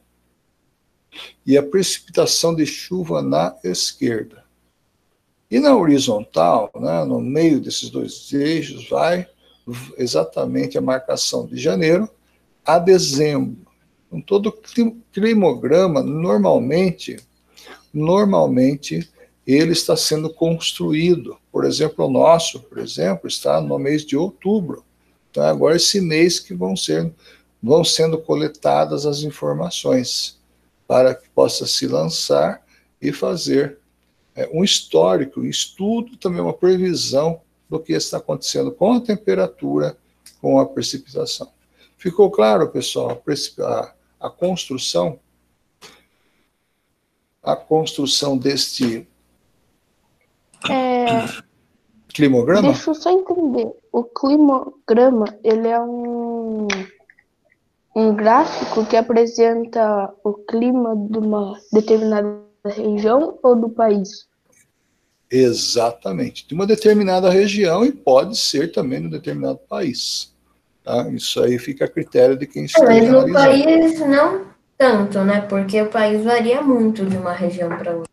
e 1.45 1.57
a 1.57 1.63
precipitação 1.63 2.55
de 2.55 2.65
chuva 2.65 3.21
na 3.21 3.55
esquerda. 3.63 4.43
E 5.49 5.59
na 5.59 5.75
horizontal, 5.75 6.71
né, 6.75 7.03
no 7.03 7.19
meio 7.19 7.59
desses 7.59 7.89
dois 7.89 8.31
eixos, 8.31 8.89
vai 8.89 9.27
exatamente 9.97 10.77
a 10.77 10.81
marcação 10.81 11.45
de 11.45 11.57
janeiro 11.57 12.09
a 12.65 12.79
dezembro. 12.79 13.67
Então, 14.07 14.21
todo 14.21 14.57
climograma, 15.11 16.01
normalmente, 16.01 17.17
normalmente, 17.93 19.09
ele 19.53 19.71
está 19.71 19.95
sendo 19.97 20.29
construído. 20.29 21.37
Por 21.51 21.65
exemplo, 21.65 22.05
o 22.05 22.09
nosso, 22.09 22.59
por 22.59 22.77
exemplo, 22.77 23.27
está 23.27 23.59
no 23.59 23.77
mês 23.79 24.05
de 24.05 24.15
outubro. 24.15 24.83
Então, 25.29 25.43
agora 25.43 25.75
esse 25.75 25.99
mês 26.01 26.39
que 26.39 26.53
vão 26.53 26.75
ser 26.75 27.11
vão 27.63 27.83
sendo 27.83 28.17
coletadas 28.17 29.05
as 29.05 29.21
informações 29.21 30.39
para 30.87 31.13
que 31.13 31.29
possa 31.29 31.67
se 31.67 31.87
lançar 31.87 32.65
e 32.99 33.11
fazer 33.11 33.77
é, 34.35 34.49
um 34.51 34.63
histórico, 34.63 35.41
um 35.41 35.45
estudo, 35.45 36.17
também 36.17 36.41
uma 36.41 36.53
previsão 36.53 37.41
do 37.69 37.79
que 37.79 37.93
está 37.93 38.17
acontecendo 38.17 38.71
com 38.71 38.93
a 38.93 38.99
temperatura, 38.99 39.95
com 40.41 40.59
a 40.59 40.65
precipitação. 40.65 41.51
Ficou 41.97 42.31
claro, 42.31 42.69
pessoal, 42.69 43.21
a, 43.59 43.93
a 44.19 44.29
construção 44.29 45.19
a 47.43 47.55
construção 47.55 48.37
deste 48.37 49.07
É, 50.69 51.25
climograma? 52.13 52.61
deixa 52.61 52.91
eu 52.91 52.95
só 52.95 53.11
entender. 53.11 53.71
O 53.91 54.03
climograma, 54.03 55.25
ele 55.43 55.67
é 55.67 55.79
um, 55.79 56.67
um 57.95 58.13
gráfico 58.13 58.85
que 58.85 58.95
apresenta 58.95 60.13
o 60.23 60.33
clima 60.33 60.95
de 60.95 61.17
uma 61.17 61.59
determinada 61.71 62.41
região 62.65 63.37
ou 63.41 63.55
do 63.55 63.69
país? 63.69 64.27
Exatamente. 65.29 66.45
De 66.47 66.53
uma 66.53 66.67
determinada 66.67 67.29
região 67.29 67.85
e 67.85 67.91
pode 67.91 68.37
ser 68.37 68.71
também 68.71 68.99
de 68.99 69.07
um 69.07 69.11
determinado 69.11 69.59
país. 69.69 70.33
Tá? 70.83 71.07
Isso 71.09 71.41
aí 71.41 71.57
fica 71.57 71.85
a 71.85 71.87
critério 71.87 72.37
de 72.37 72.45
quem 72.45 72.65
está 72.65 72.83
Mas 72.83 73.09
no 73.09 73.31
país 73.31 73.99
não 73.99 74.51
tanto, 74.77 75.19
né? 75.19 75.41
Porque 75.41 75.81
o 75.81 75.89
país 75.89 76.23
varia 76.23 76.61
muito 76.61 77.05
de 77.05 77.15
uma 77.15 77.33
região 77.33 77.69
para 77.69 77.91
outra. 77.91 78.10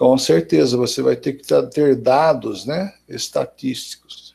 Com 0.00 0.16
certeza, 0.16 0.78
você 0.78 1.02
vai 1.02 1.14
ter 1.14 1.34
que 1.34 1.46
ter 1.70 1.94
dados 1.94 2.64
né, 2.64 2.94
estatísticos. 3.06 4.34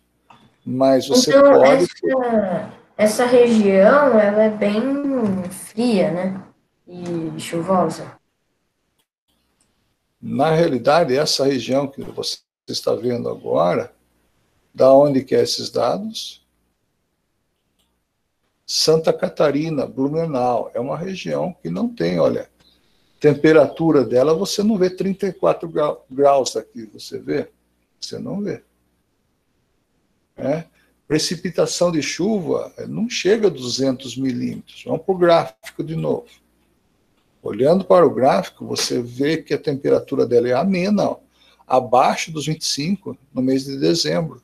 Mas 0.63 1.07
você 1.07 1.31
Então, 1.31 1.53
pode. 1.53 1.83
essa, 1.83 2.71
essa 2.95 3.25
região, 3.25 4.19
ela 4.19 4.43
é 4.43 4.49
bem 4.51 5.43
fria, 5.49 6.11
né? 6.11 6.43
E 6.87 7.39
chuvosa. 7.39 8.15
Na 10.21 10.51
realidade, 10.51 11.17
essa 11.17 11.45
região 11.45 11.87
que 11.87 12.03
você 12.03 12.37
está 12.69 12.93
vendo 12.93 13.27
agora, 13.27 13.91
da 14.71 14.93
onde 14.93 15.23
que 15.23 15.33
é 15.33 15.41
esses 15.41 15.71
dados? 15.71 16.45
Santa 18.67 19.11
Catarina, 19.11 19.87
Blumenau, 19.87 20.69
é 20.75 20.79
uma 20.79 20.95
região 20.95 21.55
que 21.59 21.71
não 21.71 21.89
tem, 21.89 22.19
olha, 22.19 22.51
temperatura 23.25 24.03
dela, 24.03 24.35
você 24.35 24.61
não 24.61 24.77
vê 24.77 24.87
34 24.87 25.67
graus 26.11 26.55
aqui, 26.55 26.87
você 26.93 27.17
vê? 27.17 27.49
Você 27.99 28.19
não 28.19 28.39
vê. 28.39 28.61
É? 30.37 30.65
Precipitação 31.07 31.91
de 31.91 32.03
chuva 32.03 32.71
eh, 32.77 32.85
não 32.85 33.09
chega 33.09 33.47
a 33.47 33.49
200 33.49 34.15
milímetros. 34.15 34.83
Vamos 34.85 35.01
para 35.01 35.15
o 35.15 35.17
gráfico 35.17 35.83
de 35.83 35.95
novo. 35.95 36.27
Olhando 37.41 37.83
para 37.83 38.05
o 38.05 38.13
gráfico, 38.13 38.63
você 38.63 39.01
vê 39.01 39.37
que 39.37 39.55
a 39.55 39.59
temperatura 39.59 40.27
dela 40.27 40.47
é 40.47 40.53
amena, 40.53 41.09
ó, 41.09 41.19
abaixo 41.65 42.31
dos 42.31 42.45
25 42.45 43.17
no 43.33 43.41
mês 43.41 43.65
de 43.65 43.79
dezembro. 43.79 44.39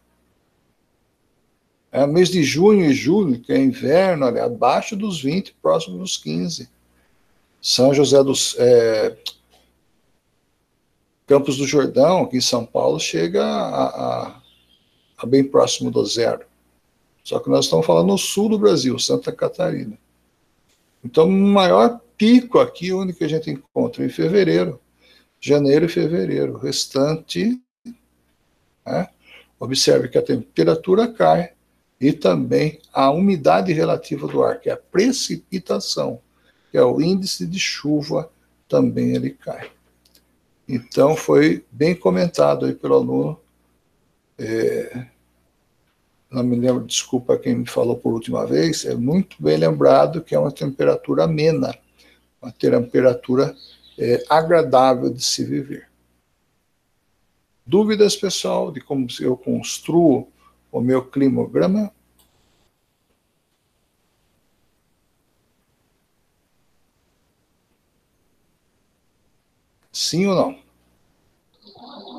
É, 1.92 2.08
mês 2.08 2.30
de 2.30 2.42
junho 2.44 2.86
e 2.86 2.94
julho, 2.94 3.40
que 3.40 3.54
é 3.54 3.58
inverno, 3.60 4.26
olha, 4.26 4.46
abaixo 4.46 4.96
dos 4.96 5.22
20, 5.22 5.56
próximo 5.62 6.00
dos 6.00 6.18
15. 6.18 6.68
São 7.62 7.94
José 7.94 8.24
dos. 8.24 8.56
É, 8.58 9.16
Campos 11.28 11.56
do 11.56 11.66
Jordão, 11.66 12.24
aqui 12.24 12.36
em 12.38 12.42
São 12.42 12.66
Paulo, 12.66 13.00
chega 13.00 13.42
a, 13.42 13.86
a, 13.86 14.42
a 15.18 15.26
bem 15.26 15.46
próximo 15.46 15.90
do 15.90 16.06
zero. 16.06 16.46
Só 17.24 17.40
que 17.40 17.50
nós 17.50 17.66
estamos 17.66 17.86
falando 17.86 18.08
no 18.08 18.18
sul 18.18 18.50
do 18.50 18.60
Brasil, 18.60 19.00
Santa 19.00 19.32
Catarina. 19.32 19.98
Então, 21.02 21.30
o 21.30 21.32
maior 21.32 22.02
pico 22.18 22.60
aqui, 22.60 22.92
onde 22.92 23.14
que 23.14 23.24
a 23.24 23.30
gente 23.30 23.50
encontra 23.50 24.04
em 24.04 24.10
fevereiro, 24.10 24.82
janeiro 25.40 25.86
e 25.86 25.90
fevereiro. 25.90 26.56
O 26.56 26.58
restante, 26.58 27.60
né, 28.86 29.08
observe 29.60 30.10
que 30.10 30.18
a 30.18 30.22
temperatura 30.22 31.08
cai 31.08 31.54
e 32.00 32.12
também 32.12 32.80
a 32.92 33.10
umidade 33.10 33.72
relativa 33.72 34.28
do 34.28 34.44
ar, 34.44 34.60
que 34.60 34.70
é 34.70 34.74
a 34.74 34.78
precipitação, 34.78 36.20
que 36.72 36.78
é 36.78 36.84
o 36.84 37.02
índice 37.02 37.46
de 37.46 37.60
chuva, 37.60 38.32
também 38.68 39.14
ele 39.14 39.32
cai. 39.32 39.70
Então, 40.68 41.16
foi 41.18 41.66
bem 41.70 41.94
comentado 41.94 42.66
aí 42.66 42.74
pelo 42.74 42.96
aluno. 42.96 43.40
É, 44.40 45.08
não 46.32 46.44
me 46.44 46.56
lembro, 46.56 46.86
desculpa 46.86 47.38
quem 47.38 47.56
me 47.56 47.68
falou 47.68 47.98
por 47.98 48.14
última 48.14 48.46
vez, 48.46 48.86
é 48.86 48.96
muito 48.96 49.36
bem 49.44 49.58
lembrado 49.58 50.22
que 50.22 50.34
é 50.34 50.40
uma 50.40 50.52
temperatura 50.52 51.26
amena, 51.26 51.78
uma 52.42 52.52
temperatura 52.54 53.54
é, 54.00 54.24
agradável 54.30 55.14
de 55.14 55.22
se 55.22 55.44
viver. 55.44 55.90
Dúvidas, 57.66 58.16
pessoal, 58.16 58.72
de 58.72 58.80
como 58.80 59.06
eu 59.20 59.36
construo 59.36 60.30
o 60.72 60.80
meu 60.80 61.04
climograma? 61.04 61.92
Sim 69.92 70.28
ou 70.28 70.36
não? 70.36 70.60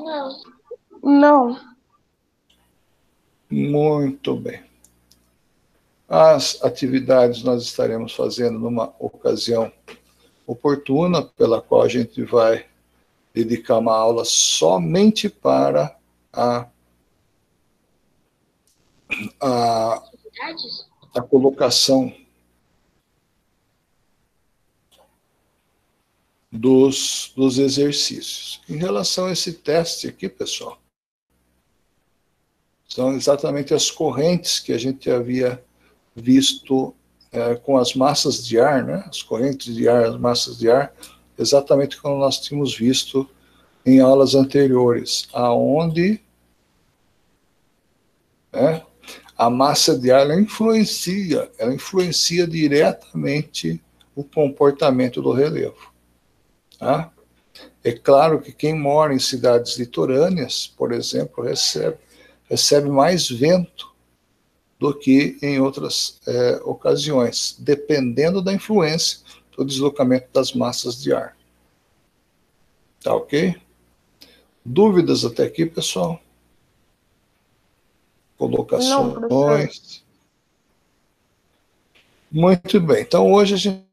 Não. 0.03 0.39
Não. 1.03 1.73
Muito 3.49 4.35
bem. 4.35 4.63
As 6.07 6.61
atividades 6.63 7.43
nós 7.43 7.63
estaremos 7.63 8.13
fazendo 8.13 8.59
numa 8.59 8.93
ocasião 8.99 9.71
oportuna, 10.45 11.23
pela 11.23 11.61
qual 11.61 11.81
a 11.81 11.87
gente 11.87 12.23
vai 12.23 12.65
dedicar 13.33 13.79
uma 13.79 13.95
aula 13.95 14.23
somente 14.25 15.27
para 15.29 15.97
a, 16.31 16.67
a, 19.41 20.03
a 21.15 21.21
colocação 21.21 22.13
dos, 26.53 27.33
dos 27.35 27.57
exercícios. 27.57 28.61
Em 28.69 28.77
relação 28.77 29.25
a 29.25 29.31
esse 29.31 29.53
teste 29.53 30.07
aqui, 30.07 30.29
pessoal, 30.29 30.79
são 32.87 33.13
exatamente 33.13 33.73
as 33.73 33.89
correntes 33.89 34.59
que 34.59 34.71
a 34.71 34.77
gente 34.77 35.09
havia 35.09 35.63
visto 36.15 36.93
é, 37.31 37.55
com 37.55 37.75
as 37.75 37.95
massas 37.95 38.45
de 38.45 38.59
ar, 38.59 38.83
né? 38.83 39.03
as 39.07 39.23
correntes 39.23 39.73
de 39.73 39.89
ar, 39.89 40.05
as 40.05 40.19
massas 40.19 40.59
de 40.59 40.69
ar, 40.69 40.93
exatamente 41.39 41.99
como 41.99 42.19
nós 42.19 42.39
tínhamos 42.39 42.77
visto 42.77 43.27
em 43.83 43.99
aulas 43.99 44.35
anteriores, 44.35 45.27
aonde 45.33 46.21
né, 48.51 48.83
a 49.35 49.49
massa 49.49 49.97
de 49.97 50.11
ar 50.11 50.21
ela 50.21 50.39
influencia, 50.39 51.51
ela 51.57 51.73
influencia 51.73 52.45
diretamente 52.45 53.81
o 54.15 54.23
comportamento 54.23 55.19
do 55.19 55.31
relevo. 55.31 55.92
Tá? 56.83 57.11
É 57.83 57.91
claro 57.91 58.41
que 58.41 58.51
quem 58.51 58.77
mora 58.77 59.13
em 59.13 59.19
cidades 59.19 59.77
litorâneas, 59.77 60.67
por 60.67 60.91
exemplo, 60.91 61.43
recebe 61.43 61.97
recebe 62.49 62.89
mais 62.89 63.27
vento 63.27 63.91
do 64.79 64.93
que 64.93 65.37
em 65.41 65.59
outras 65.59 66.19
é, 66.27 66.61
ocasiões, 66.65 67.55
dependendo 67.57 68.41
da 68.41 68.53
influência 68.53 69.19
do 69.57 69.65
deslocamento 69.65 70.27
das 70.31 70.53
massas 70.53 71.01
de 71.01 71.13
ar. 71.13 71.35
Tá 73.01 73.15
ok? 73.15 73.55
Dúvidas 74.63 75.25
até 75.25 75.43
aqui, 75.45 75.65
pessoal? 75.65 76.21
Colocações? 78.37 78.89
Não, 78.89 79.21
Muito 82.31 82.79
bem. 82.81 83.01
Então, 83.01 83.31
hoje 83.31 83.53
a 83.53 83.57
gente 83.57 83.92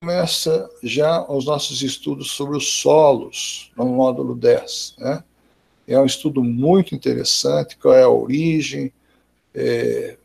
começa 0.00 0.70
já 0.82 1.24
os 1.30 1.44
nossos 1.46 1.82
estudos 1.82 2.30
sobre 2.30 2.56
os 2.56 2.80
solos, 2.80 3.72
no 3.76 3.86
módulo 3.86 4.34
10, 4.34 4.96
né? 4.98 5.24
É 5.86 5.98
um 6.00 6.06
estudo 6.06 6.42
muito 6.42 6.94
interessante, 6.94 7.76
qual 7.76 7.94
é 7.94 8.02
a 8.02 8.08
origem, 8.08 8.92
é, 9.54 10.16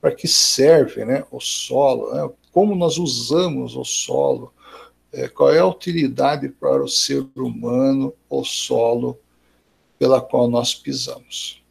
para 0.00 0.12
que 0.12 0.26
serve 0.26 1.04
né, 1.04 1.24
o 1.30 1.40
solo, 1.40 2.12
né, 2.12 2.30
como 2.50 2.74
nós 2.74 2.98
usamos 2.98 3.76
o 3.76 3.84
solo, 3.84 4.52
é, 5.12 5.28
qual 5.28 5.52
é 5.52 5.60
a 5.60 5.66
utilidade 5.66 6.48
para 6.48 6.82
o 6.82 6.88
ser 6.88 7.24
humano, 7.36 8.12
o 8.28 8.44
solo 8.44 9.18
pela 9.98 10.20
qual 10.20 10.48
nós 10.48 10.74
pisamos. 10.74 11.62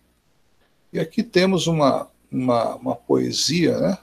E 0.92 1.00
aqui 1.00 1.22
temos 1.22 1.68
uma, 1.68 2.10
uma, 2.32 2.76
uma 2.76 2.96
poesia, 2.96 3.78
né? 3.78 3.98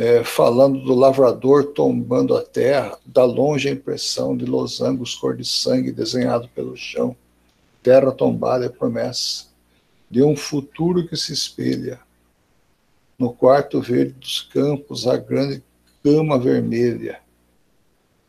É, 0.00 0.22
falando 0.22 0.84
do 0.84 0.94
lavrador 0.94 1.72
tombando 1.72 2.36
a 2.36 2.42
terra, 2.42 2.96
da 3.04 3.24
longe 3.24 3.68
a 3.68 3.72
impressão 3.72 4.36
de 4.36 4.44
losangos 4.44 5.16
cor 5.16 5.36
de 5.36 5.44
sangue 5.44 5.90
desenhado 5.90 6.48
pelo 6.54 6.76
chão 6.76 7.16
terra 7.88 8.12
tombada 8.12 8.66
é 8.66 8.68
promessa 8.68 9.46
de 10.10 10.22
um 10.22 10.36
futuro 10.36 11.08
que 11.08 11.16
se 11.16 11.32
espelha. 11.32 11.98
No 13.18 13.32
quarto 13.32 13.80
verde 13.80 14.12
dos 14.12 14.42
campos, 14.42 15.06
a 15.06 15.16
grande 15.16 15.62
cama 16.02 16.38
vermelha, 16.38 17.20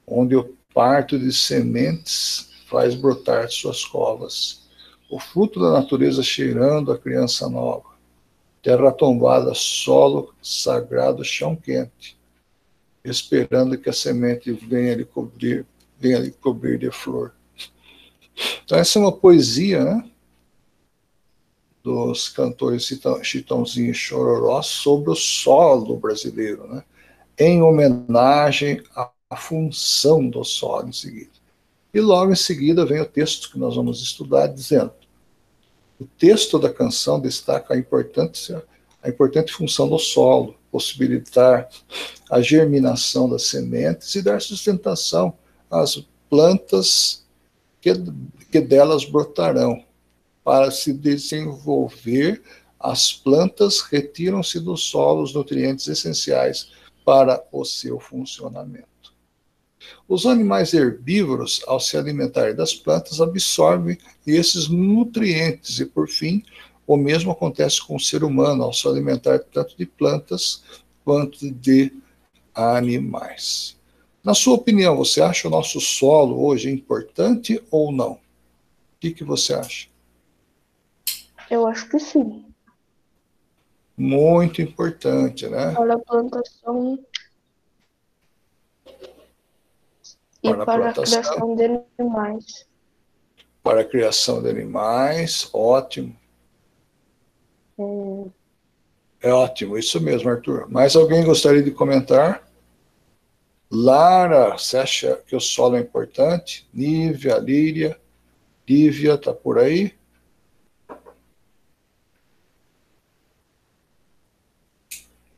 onde 0.08 0.34
o 0.34 0.56
parto 0.74 1.20
de 1.20 1.34
sementes 1.34 2.50
faz 2.68 2.96
brotar 2.96 3.50
suas 3.50 3.84
covas. 3.84 4.68
O 5.12 5.20
fruto 5.20 5.60
da 5.60 5.72
natureza 5.72 6.24
cheirando 6.24 6.92
a 6.92 6.98
criança 6.98 7.50
nova. 7.50 7.90
Terra 8.62 8.91
tombada, 8.91 9.54
solo 9.54 10.34
sagrado, 10.41 11.24
chão 11.24 11.56
quente, 11.56 12.17
esperando 13.04 13.78
que 13.78 13.89
a 13.89 13.93
semente 13.93 14.52
venha 14.52 14.95
lhe 14.95 15.06
cobrir, 15.06 15.65
venha 15.98 16.19
lhe 16.19 16.32
cobrir 16.32 16.78
de 16.78 16.91
flor. 16.91 17.34
Então, 18.63 18.78
essa 18.78 19.00
é 19.00 19.02
uma 19.02 19.12
poesia, 19.12 19.84
né? 19.84 20.10
Dos 21.82 22.28
cantores 22.28 22.89
Chitãozinho 23.24 23.91
e 23.91 23.93
Chororó 23.93 24.62
sobre 24.62 25.12
o 25.12 25.15
solo 25.15 25.98
brasileiro, 25.98 26.67
né? 26.67 26.84
Em 27.38 27.62
homenagem 27.62 28.84
à 28.93 29.36
função 29.38 30.30
do 30.30 30.43
solo 30.43 30.89
em 30.89 30.93
seguida. 30.93 31.32
E 31.93 32.00
logo 32.00 32.32
em 32.32 32.36
seguida 32.36 32.86
vem 32.86 33.00
o 33.00 33.06
texto 33.06 33.52
que 33.52 33.58
nós 33.58 33.76
vamos 33.76 34.02
estudar, 34.02 34.48
dizendo: 34.48 34.91
o 36.00 36.06
texto 36.06 36.58
da 36.58 36.72
canção 36.72 37.20
destaca 37.20 37.74
a 37.74 37.78
importância, 37.78 38.64
a 39.04 39.10
importante 39.10 39.52
função 39.52 39.88
do 39.90 40.00
solo, 40.00 40.56
possibilitar 40.72 41.68
a 42.32 42.42
germinação 42.42 43.30
das 43.30 43.44
sementes 43.44 44.16
e 44.16 44.22
dar 44.22 44.42
sustentação 44.42 45.38
às 45.70 46.08
plantas 46.30 47.26
que, 47.82 47.92
que 48.52 48.62
delas 48.62 49.04
brotarão. 49.04 49.84
Para 50.44 50.72
se 50.72 50.94
desenvolver, 50.94 52.42
as 52.80 53.12
plantas 53.12 53.82
retiram-se 53.82 54.60
do 54.60 54.78
solo 54.78 55.22
os 55.22 55.34
nutrientes 55.34 55.88
essenciais 55.88 56.72
para 57.04 57.44
o 57.52 57.66
seu 57.66 58.00
funcionamento. 58.00 58.88
Os 60.08 60.25
animais 60.25 60.73
herbívoros, 60.73 61.62
ao 61.67 61.80
se 61.80 61.97
alimentarem 61.97 62.56
das 62.56 62.73
plantas, 62.73 63.21
absorvem 63.21 63.97
esses 64.25 64.67
nutrientes 64.67 65.80
e, 65.80 65.86
por 65.86 66.08
fim, 66.08 66.43
o 66.86 66.97
mesmo 66.97 67.32
acontece 67.32 67.86
com 67.86 67.95
o 67.95 67.99
ser 67.99 68.23
humano 68.23 68.63
ao 68.63 68.73
se 68.73 68.88
alimentar 68.88 69.39
tanto 69.39 69.78
de 69.78 69.86
plantas 69.86 70.63
quanto 71.04 71.52
de 71.52 71.93
animais. 72.54 73.78
Na 74.23 74.34
sua 74.34 74.56
opinião, 74.56 74.97
você 74.97 75.21
acha 75.21 75.47
o 75.47 75.52
nosso 75.52 75.80
solo 75.80 76.45
hoje 76.45 76.69
importante 76.69 77.63
ou 77.71 77.91
não? 77.91 78.13
O 78.13 78.19
que, 78.99 79.12
que 79.12 79.23
você 79.23 79.54
acha? 79.54 79.88
Eu 81.49 81.65
acho 81.65 81.89
que 81.89 81.99
sim. 81.99 82.45
Muito 83.97 84.62
importante, 84.62 85.47
né? 85.47 85.73
Para 85.73 85.95
a 85.95 85.99
plantação 85.99 86.99
e 90.43 90.49
Para 90.49 90.63
a 90.63 90.65
para 90.65 90.89
a 90.89 90.93
criação 90.93 91.56
de 91.56 91.63
animais. 91.99 92.67
Para 93.62 93.82
a 93.82 93.86
criação 93.86 94.41
de 94.41 94.49
animais, 94.49 95.49
ótimo. 95.54 96.15
Hum, 97.78 98.30
É 99.21 99.34
ótimo, 99.34 99.78
isso 99.78 99.99
mesmo, 100.02 100.30
Arthur. 100.30 100.69
Mais 100.69 100.95
alguém 100.95 101.23
gostaria 101.25 101.62
de 101.62 101.71
comentar? 101.71 102.47
Lara, 103.71 104.58
você 104.58 104.78
acha 104.78 105.15
que 105.28 105.36
o 105.36 105.39
solo 105.39 105.75
é 105.75 105.80
importante? 105.80 106.67
Nívia, 106.73 107.38
Líria, 107.38 107.99
Lívia, 108.67 109.17
tá 109.17 109.34
por 109.34 109.60
aí? 109.60 109.93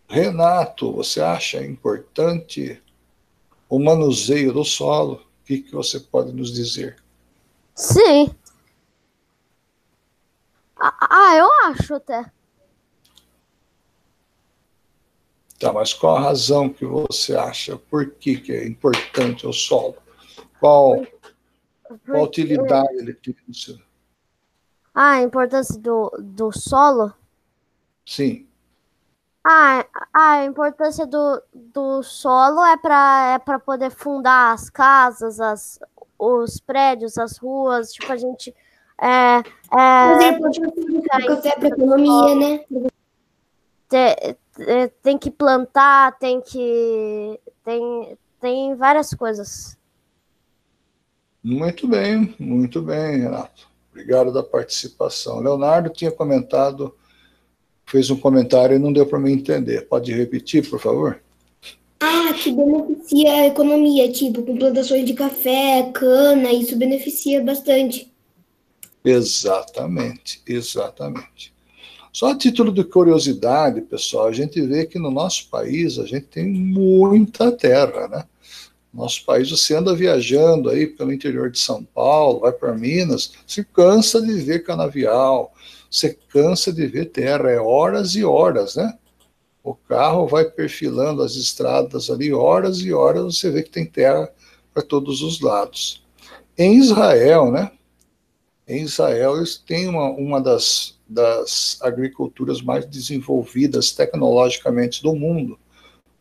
Renato, 0.08 0.92
você 0.92 1.22
acha 1.22 1.64
importante 1.64 2.82
o 3.72 3.80
manuseio 3.80 4.52
do 4.52 4.66
solo? 4.66 5.14
O 5.42 5.46
que, 5.46 5.60
que 5.62 5.72
você 5.74 5.98
pode 5.98 6.34
nos 6.34 6.52
dizer? 6.52 7.02
Sim. 7.74 8.30
Ah, 10.76 11.08
ah, 11.10 11.36
eu 11.38 11.48
acho 11.70 11.96
até. 11.96 12.30
Tá, 15.58 15.72
mas 15.72 15.94
qual 15.94 16.18
a 16.18 16.22
razão 16.22 16.68
que 16.70 16.86
você 16.86 17.34
acha? 17.36 17.78
Por 17.78 18.12
que, 18.12 18.38
que 18.42 18.52
é 18.52 18.68
importante 18.68 19.48
o 19.48 19.54
solo? 19.54 19.96
Qual, 20.60 21.06
qual 22.06 22.24
utilidade 22.24 22.94
ele 22.98 23.14
tem? 23.14 23.36
no 23.48 23.54
seu- 23.54 23.80
Ah, 24.94 25.12
a 25.12 25.22
importância 25.22 25.80
do, 25.80 26.10
do 26.20 26.52
solo. 26.52 27.14
Sim, 28.06 28.48
Ah, 29.44 29.86
a 30.14 30.46
importância 30.46 31.06
do, 31.08 31.42
do 31.54 32.04
solo 32.04 32.64
é 32.64 32.78
para 32.78 33.34
é 33.36 33.40
para 33.40 33.58
poder 33.60 33.90
fundar 33.90 34.54
as 34.54 34.70
casas, 34.70 35.40
as, 35.40 35.80
os 36.18 36.60
prédios, 36.60 37.18
as 37.18 37.38
ruas. 37.38 37.92
Tipo, 37.92 38.12
a 38.12 38.18
gente. 38.18 38.56
É, 39.02 39.42
Mas 39.72 40.24
é, 40.24 40.40
pode 40.40 40.62
utilizar 40.64 41.26
café 41.26 41.56
para 41.56 41.68
economia, 41.70 42.36
né? 42.36 42.66
te- 43.90 44.38
te- 44.56 44.88
tem 45.02 45.18
que 45.18 45.32
plantar, 45.32 46.18
tem 46.20 46.40
que. 46.40 47.40
Tem, 47.66 48.18
tem 48.40 48.76
várias 48.76 49.12
coisas. 49.14 49.76
muito 51.44 51.88
bem, 51.88 52.36
muito 52.40 52.80
bem, 52.82 53.22
Renato. 53.22 53.68
Obrigado 53.90 54.32
da 54.32 54.44
participação. 54.44 55.40
Leonardo 55.40 55.90
tinha 55.90 56.12
comentado, 56.12 56.96
fez 57.92 58.10
um 58.10 58.16
comentário 58.16 58.78
e 58.78 58.80
não 58.80 58.94
deu 58.94 59.06
para 59.06 59.20
me 59.20 59.34
entender. 59.34 59.82
Pode 59.82 60.14
repetir, 60.14 60.68
por 60.70 60.80
favor? 60.80 61.22
Ah, 62.00 62.34
que 62.34 62.50
beneficia 62.50 63.32
a 63.34 63.48
economia, 63.48 64.10
tipo, 64.10 64.42
com 64.44 64.58
plantações 64.58 65.06
de 65.06 65.14
café, 65.14 65.92
cana, 65.94 66.54
isso 66.54 66.78
beneficia 66.78 67.44
bastante. 67.44 68.10
Exatamente, 69.04 70.42
exatamente. 70.48 71.54
Só 72.14 72.32
a 72.32 72.38
título 72.38 72.72
de 72.72 72.84
curiosidade, 72.84 73.82
pessoal, 73.82 74.28
a 74.28 74.32
gente 74.32 74.62
vê 74.62 74.86
que 74.86 74.98
no 74.98 75.12
nosso 75.12 75.50
país 75.50 76.00
a 76.00 76.06
gente 76.06 76.28
tem 76.28 76.50
muita 76.50 77.52
terra, 77.52 78.08
né? 78.08 78.24
Nosso 78.94 79.24
país, 79.26 79.50
você 79.50 79.76
anda 79.76 79.96
viajando 79.96 80.70
aí 80.70 80.88
pelo 80.88 81.14
interior 81.14 81.50
de 81.50 81.60
São 81.60 81.84
Paulo, 81.84 82.40
vai 82.40 82.52
para 82.52 82.74
Minas, 82.74 83.34
se 83.46 83.64
cansa 83.64 84.22
de 84.22 84.34
ver 84.34 84.64
canavial, 84.64 85.54
você 85.92 86.18
cansa 86.30 86.72
de 86.72 86.88
ver 86.88 87.08
terra, 87.08 87.52
é 87.52 87.60
horas 87.60 88.16
e 88.16 88.24
horas, 88.24 88.78
né? 88.78 88.98
O 89.62 89.76
carro 89.76 90.26
vai 90.26 90.46
perfilando 90.46 91.22
as 91.22 91.36
estradas 91.36 92.10
ali, 92.10 92.32
horas 92.34 92.80
e 92.80 92.94
horas, 92.94 93.38
você 93.38 93.52
vê 93.52 93.62
que 93.62 93.70
tem 93.70 93.86
terra 93.86 94.32
para 94.74 94.82
todos 94.82 95.22
os 95.22 95.42
lados. 95.42 96.04
Em 96.58 96.78
Israel, 96.78 97.52
né? 97.52 97.72
Em 98.66 98.84
Israel, 98.84 99.36
eles 99.36 99.58
têm 99.58 99.90
uma, 99.90 100.10
uma 100.12 100.40
das, 100.40 100.98
das 101.08 101.78
agriculturas 101.82 102.62
mais 102.62 102.86
desenvolvidas 102.86 103.92
tecnologicamente 103.92 105.04
do 105.04 105.14
mundo. 105.14 105.60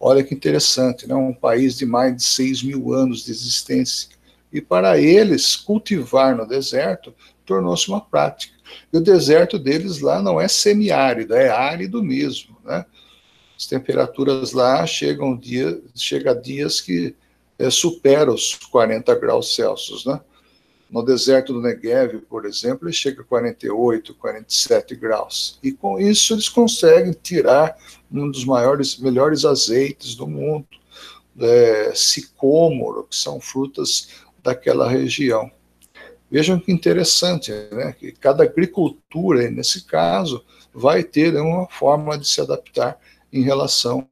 Olha 0.01 0.25
que 0.25 0.35
interessante, 0.35 1.07
né? 1.07 1.15
um 1.15 1.33
país 1.33 1.77
de 1.77 1.87
mais 1.87 2.17
de 2.17 2.25
6 2.25 2.65
mil 2.65 2.93
anos 2.93 3.25
de 3.25 3.31
existência. 3.31 4.09
E 4.53 4.61
para 4.61 4.99
eles, 4.99 5.55
cultivar 5.55 6.37
no 6.37 6.45
deserto 6.45 7.15
tornou-se 7.47 7.89
uma 7.89 8.01
prática. 8.01 8.60
E 8.93 8.97
o 8.97 9.01
deserto 9.01 9.59
deles 9.59 10.01
lá 10.01 10.23
não 10.23 10.41
é 10.41 10.49
semiárido, 10.49 11.35
é 11.35 11.49
árido 11.49 12.03
mesmo. 12.03 12.57
Né? 12.65 12.85
As 13.57 13.67
temperaturas 13.67 14.53
lá 14.53 14.87
chegam 14.87 15.37
dia, 15.37 15.81
chega 15.95 16.33
a 16.33 16.35
dias 16.35 16.81
que 16.81 17.15
é, 17.59 17.69
superam 17.71 18.35
os 18.35 18.55
40 18.55 19.15
graus 19.17 19.55
Celsius. 19.55 20.05
Né? 20.07 20.21
No 20.91 21.05
deserto 21.05 21.53
do 21.53 21.61
Negev, 21.61 22.21
por 22.29 22.45
exemplo, 22.45 22.89
ele 22.89 22.93
chega 22.93 23.23
a 23.23 23.25
48, 23.25 24.15
47 24.15 24.97
graus. 24.97 25.59
E 25.63 25.71
com 25.71 25.99
isso 26.01 26.35
eles 26.35 26.49
conseguem 26.49 27.13
tirar 27.13 27.77
um 28.11 28.29
dos 28.31 28.45
maiores, 28.45 28.99
melhores 28.99 29.45
azeites 29.45 30.17
do 30.17 30.27
mundo, 30.27 30.67
é, 31.39 31.93
sicômoro, 31.95 33.05
que 33.05 33.15
são 33.15 33.41
frutas 33.41 34.09
daquela 34.43 34.89
região. 34.89 35.51
Vejam 36.31 36.61
que 36.61 36.71
interessante, 36.71 37.51
né? 37.73 37.93
Que 37.93 38.13
cada 38.13 38.45
agricultura, 38.45 39.51
nesse 39.51 39.85
caso, 39.85 40.45
vai 40.73 41.03
ter 41.03 41.35
uma 41.37 41.67
forma 41.69 42.17
de 42.17 42.29
se 42.29 42.41
adaptar 42.41 42.99
em 43.33 43.43
relação 43.43 44.09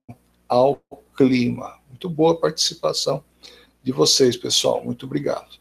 ao 0.48 0.82
clima. 1.16 1.78
Muito 1.88 2.08
boa 2.08 2.38
participação 2.38 3.22
de 3.82 3.92
vocês, 3.92 4.36
pessoal. 4.36 4.84
Muito 4.84 5.06
obrigado. 5.06 5.58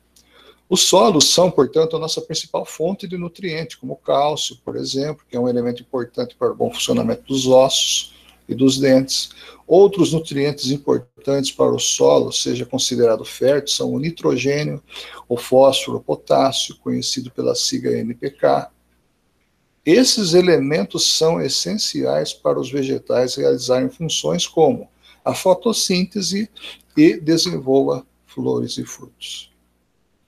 Os 0.69 0.81
solos 0.81 1.31
são, 1.31 1.49
portanto, 1.49 1.95
a 1.95 1.99
nossa 1.99 2.21
principal 2.21 2.65
fonte 2.65 3.07
de 3.07 3.17
nutriente, 3.17 3.77
como 3.77 3.93
o 3.93 3.97
cálcio, 3.97 4.57
por 4.65 4.75
exemplo, 4.75 5.23
que 5.29 5.37
é 5.37 5.39
um 5.39 5.47
elemento 5.47 5.81
importante 5.81 6.35
para 6.35 6.51
o 6.51 6.55
bom 6.55 6.73
funcionamento 6.73 7.23
dos 7.23 7.47
ossos 7.47 8.16
e 8.47 8.55
dos 8.55 8.79
dentes. 8.79 9.29
Outros 9.67 10.13
nutrientes 10.13 10.71
importantes 10.71 11.51
para 11.51 11.71
o 11.71 11.79
solo, 11.79 12.31
seja 12.31 12.65
considerado 12.65 13.25
fértil, 13.25 13.75
são 13.75 13.93
o 13.93 13.99
nitrogênio, 13.99 14.81
o 15.27 15.35
fósforo, 15.35 15.97
o 15.97 16.03
potássio, 16.03 16.77
conhecido 16.77 17.29
pela 17.31 17.53
sigla 17.53 17.91
NPK. 17.93 18.69
Esses 19.85 20.33
elementos 20.33 21.17
são 21.17 21.41
essenciais 21.41 22.33
para 22.33 22.59
os 22.59 22.71
vegetais 22.71 23.35
realizarem 23.35 23.89
funções 23.89 24.47
como 24.47 24.89
a 25.23 25.33
fotossíntese 25.33 26.49
e 26.95 27.17
desenvolva 27.19 28.05
flores 28.25 28.77
e 28.77 28.85
frutos. 28.85 29.51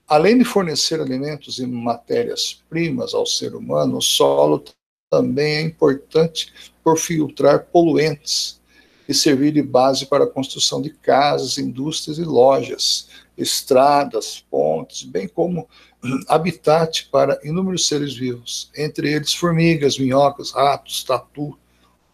Além 0.06 0.36
de 0.36 0.44
fornecer 0.44 1.00
alimentos 1.00 1.58
e 1.58 1.66
matérias-primas 1.66 3.14
ao 3.14 3.24
ser 3.24 3.54
humano, 3.54 3.98
o 3.98 4.02
solo 4.02 4.64
também 5.08 5.56
é 5.56 5.60
importante 5.60 6.52
por 6.82 6.98
filtrar 6.98 7.66
poluentes 7.66 8.60
e 9.08 9.14
servir 9.14 9.52
de 9.52 9.62
base 9.62 10.06
para 10.06 10.24
a 10.24 10.30
construção 10.30 10.80
de 10.80 10.90
casas, 10.90 11.58
indústrias 11.58 12.18
e 12.18 12.24
lojas, 12.24 13.08
estradas, 13.36 14.44
pontes, 14.50 15.02
bem 15.02 15.26
como 15.26 15.68
habitat 16.28 17.08
para 17.10 17.40
inúmeros 17.42 17.86
seres 17.86 18.14
vivos, 18.14 18.70
entre 18.76 19.12
eles 19.12 19.34
formigas, 19.34 19.98
minhocas, 19.98 20.52
ratos, 20.52 21.02
tatu, 21.02 21.58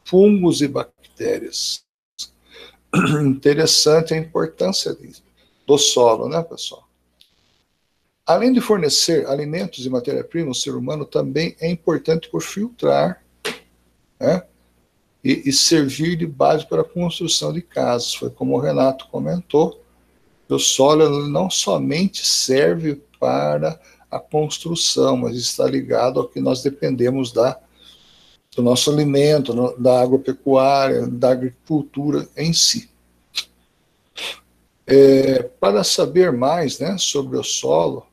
fungos 0.04 0.62
e 0.62 0.68
bactérias. 0.68 1.84
Interessante 3.24 4.14
a 4.14 4.16
importância 4.16 4.96
do 5.66 5.76
solo, 5.76 6.28
né, 6.28 6.42
pessoal? 6.42 6.86
Além 8.24 8.52
de 8.52 8.60
fornecer 8.60 9.26
alimentos 9.26 9.86
e 9.86 9.90
matéria-prima, 9.90 10.50
o 10.50 10.54
ser 10.54 10.74
humano 10.74 11.04
também 11.04 11.56
é 11.60 11.70
importante 11.70 12.28
por 12.28 12.42
filtrar 12.42 13.22
né, 14.18 14.42
e, 15.26 15.48
e, 15.48 15.52
servir 15.52 16.14
de 16.14 16.24
base 16.24 16.64
para 16.64 16.82
a 16.82 16.84
construção 16.84 17.52
de 17.52 17.60
casas. 17.60 18.14
Foi 18.14 18.30
como 18.30 18.54
o 18.54 18.60
Renato 18.60 19.08
comentou, 19.08 19.82
o 20.48 20.56
solo 20.56 21.28
não 21.28 21.50
somente 21.50 22.24
serve 22.24 23.02
para 23.18 23.80
a 24.08 24.20
construção, 24.20 25.16
mas 25.16 25.36
está 25.36 25.66
ligado 25.66 26.20
ao 26.20 26.28
que 26.28 26.40
nós 26.40 26.62
dependemos 26.62 27.32
da, 27.32 27.58
do 28.54 28.62
nosso 28.62 28.88
alimento, 28.88 29.74
da 29.76 30.00
agropecuária, 30.00 31.08
da 31.08 31.32
agricultura 31.32 32.28
em 32.36 32.52
si. 32.52 32.88
É, 34.86 35.42
para 35.42 35.82
saber 35.82 36.30
mais 36.30 36.78
né, 36.78 36.96
sobre 36.98 37.36
o 37.36 37.42
solo, 37.42 38.06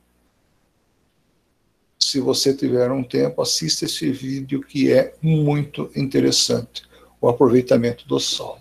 se 1.99 2.19
você 2.19 2.55
tiver 2.55 2.91
um 2.91 3.03
tempo, 3.03 3.39
assista 3.39 3.85
esse 3.85 4.11
vídeo 4.11 4.63
que 4.63 4.91
é 4.91 5.13
muito 5.21 5.91
interessante, 5.95 6.91
o 7.23 7.29
aproveitamento 7.29 8.05
do 8.05 8.19
solo. 8.19 8.59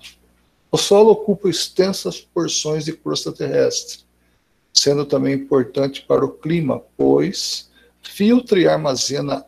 O 0.71 0.79
solo 0.79 1.11
ocupa 1.11 1.49
extensas 1.49 2.21
porções 2.21 2.85
de 2.85 2.93
crosta 2.93 3.33
terrestre, 3.33 4.05
sendo 4.73 5.05
também 5.05 5.35
importante 5.35 6.03
para 6.07 6.25
o 6.25 6.31
clima, 6.31 6.81
pois 6.97 7.69
filtra 8.01 8.61
e 8.61 8.69
armazena 8.69 9.45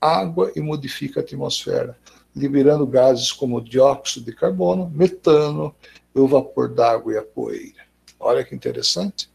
água 0.00 0.50
e 0.56 0.62
modifica 0.62 1.20
a 1.20 1.22
atmosfera, 1.22 1.94
liberando 2.34 2.86
gases 2.86 3.30
como 3.30 3.60
dióxido 3.60 4.24
de 4.24 4.34
carbono, 4.34 4.90
metano, 4.94 5.74
o 6.14 6.26
vapor 6.26 6.70
d'água 6.70 7.12
e 7.12 7.18
a 7.18 7.22
poeira. 7.22 7.84
Olha 8.18 8.42
que 8.42 8.54
interessante. 8.54 9.28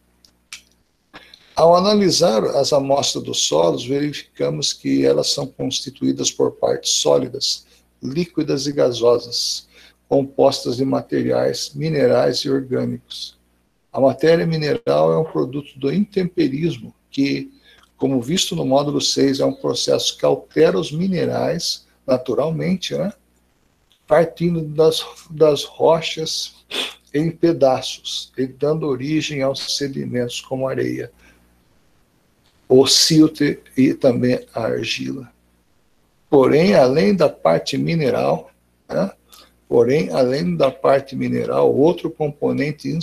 Ao 1.55 1.75
analisar 1.75 2.43
as 2.43 2.73
amostras 2.73 3.23
dos 3.23 3.43
solos, 3.43 3.85
verificamos 3.85 4.73
que 4.73 5.05
elas 5.05 5.29
são 5.29 5.45
constituídas 5.45 6.31
por 6.31 6.53
partes 6.53 6.93
sólidas, 6.93 7.68
líquidas 8.01 8.67
e 8.67 8.71
gasosas, 8.71 9.67
compostas 10.07 10.77
de 10.77 10.85
materiais 10.85 11.71
minerais 11.75 12.39
e 12.39 12.49
orgânicos. 12.49 13.37
A 13.91 13.99
matéria 13.99 14.45
mineral 14.45 15.11
é 15.11 15.17
um 15.17 15.23
produto 15.23 15.77
do 15.77 15.91
intemperismo, 15.91 16.93
que, 17.11 17.51
como 17.97 18.21
visto 18.21 18.55
no 18.55 18.65
módulo 18.65 19.01
6, 19.01 19.39
é 19.39 19.45
um 19.45 19.53
processo 19.53 20.17
que 20.17 20.25
altera 20.25 20.79
os 20.79 20.91
minerais 20.91 21.87
naturalmente, 22.05 22.95
né? 22.95 23.13
partindo 24.07 24.61
das, 24.61 25.05
das 25.29 25.63
rochas 25.63 26.55
em 27.13 27.29
pedaços 27.29 28.31
e 28.37 28.47
dando 28.47 28.87
origem 28.87 29.43
aos 29.43 29.77
sedimentos 29.77 30.41
como 30.41 30.67
areia, 30.67 31.11
o 32.67 32.85
silt 32.87 33.41
e 33.77 33.93
também 33.93 34.39
a 34.53 34.63
argila. 34.63 35.31
Porém, 36.29 36.75
além 36.75 37.15
da 37.15 37.27
parte 37.27 37.77
mineral, 37.77 38.51
né? 38.87 39.11
porém, 39.67 40.11
além 40.11 40.55
da 40.55 40.69
parte 40.69 41.15
mineral, 41.15 41.75
outro 41.75 42.11
componente 42.11 42.97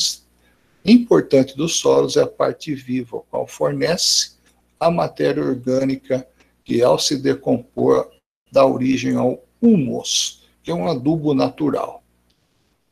importante 0.84 1.56
dos 1.56 1.76
solos 1.76 2.16
é 2.16 2.22
a 2.22 2.26
parte 2.26 2.74
viva, 2.74 3.20
qual 3.28 3.46
fornece 3.46 4.36
a 4.78 4.90
matéria 4.90 5.42
orgânica 5.42 6.26
que, 6.64 6.82
ao 6.82 6.98
se 6.98 7.16
decompor, 7.16 8.10
dá 8.52 8.64
origem 8.64 9.16
ao 9.16 9.42
humus, 9.60 10.44
que 10.62 10.70
é 10.70 10.74
um 10.74 10.88
adubo 10.88 11.34
natural. 11.34 12.02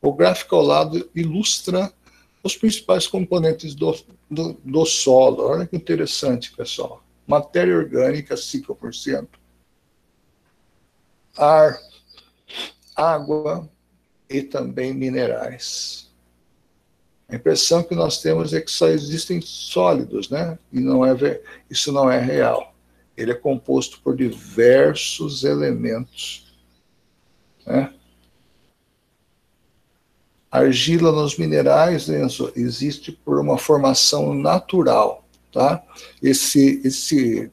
O 0.01 0.13
gráfico 0.13 0.55
ao 0.55 0.63
lado 0.63 1.09
ilustra 1.15 1.91
os 2.43 2.55
principais 2.55 3.07
componentes 3.07 3.73
do, 3.73 3.95
do, 4.29 4.53
do 4.63 4.85
solo. 4.85 5.43
Olha 5.47 5.65
que 5.65 5.75
interessante, 5.75 6.51
pessoal. 6.51 7.03
Matéria 7.25 7.75
orgânica, 7.75 8.35
5%. 8.35 9.27
Ar, 11.37 11.79
água 12.95 13.69
e 14.29 14.41
também 14.41 14.93
minerais. 14.93 16.09
A 17.27 17.35
impressão 17.35 17.83
que 17.83 17.95
nós 17.95 18.21
temos 18.21 18.53
é 18.53 18.61
que 18.61 18.71
só 18.71 18.87
existem 18.87 19.41
sólidos, 19.41 20.29
né? 20.29 20.57
E 20.71 20.79
não 20.79 21.05
é, 21.05 21.41
isso 21.69 21.91
não 21.91 22.09
é 22.09 22.19
real. 22.19 22.73
Ele 23.17 23.31
é 23.31 23.35
composto 23.35 23.99
por 24.01 24.15
diversos 24.15 25.43
elementos. 25.43 26.45
Né? 27.65 27.91
argila 30.55 31.11
nos 31.11 31.37
minerais, 31.37 32.07
Enzo, 32.07 32.51
existe 32.55 33.11
por 33.11 33.39
uma 33.39 33.57
formação 33.57 34.33
natural, 34.33 35.25
tá? 35.51 35.83
Esse, 36.21 36.81
esse, 36.83 37.51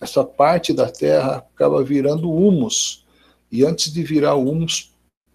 essa 0.00 0.22
parte 0.22 0.72
da 0.72 0.88
terra 0.88 1.38
acaba 1.38 1.82
virando 1.82 2.30
humus, 2.30 3.04
e 3.56 3.64
antes 3.64 3.90
de 3.90 4.02
virar 4.02 4.34
humus, 4.34 4.92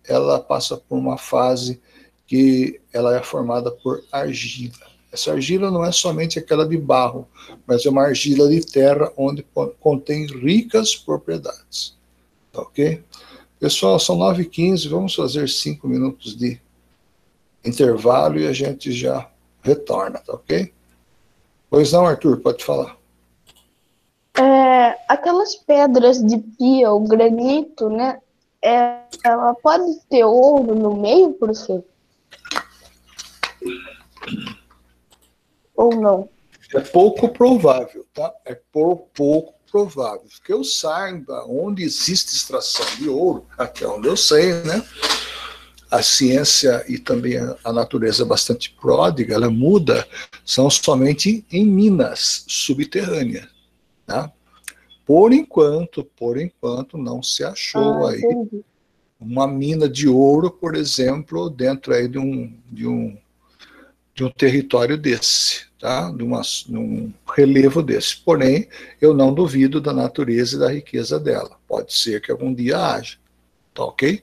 ela 0.08 0.40
passa 0.40 0.78
por 0.78 0.96
uma 0.96 1.18
fase 1.18 1.82
que 2.28 2.80
ela 2.94 3.18
é 3.18 3.24
formada 3.24 3.72
por 3.72 4.04
argila. 4.12 4.92
Essa 5.12 5.32
argila 5.32 5.72
não 5.72 5.84
é 5.84 5.92
somente 5.92 6.38
aquela 6.38 6.68
de 6.68 6.78
barro, 6.78 7.28
mas 7.66 7.84
é 7.84 7.90
uma 7.90 8.04
argila 8.04 8.48
de 8.48 8.62
terra 8.62 9.12
onde 9.18 9.44
contém 9.80 10.28
ricas 10.28 10.96
propriedades. 10.96 11.98
Tá 12.54 12.62
ok? 12.62 13.04
Pessoal, 13.60 14.00
são 14.00 14.18
9h15, 14.20 14.88
vamos 14.88 15.16
fazer 15.16 15.50
5 15.50 15.88
minutos 15.88 16.38
de 16.38 16.62
intervalo 17.66 18.40
e 18.40 18.48
a 18.48 18.54
gente 18.54 18.92
já 18.92 19.30
retorna, 19.64 20.20
tá 20.20 20.34
ok? 20.34 20.72
Pois 21.72 21.92
não, 21.92 22.06
Arthur, 22.06 22.38
pode 22.38 22.64
falar. 22.64 23.01
É, 24.42 24.98
aquelas 25.08 25.56
pedras 25.56 26.24
de 26.24 26.40
pia, 26.40 26.92
o 26.92 27.02
granito, 27.02 27.90
né? 27.90 28.20
É, 28.64 29.02
ela 29.24 29.54
pode 29.54 30.00
ter 30.10 30.24
ouro 30.24 30.74
no 30.74 30.96
meio, 30.96 31.34
professor? 31.34 31.84
Ou 35.76 35.96
não? 35.96 36.28
É 36.74 36.80
pouco 36.80 37.30
provável, 37.30 38.04
tá? 38.14 38.34
É 38.44 38.56
por 38.72 39.10
pouco 39.14 39.54
provável. 39.72 40.26
Que 40.44 40.54
eu 40.54 40.64
saiba 40.64 41.46
onde 41.48 41.84
existe 41.84 42.36
extração 42.36 42.86
de 42.98 43.10
ouro, 43.10 43.46
até 43.56 43.88
onde 43.88 44.08
eu 44.08 44.18
sei, 44.18 44.54
né? 44.64 44.84
a 45.92 46.02
ciência 46.02 46.86
e 46.88 46.98
também 46.98 47.36
a 47.66 47.74
natureza 47.74 48.24
bastante 48.24 48.72
pródiga, 48.80 49.36
ela 49.36 49.50
muda, 49.50 50.08
são 50.46 50.70
somente 50.70 51.46
em 51.52 51.66
minas 51.66 52.46
subterrâneas. 52.48 53.51
Tá? 54.12 54.32
Por 55.06 55.34
enquanto, 55.34 56.04
por 56.04 56.40
enquanto, 56.40 56.98
não 56.98 57.22
se 57.22 57.44
achou 57.44 58.06
ah, 58.06 58.12
aí 58.12 58.22
entendi. 58.22 58.64
uma 59.20 59.48
mina 59.48 59.90
de 59.90 60.08
ouro, 60.08 60.52
por 60.52 60.76
exemplo, 60.76 61.50
dentro 61.50 61.94
aí 61.94 62.08
de 62.08 62.18
um, 62.18 62.54
de 62.72 62.88
um, 62.88 63.18
de 64.14 64.24
um 64.24 64.30
território 64.30 64.98
desse, 64.98 65.66
tá? 65.80 66.12
de, 66.12 66.24
uma, 66.24 66.42
de 66.42 66.78
um 66.78 67.12
relevo 67.36 67.82
desse. 67.82 68.18
Porém, 68.18 68.68
eu 69.02 69.14
não 69.14 69.34
duvido 69.34 69.82
da 69.82 69.92
natureza 69.92 70.56
e 70.56 70.60
da 70.60 70.72
riqueza 70.72 71.20
dela. 71.20 71.58
Pode 71.68 71.94
ser 71.94 72.22
que 72.22 72.32
algum 72.32 72.54
dia 72.54 72.78
haja. 72.78 73.18
Tá 73.74 73.84
ok? 73.84 74.22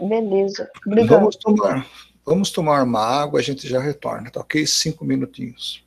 Beleza. 0.00 0.70
Obrigado. 0.86 1.18
Vamos 1.18 1.36
tomar, 1.36 1.90
vamos 2.24 2.50
tomar 2.50 2.82
uma 2.82 3.00
água, 3.00 3.40
a 3.40 3.42
gente 3.42 3.68
já 3.68 3.80
retorna, 3.80 4.30
tá 4.30 4.40
ok? 4.40 4.66
Cinco 4.66 5.04
minutinhos. 5.04 5.82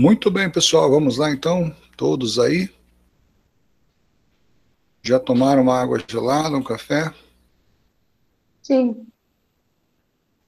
Muito 0.00 0.30
bem, 0.30 0.48
pessoal, 0.48 0.88
vamos 0.88 1.18
lá 1.18 1.28
então, 1.28 1.74
todos 1.96 2.38
aí. 2.38 2.70
Já 5.02 5.18
tomaram 5.18 5.62
uma 5.62 5.74
água 5.74 6.00
gelada, 6.08 6.56
um 6.56 6.62
café? 6.62 7.12
Sim. 8.62 9.08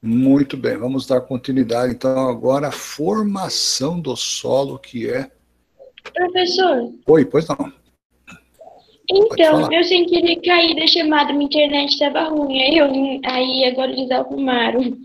Muito 0.00 0.56
bem, 0.56 0.76
vamos 0.76 1.04
dar 1.04 1.22
continuidade 1.22 1.94
então 1.94 2.28
agora 2.28 2.68
à 2.68 2.70
formação 2.70 4.00
do 4.00 4.14
solo, 4.14 4.78
que 4.78 5.10
é. 5.10 5.28
Professor. 6.14 6.94
Oi, 7.08 7.24
pois 7.24 7.48
não. 7.48 7.72
Então, 9.10 9.72
eu 9.72 9.82
sem 9.82 10.06
querer 10.06 10.36
cair 10.42 10.76
da 10.76 10.86
chamada, 10.86 11.32
minha 11.32 11.46
internet 11.46 11.90
estava 11.90 12.28
ruim, 12.28 12.62
aí, 12.62 12.78
eu, 12.78 12.86
aí 13.24 13.64
agora 13.64 13.90
eles 13.90 14.12
arrumaram. 14.12 14.96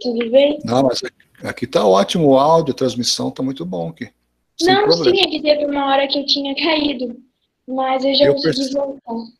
Tudo 0.00 0.30
bem? 0.30 0.58
Não, 0.64 0.84
mas 0.84 1.02
aqui 1.42 1.64
está 1.64 1.86
ótimo 1.86 2.28
o 2.28 2.38
áudio, 2.38 2.72
a 2.72 2.76
transmissão 2.76 3.28
está 3.28 3.42
muito 3.42 3.64
bom 3.64 3.90
aqui. 3.90 4.10
Sem 4.60 4.74
não, 4.74 4.84
problema. 4.84 5.16
sim, 5.16 5.22
é 5.22 5.30
que 5.30 5.42
teve 5.42 5.64
uma 5.66 5.86
hora 5.86 6.08
que 6.08 6.18
eu 6.18 6.26
tinha 6.26 6.54
caído, 6.54 7.16
mas 7.66 8.04
eu 8.04 8.14
já 8.14 8.24
eu 8.26 8.34
consegui 8.34 8.56
percebi, 8.56 8.74
voltar. 8.74 9.32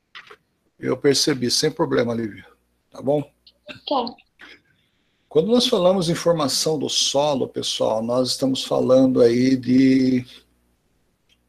Eu 0.78 0.96
percebi, 0.96 1.50
sem 1.50 1.70
problema, 1.70 2.14
Lívia. 2.14 2.46
Tá 2.90 3.02
bom? 3.02 3.22
Tá. 3.88 4.14
Quando 5.28 5.48
nós 5.48 5.66
falamos 5.66 6.08
em 6.08 6.14
formação 6.14 6.78
do 6.78 6.88
solo, 6.88 7.48
pessoal, 7.48 8.02
nós 8.02 8.30
estamos 8.30 8.64
falando 8.64 9.20
aí 9.20 9.56
de 9.56 10.24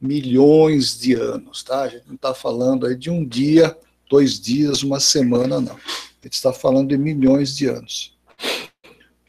milhões 0.01 0.99
de 0.99 1.13
anos, 1.13 1.63
tá? 1.63 1.83
A 1.83 1.87
gente 1.87 2.07
não 2.07 2.15
está 2.15 2.33
falando 2.33 2.85
aí 2.85 2.95
de 2.95 3.09
um 3.09 3.25
dia, 3.25 3.77
dois 4.09 4.39
dias, 4.39 4.83
uma 4.83 4.99
semana, 4.99 5.61
não. 5.61 5.75
A 5.75 6.25
gente 6.25 6.33
está 6.33 6.51
falando 6.51 6.89
de 6.89 6.97
milhões 6.97 7.55
de 7.55 7.67
anos. 7.67 8.17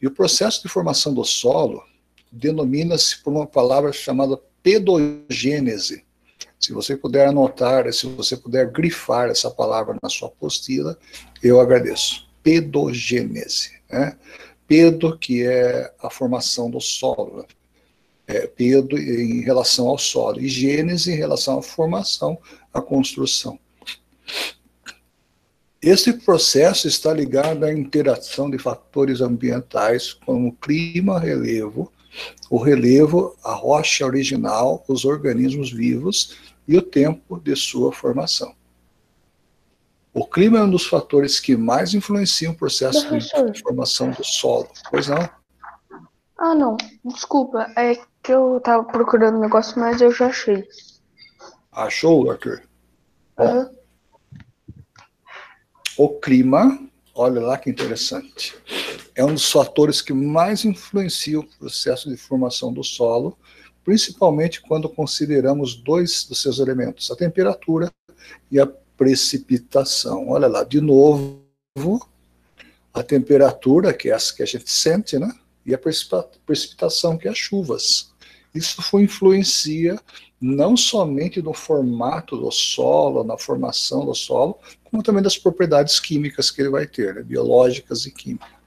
E 0.01 0.07
o 0.07 0.11
processo 0.11 0.63
de 0.63 0.69
formação 0.69 1.13
do 1.13 1.25
solo 1.25 1.83
denomina-se 2.31 3.23
por 3.23 3.33
uma 3.33 3.47
palavra 3.47 3.93
chamada 3.93 4.41
pedogênese. 4.63 6.05
Se 6.59 6.73
você 6.73 6.97
puder 6.97 7.29
anotar, 7.29 7.91
se 7.93 8.07
você 8.07 8.37
puder 8.37 8.71
grifar 8.71 9.31
essa 9.31 9.51
palavra 9.51 9.97
na 10.03 10.09
sua 10.09 10.29
apostila, 10.29 10.99
eu 11.43 11.61
agradeço. 11.61 12.29
Pedogênese. 12.43 13.81
Né? 13.89 14.17
Pedo, 14.67 15.19
que 15.19 15.43
é 15.43 15.93
a 16.03 16.11
formação 16.11 16.71
do 16.71 16.81
solo. 16.81 17.47
É, 18.27 18.47
pedo 18.47 18.97
em 18.97 19.41
relação 19.41 19.89
ao 19.89 19.99
solo. 19.99 20.41
E 20.41 20.49
gênese 20.49 21.13
em 21.13 21.17
relação 21.17 21.59
à 21.59 21.63
formação, 21.63 22.39
à 22.73 22.81
construção. 22.81 23.59
Esse 25.83 26.13
processo 26.13 26.87
está 26.87 27.13
ligado 27.13 27.65
à 27.65 27.73
interação 27.73 28.51
de 28.51 28.59
fatores 28.59 29.23
ambientais 29.23 30.13
como 30.13 30.55
clima, 30.57 31.19
relevo, 31.19 31.91
o 32.51 32.59
relevo, 32.59 33.35
a 33.43 33.55
rocha 33.55 34.05
original, 34.05 34.85
os 34.87 35.07
organismos 35.07 35.73
vivos 35.73 36.37
e 36.69 36.77
o 36.77 36.83
tempo 36.83 37.41
de 37.41 37.57
sua 37.57 37.93
formação. 37.93 38.55
O 40.13 40.27
clima 40.27 40.59
é 40.59 40.63
um 40.63 40.71
dos 40.71 40.87
fatores 40.87 41.41
que 41.41 41.57
mais 41.57 41.95
influenciam 41.95 42.53
o 42.53 42.57
processo 42.57 43.07
Professor. 43.07 43.51
de 43.51 43.63
formação 43.63 44.11
do 44.11 44.25
solo. 44.25 44.69
Pois 44.91 45.07
não? 45.07 45.31
Ah, 46.37 46.55
não. 46.55 46.77
Desculpa. 47.05 47.73
É 47.77 47.95
que 48.23 48.33
eu 48.33 48.59
estava 48.59 48.85
procurando 48.85 49.39
um 49.39 49.41
negócio, 49.41 49.79
mas 49.81 50.01
eu 50.01 50.11
já 50.11 50.27
achei. 50.27 50.67
Achou, 51.73 52.31
Arthur? 52.31 52.63
Bom, 53.37 53.57
uhum. 53.57 53.80
O 56.03 56.09
clima, 56.19 56.81
olha 57.15 57.43
lá 57.43 57.59
que 57.59 57.69
interessante, 57.69 58.57
é 59.15 59.23
um 59.23 59.35
dos 59.35 59.53
fatores 59.53 60.01
que 60.01 60.15
mais 60.15 60.65
influencia 60.65 61.39
o 61.39 61.47
processo 61.59 62.09
de 62.09 62.17
formação 62.17 62.73
do 62.73 62.83
solo, 62.83 63.37
principalmente 63.85 64.63
quando 64.63 64.89
consideramos 64.89 65.75
dois 65.75 66.25
dos 66.25 66.41
seus 66.41 66.59
elementos, 66.59 67.11
a 67.11 67.17
temperatura 67.17 67.93
e 68.51 68.59
a 68.59 68.67
precipitação. 68.97 70.31
Olha 70.31 70.49
lá, 70.49 70.65
de 70.65 70.81
novo, 70.81 71.39
a 72.95 73.03
temperatura, 73.03 73.93
que 73.93 74.09
é 74.09 74.15
essa 74.15 74.35
que 74.35 74.43
a 74.43 74.47
gente 74.47 74.71
sente, 74.71 75.19
né? 75.19 75.31
E 75.67 75.75
a 75.75 75.79
precipitação, 76.47 77.19
que 77.19 77.29
é 77.29 77.31
as 77.31 77.37
chuvas. 77.37 78.11
Isso 78.55 78.81
influencia 78.99 80.01
não 80.41 80.79
somente 80.79 81.43
no 81.43 81.53
formato 81.53 82.39
do 82.39 82.51
solo, 82.51 83.23
na 83.23 83.37
formação 83.37 84.07
do 84.07 84.15
solo, 84.15 84.59
como 84.91 85.03
também 85.03 85.23
das 85.23 85.39
propriedades 85.39 86.01
químicas 86.01 86.51
que 86.51 86.61
ele 86.61 86.71
vai 86.71 86.87
ter, 86.87 87.15
né, 87.15 87.23
biológicas 87.23 88.07
e 88.07 88.11
químicas. 88.11 88.61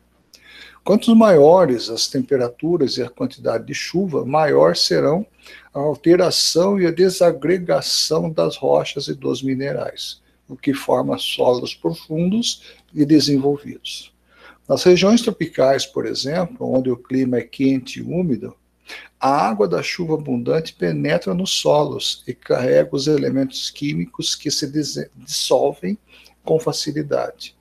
Quanto 0.84 1.16
maiores 1.16 1.90
as 1.90 2.08
temperaturas 2.08 2.98
e 2.98 3.04
a 3.04 3.10
quantidade 3.10 3.66
de 3.66 3.74
chuva, 3.74 4.26
maior 4.26 4.76
serão 4.76 5.26
a 5.74 5.80
alteração 5.80 6.80
e 6.80 6.86
a 6.86 6.92
desagregação 6.92 8.30
das 8.30 8.58
rochas 8.58 9.08
e 9.08 9.14
dos 9.14 9.42
minerais, 9.42 10.22
o 10.48 10.58
que 10.58 10.74
forma 10.74 11.18
solos 11.18 11.74
profundos 11.74 12.64
e 12.94 13.06
desenvolvidos. 13.06 14.14
Nas 14.68 14.84
regiões 14.84 15.22
tropicais, 15.22 15.86
por 15.86 16.06
exemplo, 16.06 16.70
onde 16.70 16.90
o 16.90 16.98
clima 16.98 17.38
é 17.38 17.42
quente 17.42 18.00
e 18.00 18.02
úmido, 18.02 18.56
a 19.20 19.30
água 19.30 19.68
da 19.70 19.82
chuva 19.82 20.16
abundante 20.16 20.74
penetra 20.74 21.34
nos 21.34 21.52
solos 21.52 22.24
e 22.28 22.34
carrega 22.34 22.90
os 22.92 23.08
elementos 23.08 23.70
químicos 23.70 24.36
que 24.36 24.52
se 24.52 24.70
dissolvem 25.16 25.98
com 26.44 26.60
facilidade, 26.60 27.56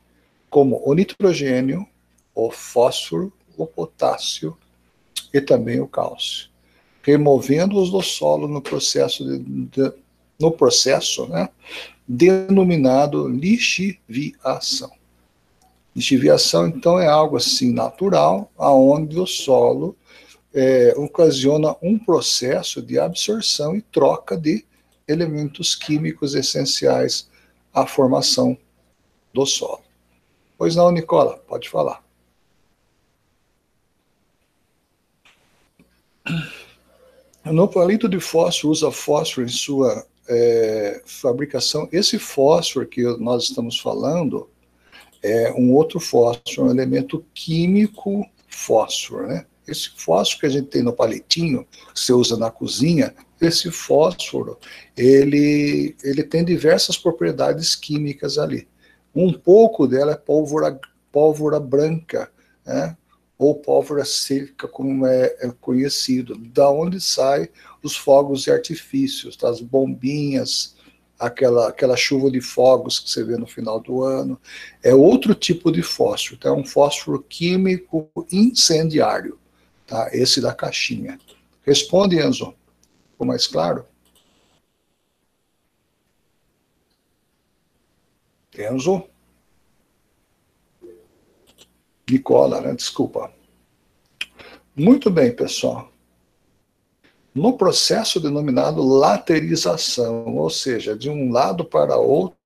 como 0.50 0.82
o 0.84 0.94
nitrogênio, 0.94 1.86
o 2.34 2.50
fósforo, 2.50 3.32
o 3.56 3.66
potássio 3.66 4.56
e 5.32 5.40
também 5.40 5.80
o 5.80 5.86
cálcio, 5.86 6.48
removendo-os 7.02 7.90
do 7.90 8.02
solo 8.02 8.48
no 8.48 8.60
processo 8.60 9.24
de, 9.24 9.38
de, 9.38 9.92
no 10.38 10.50
processo, 10.50 11.26
né, 11.28 11.48
denominado 12.06 13.28
lixiviação. 13.28 14.90
Lixiviação, 15.94 16.66
então, 16.66 16.98
é 16.98 17.06
algo 17.06 17.36
assim 17.36 17.72
natural, 17.72 18.50
aonde 18.58 19.18
o 19.18 19.26
solo 19.26 19.94
é, 20.54 20.94
ocasiona 20.96 21.76
um 21.82 21.98
processo 21.98 22.82
de 22.82 22.98
absorção 22.98 23.76
e 23.76 23.82
troca 23.82 24.36
de 24.36 24.64
elementos 25.06 25.74
químicos 25.74 26.34
essenciais 26.34 27.28
à 27.72 27.86
formação 27.86 28.56
do 29.32 29.46
solo. 29.46 29.82
Pois 30.56 30.76
não, 30.76 30.90
Nicola, 30.90 31.38
pode 31.48 31.68
falar. 31.68 32.02
No 37.44 37.66
palito 37.66 38.08
de 38.08 38.20
fósforo 38.20 38.70
usa 38.70 38.90
fósforo 38.90 39.46
em 39.46 39.50
sua 39.50 40.06
é, 40.28 41.02
fabricação. 41.04 41.88
Esse 41.90 42.18
fósforo 42.18 42.86
que 42.86 43.02
nós 43.18 43.44
estamos 43.44 43.78
falando 43.78 44.48
é 45.22 45.52
um 45.52 45.72
outro 45.72 45.98
fósforo, 45.98 46.68
um 46.68 46.70
elemento 46.70 47.24
químico 47.34 48.24
fósforo, 48.48 49.26
né? 49.26 49.46
Esse 49.66 49.90
fósforo 49.96 50.40
que 50.40 50.46
a 50.46 50.50
gente 50.50 50.68
tem 50.68 50.82
no 50.82 50.92
palitinho, 50.92 51.66
que 51.94 52.00
você 52.00 52.12
usa 52.12 52.36
na 52.36 52.50
cozinha, 52.50 53.14
esse 53.40 53.70
fósforo, 53.70 54.58
ele, 54.96 55.96
ele 56.02 56.22
tem 56.24 56.44
diversas 56.44 56.96
propriedades 56.96 57.74
químicas 57.74 58.38
ali. 58.38 58.68
Um 59.14 59.32
pouco 59.32 59.86
dela 59.86 60.12
é 60.12 60.16
pólvora, 60.16 60.78
pólvora 61.10 61.60
branca, 61.60 62.30
né? 62.64 62.96
ou 63.38 63.56
pólvora 63.56 64.04
seca, 64.04 64.68
como 64.68 65.04
é, 65.04 65.36
é 65.40 65.50
conhecido, 65.60 66.36
da 66.36 66.70
onde 66.70 67.00
saem 67.00 67.48
os 67.82 67.96
fogos 67.96 68.42
de 68.42 68.52
artifícios, 68.52 69.36
as 69.42 69.60
bombinhas, 69.60 70.76
aquela, 71.18 71.68
aquela 71.68 71.96
chuva 71.96 72.30
de 72.30 72.40
fogos 72.40 72.98
que 73.00 73.10
você 73.10 73.24
vê 73.24 73.36
no 73.36 73.46
final 73.46 73.80
do 73.80 74.02
ano. 74.02 74.40
É 74.82 74.94
outro 74.94 75.34
tipo 75.34 75.72
de 75.72 75.82
fósforo, 75.82 76.38
tá? 76.38 76.48
é 76.50 76.52
um 76.52 76.64
fósforo 76.64 77.20
químico 77.20 78.08
incendiário 78.30 79.38
tá? 79.86 80.08
esse 80.12 80.40
da 80.40 80.54
caixinha. 80.54 81.18
Responde, 81.64 82.18
Enzo. 82.18 82.54
Ficou 83.12 83.26
mais 83.26 83.46
claro? 83.46 83.84
Enzo? 88.58 89.04
Nicola, 92.10 92.60
né? 92.60 92.74
Desculpa. 92.74 93.32
Muito 94.76 95.10
bem, 95.10 95.34
pessoal. 95.34 95.90
No 97.34 97.56
processo 97.56 98.20
denominado 98.20 98.82
laterização, 98.82 100.36
ou 100.36 100.50
seja, 100.50 100.94
de 100.94 101.08
um 101.08 101.32
lado 101.32 101.64
para 101.64 101.96
outro, 101.96 102.36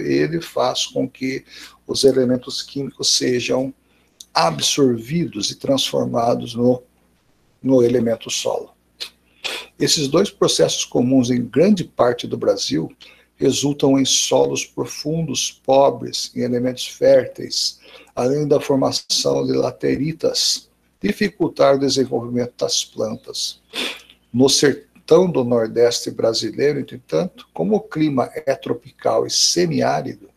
ele 0.00 0.40
faz 0.40 0.86
com 0.86 1.08
que 1.08 1.44
os 1.84 2.04
elementos 2.04 2.62
químicos 2.62 3.10
sejam 3.10 3.74
absorvidos 4.32 5.50
e 5.50 5.56
transformados 5.56 6.54
no, 6.54 6.82
no 7.60 7.82
elemento 7.82 8.30
solo. 8.30 8.72
Esses 9.78 10.06
dois 10.06 10.30
processos 10.30 10.84
comuns 10.84 11.30
em 11.30 11.44
grande 11.44 11.82
parte 11.82 12.26
do 12.28 12.36
Brasil 12.36 12.94
resultam 13.36 13.98
em 13.98 14.04
solos 14.04 14.64
profundos, 14.64 15.50
pobres 15.64 16.30
em 16.34 16.40
elementos 16.40 16.86
férteis, 16.86 17.80
além 18.14 18.46
da 18.46 18.60
formação 18.60 19.46
de 19.46 19.52
lateritas, 19.52 20.68
dificultar 21.00 21.76
o 21.76 21.78
desenvolvimento 21.78 22.54
das 22.58 22.84
plantas. 22.84 23.60
No 24.32 24.48
sertão 24.48 25.30
do 25.30 25.44
Nordeste 25.44 26.10
brasileiro, 26.10 26.80
entretanto, 26.80 27.46
como 27.52 27.76
o 27.76 27.80
clima 27.80 28.30
é 28.34 28.54
tropical 28.54 29.26
e 29.26 29.30
semiárido, 29.30 30.30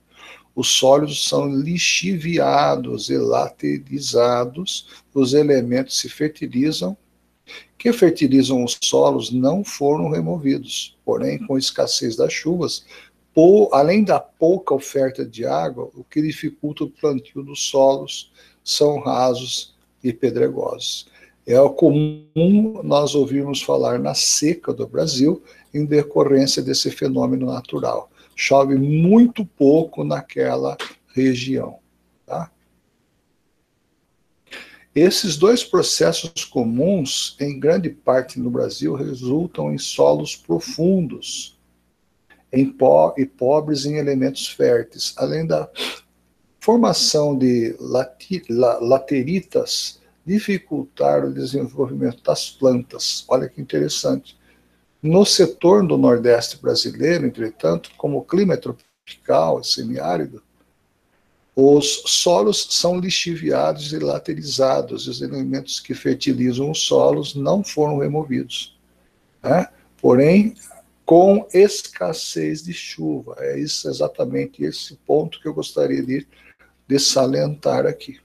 os 0.58 0.70
sólidos 0.70 1.28
são 1.28 1.48
lixiviados 1.48 3.12
e 3.12 3.18
laterizados, 3.18 5.04
os 5.14 5.34
elementos 5.36 6.00
se 6.00 6.10
fertilizam, 6.10 6.98
que 7.78 7.94
fertilizam 7.94 8.64
os 8.64 8.78
solos 8.82 9.32
não 9.32 9.64
foram 9.64 10.10
removidos, 10.10 10.98
porém, 11.06 11.38
com 11.46 11.58
escassez 11.58 12.16
das 12.16 12.34
chuvas, 12.34 12.86
além 13.72 14.04
da 14.04 14.20
pouca 14.20 14.74
oferta 14.74 15.24
de 15.24 15.46
água, 15.46 15.90
o 15.96 16.04
que 16.04 16.22
dificulta 16.22 16.84
o 16.84 16.90
plantio 16.90 17.44
dos 17.44 17.70
solos 17.70 18.32
são 18.64 19.00
rasos 19.00 19.76
e 20.04 20.12
pedregosos. 20.12 21.08
É 21.46 21.56
comum 21.70 22.82
nós 22.84 23.16
ouvirmos 23.16 23.62
falar 23.62 24.00
na 24.00 24.14
seca 24.14 24.74
do 24.74 24.88
Brasil 24.88 25.42
em 25.74 25.86
decorrência 25.86 26.62
desse 26.62 26.90
fenômeno 26.90 27.46
natural 27.46 28.10
chove 28.38 28.76
muito 28.76 29.44
pouco 29.44 30.04
naquela 30.04 30.78
região. 31.14 31.80
Tá? 32.26 32.52
Esses 34.98 35.38
dois 35.38 35.64
processos 35.64 36.44
comuns, 36.44 37.38
em 37.40 37.60
grande 37.60 37.88
parte 37.88 38.40
no 38.40 38.50
Brasil, 38.50 38.96
resultam 38.96 39.72
em 39.72 39.78
solos 39.78 40.36
profundos 40.36 41.56
em 42.52 42.76
e 43.16 43.24
pobres 43.24 43.86
em 43.86 43.98
elementos 43.98 44.48
férteis, 44.48 45.14
além 45.16 45.46
da 45.46 45.70
formação 46.60 47.38
de 47.38 47.76
lateritas 48.82 50.02
dificultar 50.26 51.24
o 51.24 51.32
desenvolvimento 51.32 52.24
das 52.24 52.50
plantas. 52.50 53.24
Olha 53.28 53.48
que 53.48 53.62
interessante. 53.62 54.36
No 55.00 55.24
setor 55.28 55.86
do 55.86 55.96
Nordeste 55.96 56.60
brasileiro, 56.60 57.28
entretanto, 57.28 57.92
como 57.98 58.18
o 58.18 58.26
clima 58.26 58.56
é 58.56 58.58
tropical, 58.58 59.64
semiárido, 59.64 60.42
os 61.60 62.04
solos 62.06 62.68
são 62.70 63.00
lixiviados 63.00 63.92
e 63.92 63.98
laterizados, 63.98 65.08
e 65.08 65.10
os 65.10 65.24
elementos 65.24 65.80
que 65.80 65.96
fertilizam 65.96 66.70
os 66.70 66.84
solos 66.84 67.34
não 67.34 67.64
foram 67.64 67.98
removidos. 67.98 68.78
Né? 69.42 69.68
Porém, 70.00 70.54
com 71.04 71.48
escassez 71.52 72.62
de 72.62 72.74
chuva. 72.74 73.38
É 73.40 73.58
isso 73.58 73.90
exatamente 73.90 74.64
esse 74.64 74.98
ponto 74.98 75.42
que 75.42 75.48
eu 75.48 75.54
gostaria 75.54 76.04
de, 76.04 76.28
de 76.86 77.00
salientar 77.00 77.88
aqui. 77.88 78.20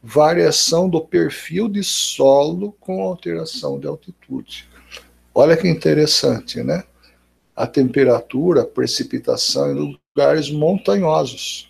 Variação 0.00 0.88
do 0.88 1.00
perfil 1.00 1.66
de 1.66 1.82
solo 1.82 2.76
com 2.78 3.02
alteração 3.02 3.80
de 3.80 3.88
altitude. 3.88 4.68
Olha 5.34 5.56
que 5.56 5.66
interessante, 5.66 6.62
né? 6.62 6.84
A 7.56 7.66
temperatura, 7.66 8.62
a 8.62 8.66
precipitação 8.66 9.72
em 9.72 9.98
lugares 10.14 10.50
montanhosos. 10.50 11.69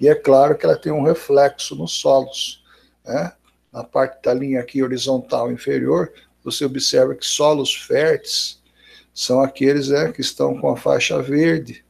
E 0.00 0.08
é 0.08 0.14
claro 0.14 0.56
que 0.56 0.64
ela 0.64 0.76
tem 0.76 0.90
um 0.90 1.02
reflexo 1.02 1.76
nos 1.76 1.92
solos. 1.92 2.64
Né? 3.04 3.32
Na 3.70 3.84
parte 3.84 4.22
da 4.22 4.32
linha 4.32 4.60
aqui 4.60 4.82
horizontal 4.82 5.52
inferior, 5.52 6.10
você 6.42 6.64
observa 6.64 7.14
que 7.14 7.26
solos 7.26 7.74
férteis 7.74 8.60
são 9.12 9.42
aqueles 9.42 9.88
né, 9.88 10.10
que 10.10 10.22
estão 10.22 10.58
com 10.58 10.70
a 10.70 10.76
faixa 10.76 11.20
verde. 11.20 11.84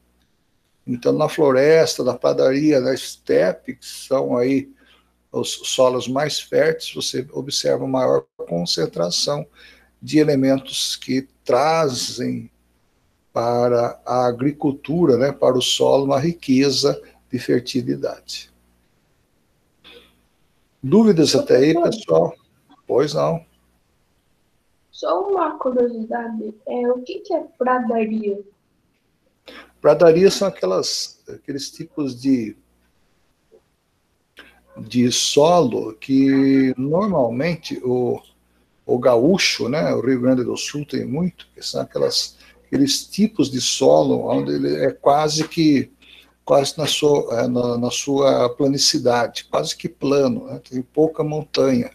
Então, 0.85 1.13
na 1.13 1.29
floresta, 1.29 2.03
na 2.03 2.15
padaria, 2.15 2.81
na 2.81 2.93
estepe, 2.93 3.77
que 3.77 3.87
são 3.87 4.37
aí 4.37 4.69
os 5.31 5.53
solos 5.65 6.09
mais 6.09 6.41
férteis, 6.41 6.93
você 6.93 7.25
observa 7.33 7.87
maior 7.87 8.25
concentração 8.37 9.47
de 10.03 10.19
elementos 10.19 10.97
que 10.97 11.29
trazem 11.45 12.51
para 13.33 14.01
a 14.05 14.27
agricultura, 14.27 15.17
né, 15.17 15.31
para 15.31 15.57
o 15.57 15.63
solo, 15.63 16.07
uma 16.07 16.19
riqueza 16.19 17.01
de 17.31 17.39
fertilidade. 17.39 18.51
Dúvidas 20.83 21.35
até 21.35 21.57
aí, 21.57 21.75
pessoal? 21.75 22.35
Pois 22.87 23.15
não. 23.15 23.45
Só 24.91 25.29
uma 25.29 25.59
curiosidade, 25.59 26.55
é, 26.67 26.89
o 26.91 27.01
que, 27.03 27.21
que 27.21 27.33
é 27.33 27.43
pradaria? 27.57 28.39
Pradaria 29.81 30.31
são 30.31 30.49
aquelas, 30.49 31.23
aqueles 31.27 31.71
tipos 31.71 32.21
de, 32.21 32.55
de 34.77 35.11
solo 35.11 35.95
que 35.95 36.75
normalmente 36.77 37.81
o, 37.83 38.21
o 38.85 38.99
gaúcho, 38.99 39.69
né, 39.69 39.95
o 39.95 40.01
Rio 40.01 40.21
Grande 40.21 40.45
do 40.45 40.57
Sul 40.57 40.85
tem 40.85 41.07
muito, 41.07 41.49
que 41.55 41.63
são 41.63 41.81
aquelas, 41.81 42.37
aqueles 42.67 43.07
tipos 43.07 43.51
de 43.51 43.61
solo 43.61 44.27
onde 44.27 44.53
ele 44.53 44.85
é 44.85 44.93
quase 44.93 45.49
que 45.49 45.91
quase 46.45 46.77
na 46.77 46.87
sua, 46.87 47.41
é, 47.41 47.47
na, 47.47 47.79
na 47.79 47.91
sua 47.91 48.49
planicidade, 48.51 49.45
quase 49.45 49.77
que 49.77 49.89
plano, 49.89 50.47
né, 50.47 50.61
tem 50.69 50.83
pouca 50.83 51.23
montanha. 51.23 51.91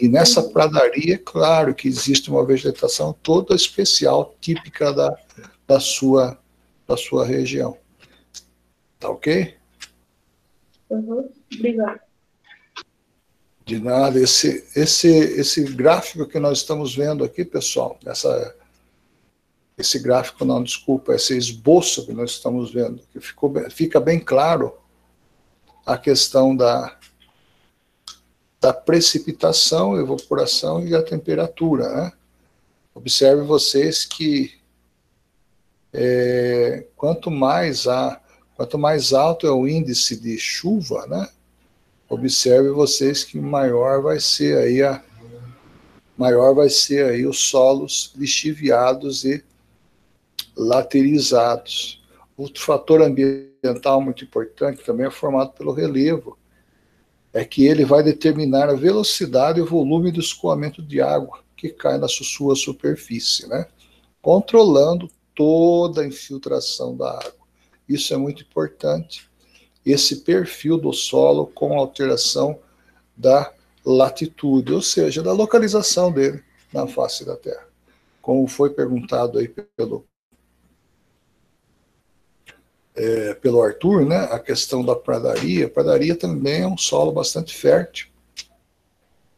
E 0.00 0.08
nessa 0.08 0.42
pradaria, 0.42 1.18
claro 1.18 1.74
que 1.74 1.88
existe 1.88 2.30
uma 2.30 2.44
vegetação 2.46 3.12
toda 3.20 3.54
especial, 3.54 4.34
típica 4.40 4.92
da, 4.92 5.16
da, 5.66 5.80
sua, 5.80 6.38
da 6.86 6.96
sua 6.96 7.26
região. 7.26 7.76
Tá 9.00 9.08
ok? 9.08 9.54
Uhum. 10.90 11.28
Obrigado. 11.52 12.00
De 13.64 13.80
nada. 13.80 14.20
Esse, 14.20 14.64
esse, 14.76 15.08
esse 15.08 15.64
gráfico 15.64 16.26
que 16.26 16.38
nós 16.38 16.58
estamos 16.58 16.94
vendo 16.94 17.24
aqui, 17.24 17.44
pessoal, 17.44 17.98
essa, 18.06 18.56
esse 19.78 20.00
gráfico, 20.00 20.44
não, 20.44 20.62
desculpa, 20.62 21.14
esse 21.14 21.36
esboço 21.36 22.04
que 22.04 22.12
nós 22.12 22.32
estamos 22.32 22.72
vendo, 22.72 23.00
que 23.12 23.20
ficou, 23.20 23.52
fica 23.70 24.00
bem 24.00 24.18
claro 24.18 24.76
a 25.86 25.96
questão 25.96 26.54
da, 26.54 26.98
da 28.60 28.72
precipitação, 28.72 29.98
evaporação 29.98 30.84
e 30.84 30.96
a 30.96 31.02
temperatura. 31.02 31.88
Né? 31.88 32.12
Observe 32.92 33.42
vocês 33.42 34.04
que 34.04 34.58
é, 35.92 36.88
quanto 36.96 37.30
mais 37.30 37.86
a, 37.86 38.20
quanto 38.56 38.76
mais 38.76 39.12
alto 39.12 39.46
é 39.46 39.52
o 39.52 39.68
índice 39.68 40.16
de 40.20 40.36
chuva, 40.38 41.06
né? 41.06 41.28
observe 42.08 42.70
vocês 42.70 43.22
que 43.22 43.38
maior 43.38 44.02
vai 44.02 44.18
ser 44.18 44.58
aí 44.58 44.82
a 44.82 45.02
maior 46.16 46.52
vai 46.52 46.68
ser 46.68 47.04
aí 47.10 47.24
os 47.24 47.38
solos 47.38 48.12
lixiviados 48.16 49.24
e 49.24 49.44
laterizados. 50.58 52.02
Outro 52.36 52.62
fator 52.62 53.00
ambiental 53.00 54.00
muito 54.00 54.24
importante 54.24 54.84
também 54.84 55.06
é 55.06 55.10
formado 55.10 55.52
pelo 55.52 55.72
relevo, 55.72 56.36
é 57.32 57.44
que 57.44 57.66
ele 57.66 57.84
vai 57.84 58.02
determinar 58.02 58.68
a 58.68 58.74
velocidade 58.74 59.60
e 59.60 59.62
o 59.62 59.66
volume 59.66 60.10
do 60.10 60.20
escoamento 60.20 60.82
de 60.82 61.00
água 61.00 61.40
que 61.56 61.68
cai 61.68 61.98
na 61.98 62.08
sua 62.08 62.56
superfície, 62.56 63.46
né? 63.48 63.66
Controlando 64.20 65.10
toda 65.34 66.02
a 66.02 66.06
infiltração 66.06 66.96
da 66.96 67.10
água. 67.10 67.46
Isso 67.88 68.12
é 68.12 68.16
muito 68.16 68.42
importante 68.42 69.28
esse 69.84 70.16
perfil 70.16 70.78
do 70.78 70.92
solo 70.92 71.46
com 71.46 71.78
alteração 71.78 72.58
da 73.16 73.52
latitude, 73.84 74.72
ou 74.72 74.82
seja, 74.82 75.22
da 75.22 75.32
localização 75.32 76.12
dele 76.12 76.42
na 76.72 76.86
face 76.86 77.24
da 77.24 77.36
Terra. 77.36 77.66
Como 78.20 78.46
foi 78.46 78.70
perguntado 78.70 79.38
aí 79.38 79.48
pelo 79.48 80.04
é, 82.98 83.34
pelo 83.34 83.62
Arthur, 83.62 84.04
né, 84.04 84.28
a 84.30 84.40
questão 84.40 84.84
da 84.84 84.96
pradaria. 84.96 85.66
A 85.66 85.70
pradaria 85.70 86.16
também 86.16 86.62
é 86.62 86.66
um 86.66 86.76
solo 86.76 87.12
bastante 87.12 87.56
fértil. 87.56 88.08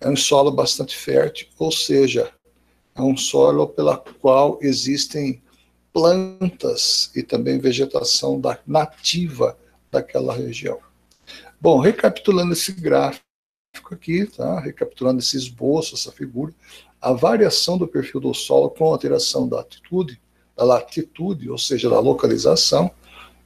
É 0.00 0.08
um 0.08 0.16
solo 0.16 0.50
bastante 0.50 0.96
fértil, 0.96 1.46
ou 1.58 1.70
seja, 1.70 2.32
é 2.94 3.02
um 3.02 3.16
solo 3.18 3.68
pela 3.68 3.98
qual 3.98 4.58
existem 4.62 5.42
plantas 5.92 7.10
e 7.14 7.22
também 7.22 7.58
vegetação 7.58 8.40
da, 8.40 8.58
nativa 8.66 9.58
daquela 9.90 10.34
região. 10.34 10.78
Bom, 11.60 11.80
recapitulando 11.80 12.54
esse 12.54 12.72
gráfico 12.72 13.22
aqui, 13.90 14.24
tá? 14.24 14.58
recapitulando 14.58 15.20
esse 15.20 15.36
esboço, 15.36 15.94
essa 15.94 16.10
figura, 16.10 16.54
a 16.98 17.12
variação 17.12 17.76
do 17.76 17.86
perfil 17.86 18.20
do 18.20 18.32
solo 18.32 18.70
com 18.70 18.86
alteração 18.86 19.46
da 19.46 19.58
altitude, 19.58 20.18
da 20.56 20.64
latitude, 20.64 21.50
ou 21.50 21.58
seja, 21.58 21.90
da 21.90 22.00
localização, 22.00 22.90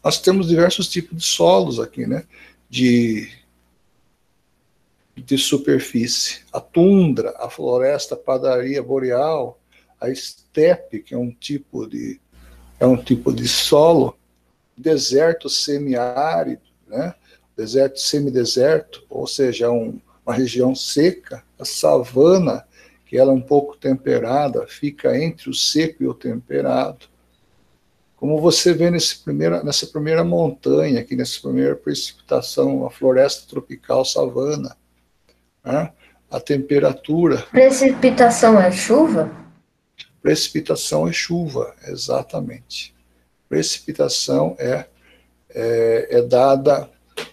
nós 0.04 0.20
temos 0.20 0.48
diversos 0.48 0.86
tipos 0.86 1.16
de 1.16 1.24
solos 1.24 1.80
aqui, 1.80 2.06
né? 2.06 2.24
De, 2.68 3.30
de 5.16 5.38
superfície. 5.38 6.42
A 6.52 6.60
tundra, 6.60 7.34
a 7.38 7.48
floresta, 7.48 8.14
a 8.14 8.18
padaria 8.18 8.82
boreal, 8.82 9.58
a 9.98 10.10
estepe, 10.10 10.98
que 10.98 11.14
é 11.14 11.18
um 11.18 11.30
tipo 11.30 11.86
de, 11.86 12.20
é 12.78 12.86
um 12.86 12.98
tipo 12.98 13.32
de 13.32 13.48
solo, 13.48 14.18
deserto 14.76 15.48
semiárido, 15.48 16.62
né? 16.86 17.14
deserto 17.56 17.98
semideserto, 17.98 19.04
ou 19.08 19.26
seja, 19.26 19.70
um, 19.70 19.98
uma 20.26 20.34
região 20.34 20.74
seca, 20.74 21.42
a 21.58 21.64
savana, 21.64 22.66
que 23.06 23.16
ela 23.16 23.32
é 23.32 23.34
um 23.34 23.40
pouco 23.40 23.76
temperada, 23.76 24.66
fica 24.66 25.16
entre 25.16 25.48
o 25.48 25.54
seco 25.54 26.02
e 26.02 26.06
o 26.06 26.12
temperado. 26.12 27.06
Como 28.24 28.40
você 28.40 28.72
vê 28.72 28.90
nesse 28.90 29.18
primeira, 29.18 29.62
nessa 29.62 29.86
primeira 29.86 30.24
montanha, 30.24 30.98
aqui 30.98 31.14
nessa 31.14 31.38
primeira 31.42 31.76
precipitação, 31.76 32.86
a 32.86 32.90
floresta 32.90 33.46
tropical 33.46 34.02
savana, 34.02 34.74
né? 35.62 35.92
a 36.30 36.40
temperatura. 36.40 37.44
Precipitação 37.50 38.58
é 38.58 38.72
chuva? 38.72 39.30
Precipitação 40.22 41.06
é 41.06 41.12
chuva, 41.12 41.74
exatamente. 41.86 42.94
Precipitação 43.46 44.56
é, 44.58 44.86
é, 45.50 46.08
é 46.12 46.22
dada 46.22 46.88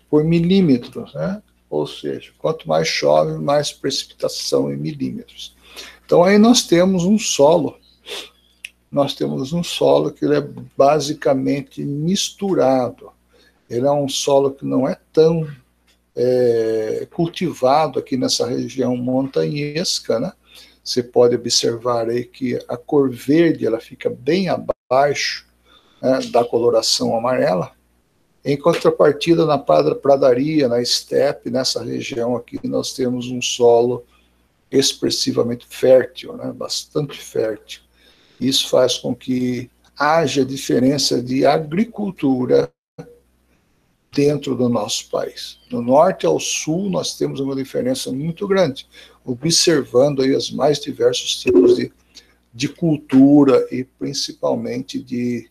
por 0.09 0.25
milímetros, 0.25 1.13
né? 1.13 1.41
ou 1.69 1.87
seja, 1.87 2.33
quanto 2.37 2.67
mais 2.67 2.89
chove, 2.89 3.41
mais 3.41 3.71
precipitação 3.71 4.69
em 4.69 4.75
milímetros. 4.75 5.55
Então 6.05 6.21
aí 6.21 6.37
nós 6.37 6.63
temos 6.63 7.05
um 7.05 7.17
solo, 7.17 7.79
nós 8.91 9.13
temos 9.13 9.53
um 9.53 9.63
solo 9.63 10.11
que 10.11 10.25
ele 10.25 10.35
é 10.35 10.47
basicamente 10.75 11.81
misturado. 11.81 13.11
Ele 13.69 13.87
é 13.87 13.91
um 13.91 14.09
solo 14.09 14.51
que 14.51 14.65
não 14.65 14.87
é 14.87 14.97
tão 15.13 15.47
é, 16.15 17.07
cultivado 17.09 17.99
aqui 17.99 18.17
nessa 18.17 18.45
região 18.45 18.97
montanhesca, 18.97 20.19
né? 20.19 20.33
Você 20.83 21.01
pode 21.01 21.35
observar 21.35 22.09
aí 22.09 22.25
que 22.25 22.59
a 22.67 22.75
cor 22.75 23.09
verde 23.09 23.65
ela 23.65 23.79
fica 23.79 24.09
bem 24.09 24.49
abaixo 24.49 25.47
né, 26.01 26.19
da 26.31 26.43
coloração 26.43 27.15
amarela. 27.15 27.71
Em 28.43 28.57
contrapartida, 28.57 29.45
na 29.45 29.59
pradaria, 29.59 30.67
na 30.67 30.81
estepe, 30.81 31.51
nessa 31.51 31.83
região 31.83 32.35
aqui, 32.35 32.59
nós 32.67 32.93
temos 32.93 33.27
um 33.27 33.41
solo 33.41 34.03
expressivamente 34.71 35.67
fértil, 35.69 36.35
né, 36.35 36.51
bastante 36.51 37.19
fértil. 37.19 37.83
Isso 38.41 38.69
faz 38.69 38.97
com 38.97 39.15
que 39.15 39.69
haja 39.95 40.43
diferença 40.43 41.21
de 41.21 41.45
agricultura 41.45 42.73
dentro 44.11 44.55
do 44.55 44.67
nosso 44.67 45.09
país. 45.11 45.59
Do 45.69 45.79
norte 45.79 46.25
ao 46.25 46.39
sul, 46.39 46.89
nós 46.89 47.15
temos 47.15 47.39
uma 47.39 47.55
diferença 47.55 48.11
muito 48.11 48.47
grande, 48.47 48.87
observando 49.23 50.23
aí 50.23 50.35
os 50.35 50.49
mais 50.49 50.79
diversos 50.79 51.39
tipos 51.39 51.75
de, 51.75 51.93
de 52.51 52.67
cultura 52.67 53.67
e 53.71 53.83
principalmente 53.83 54.99
de, 54.99 55.47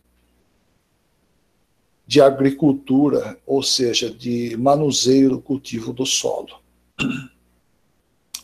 de 2.05 2.20
agricultura, 2.20 3.38
ou 3.47 3.62
seja, 3.62 4.11
de 4.11 4.57
manuseio 4.57 5.30
do 5.30 5.41
cultivo 5.41 5.93
do 5.93 6.05
solo. 6.05 6.61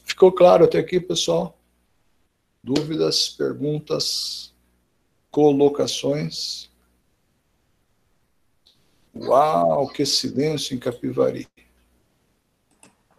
Ficou 0.04 0.30
claro 0.30 0.64
até 0.64 0.78
aqui, 0.78 1.00
pessoal? 1.00 1.55
Dúvidas, 2.66 3.28
perguntas, 3.28 4.52
colocações? 5.30 6.68
Uau, 9.14 9.86
que 9.86 10.04
silêncio 10.04 10.74
em 10.74 10.78
Capivari. 10.80 11.46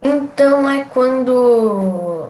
Então 0.04 0.70
é 0.70 0.84
quando 0.84 2.30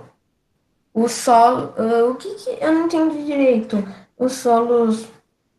o 0.93 1.07
solo. 1.09 1.73
Uh, 1.75 2.11
o 2.11 2.15
que, 2.17 2.35
que, 2.35 2.63
Eu 2.63 2.71
não 2.71 2.85
entendi 2.85 3.25
direito. 3.25 3.77
Os 4.15 4.33
solos 4.33 5.07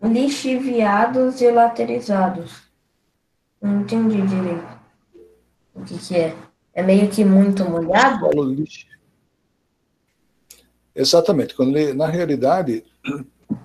lixiviados 0.00 1.40
e 1.40 1.50
laterizados. 1.50 2.52
Não 3.60 3.80
entendi 3.80 4.22
direito. 4.22 4.78
O 5.74 5.82
que, 5.82 5.98
que 5.98 6.16
é? 6.16 6.36
É 6.72 6.84
meio 6.84 7.10
que 7.10 7.24
muito 7.24 7.68
molhado? 7.68 8.20
Solo 8.20 8.44
lixo. 8.44 8.97
Exatamente. 10.98 11.54
Quando 11.54 11.78
ele, 11.78 11.94
na 11.94 12.08
realidade, 12.08 12.84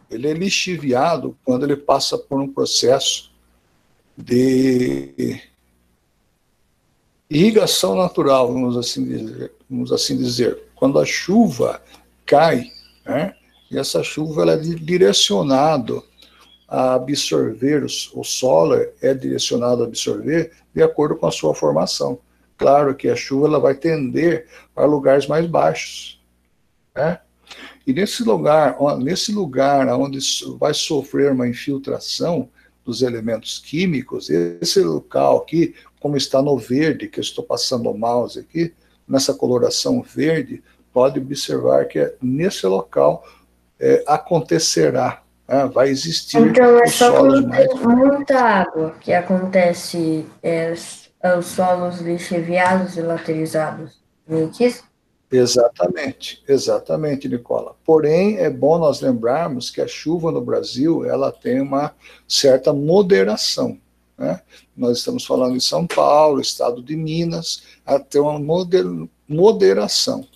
ele 0.10 0.28
é 0.28 0.34
lixiviado 0.34 1.36
quando 1.44 1.64
ele 1.66 1.76
passa 1.76 2.16
por 2.16 2.40
um 2.40 2.48
processo 2.48 3.32
de 4.16 5.42
irrigação 7.28 7.96
natural, 7.96 8.54
vamos 8.54 8.78
assim 8.78 9.04
dizer. 9.04 9.52
Vamos 9.68 9.92
assim 9.92 10.16
dizer. 10.16 10.62
Quando 10.76 11.00
a 11.00 11.06
chuva 11.06 11.82
cai, 12.24 12.70
né, 13.04 13.34
e 13.72 13.80
essa 13.80 14.04
chuva 14.04 14.44
ela 14.44 14.54
é 14.54 14.58
direcionada 14.58 16.04
a 16.68 16.94
absorver, 16.94 17.84
o 18.14 18.24
solo 18.24 18.76
é 19.02 19.14
direcionado 19.16 19.82
a 19.82 19.88
absorver 19.88 20.52
de 20.74 20.84
acordo 20.84 21.16
com 21.16 21.26
a 21.26 21.32
sua 21.32 21.56
formação. 21.56 22.20
Claro 22.58 22.94
que 22.94 23.10
a 23.10 23.16
chuva 23.16 23.48
ela 23.48 23.60
vai 23.60 23.74
tender 23.74 24.48
para 24.76 24.86
lugares 24.86 25.26
mais 25.26 25.48
baixos. 25.48 26.22
Né? 26.96 27.20
E 27.86 27.94
nesse 27.94 28.24
lugar, 28.24 28.78
nesse 29.00 29.32
lugar 29.32 29.88
onde 29.90 30.20
vai 30.58 30.74
sofrer 30.74 31.32
uma 31.32 31.48
infiltração, 31.48 32.50
dos 32.84 33.02
elementos 33.02 33.60
químicos, 33.60 34.30
esse 34.30 34.82
local 34.82 35.38
aqui, 35.38 35.74
como 36.00 36.18
está 36.18 36.42
no 36.42 36.58
verde, 36.58 37.08
que 37.08 37.20
eu 37.20 37.24
estou 37.24 37.44
passando 37.44 37.90
o 37.90 37.98
mouse 37.98 38.40
aqui, 38.40 38.74
nessa 39.08 39.34
coloração 39.34 40.02
verde, 40.02 40.62
pode 40.92 41.20
observar 41.20 41.86
que 41.86 42.00
é 42.00 42.16
nesse 42.22 42.66
local 42.68 43.26
é, 43.80 44.04
acontecerá, 44.06 45.24
né, 45.48 45.66
vai 45.74 45.90
existir. 45.90 46.38
Então 46.38 46.78
é 46.80 46.88
só 46.88 47.12
quando 47.12 47.48
mais... 47.48 47.68
tem 47.68 47.78
muita 47.88 48.40
água 48.40 48.96
que 49.00 49.14
acontece 49.14 50.26
é, 50.42 50.74
os 51.38 51.46
solos 51.46 52.00
lixiviados 52.00 52.98
e 52.98 53.02
laterizados. 53.02 54.02
Meio 54.28 54.50
que 54.50 54.66
isso? 54.66 54.84
Exatamente, 55.36 56.44
exatamente, 56.48 57.28
Nicola. 57.28 57.76
Porém, 57.84 58.38
é 58.38 58.52
bom 58.52 58.78
nós 58.78 59.02
lembrarmos 59.02 59.72
que 59.72 59.82
a 59.82 59.88
chuva 59.88 60.32
no 60.32 60.40
Brasil 60.40 61.04
ela 61.04 61.32
tem 61.32 61.60
uma 61.60 61.96
certa 62.28 62.72
moderação. 62.72 63.80
Né? 64.16 64.40
Nós 64.78 65.00
estamos 65.00 65.26
falando 65.26 65.56
em 65.56 65.60
São 65.60 65.88
Paulo, 65.88 66.40
estado 66.40 66.84
de 66.84 66.96
Minas, 66.96 67.64
ela 67.84 68.00
tem 68.00 68.22
uma 68.22 68.40
moderação. 69.28 70.28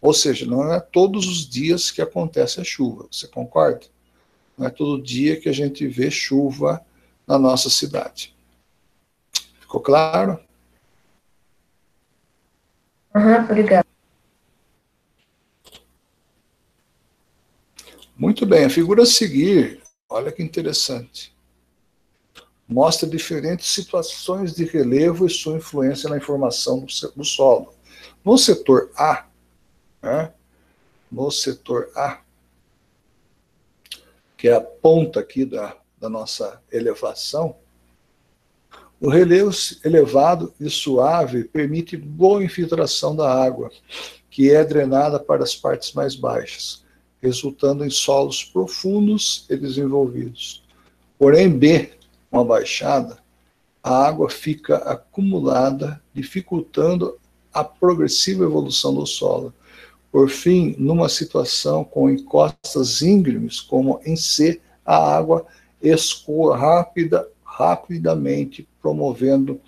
Ou 0.00 0.12
seja, 0.12 0.44
não 0.44 0.72
é 0.72 0.80
todos 0.80 1.28
os 1.28 1.48
dias 1.48 1.92
que 1.92 2.02
acontece 2.02 2.60
a 2.60 2.64
chuva, 2.64 3.06
você 3.08 3.28
concorda? 3.28 3.86
Não 4.58 4.66
é 4.66 4.70
todo 4.70 5.00
dia 5.00 5.40
que 5.40 5.48
a 5.48 5.52
gente 5.52 5.86
vê 5.86 6.10
chuva 6.10 6.84
na 7.26 7.38
nossa 7.38 7.70
cidade. 7.70 8.34
Ficou 9.60 9.80
claro? 9.80 10.43
Obrigado. 13.14 13.86
Muito 18.16 18.44
bem, 18.44 18.64
a 18.64 18.70
figura 18.70 19.02
a 19.02 19.06
seguir, 19.06 19.82
olha 20.08 20.32
que 20.32 20.42
interessante. 20.42 21.34
Mostra 22.66 23.08
diferentes 23.08 23.68
situações 23.68 24.54
de 24.54 24.64
relevo 24.64 25.26
e 25.26 25.30
sua 25.30 25.56
influência 25.56 26.08
na 26.08 26.16
informação 26.16 26.86
do 27.14 27.24
solo. 27.24 27.74
No 28.24 28.36
setor 28.38 28.90
A, 28.96 29.26
né, 30.02 30.32
no 31.10 31.30
setor 31.30 31.90
A, 31.94 32.20
que 34.36 34.48
é 34.48 34.54
a 34.54 34.60
ponta 34.60 35.20
aqui 35.20 35.44
da, 35.44 35.76
da 35.98 36.08
nossa 36.08 36.62
elevação, 36.70 37.56
o 39.04 39.10
relevo 39.10 39.50
elevado 39.84 40.54
e 40.58 40.70
suave 40.70 41.44
permite 41.44 41.94
boa 41.94 42.42
infiltração 42.42 43.14
da 43.14 43.30
água, 43.30 43.70
que 44.30 44.50
é 44.50 44.64
drenada 44.64 45.20
para 45.20 45.42
as 45.42 45.54
partes 45.54 45.92
mais 45.92 46.16
baixas, 46.16 46.82
resultando 47.20 47.84
em 47.84 47.90
solos 47.90 48.42
profundos 48.42 49.44
e 49.50 49.58
desenvolvidos. 49.58 50.64
Porém, 51.18 51.50
B, 51.50 51.90
uma 52.32 52.42
baixada, 52.42 53.18
a 53.82 54.06
água 54.06 54.30
fica 54.30 54.76
acumulada, 54.78 56.02
dificultando 56.14 57.18
a 57.52 57.62
progressiva 57.62 58.44
evolução 58.44 58.94
do 58.94 59.06
solo. 59.06 59.52
Por 60.10 60.30
fim, 60.30 60.74
numa 60.78 61.10
situação 61.10 61.84
com 61.84 62.08
encostas 62.08 63.02
íngremes, 63.02 63.60
como 63.60 64.00
em 64.06 64.16
C, 64.16 64.62
a 64.82 64.96
água 64.96 65.44
escoa 65.82 66.56
rápida 66.56 67.28
rapidamente 67.56 68.68
promovendo, 68.82 69.60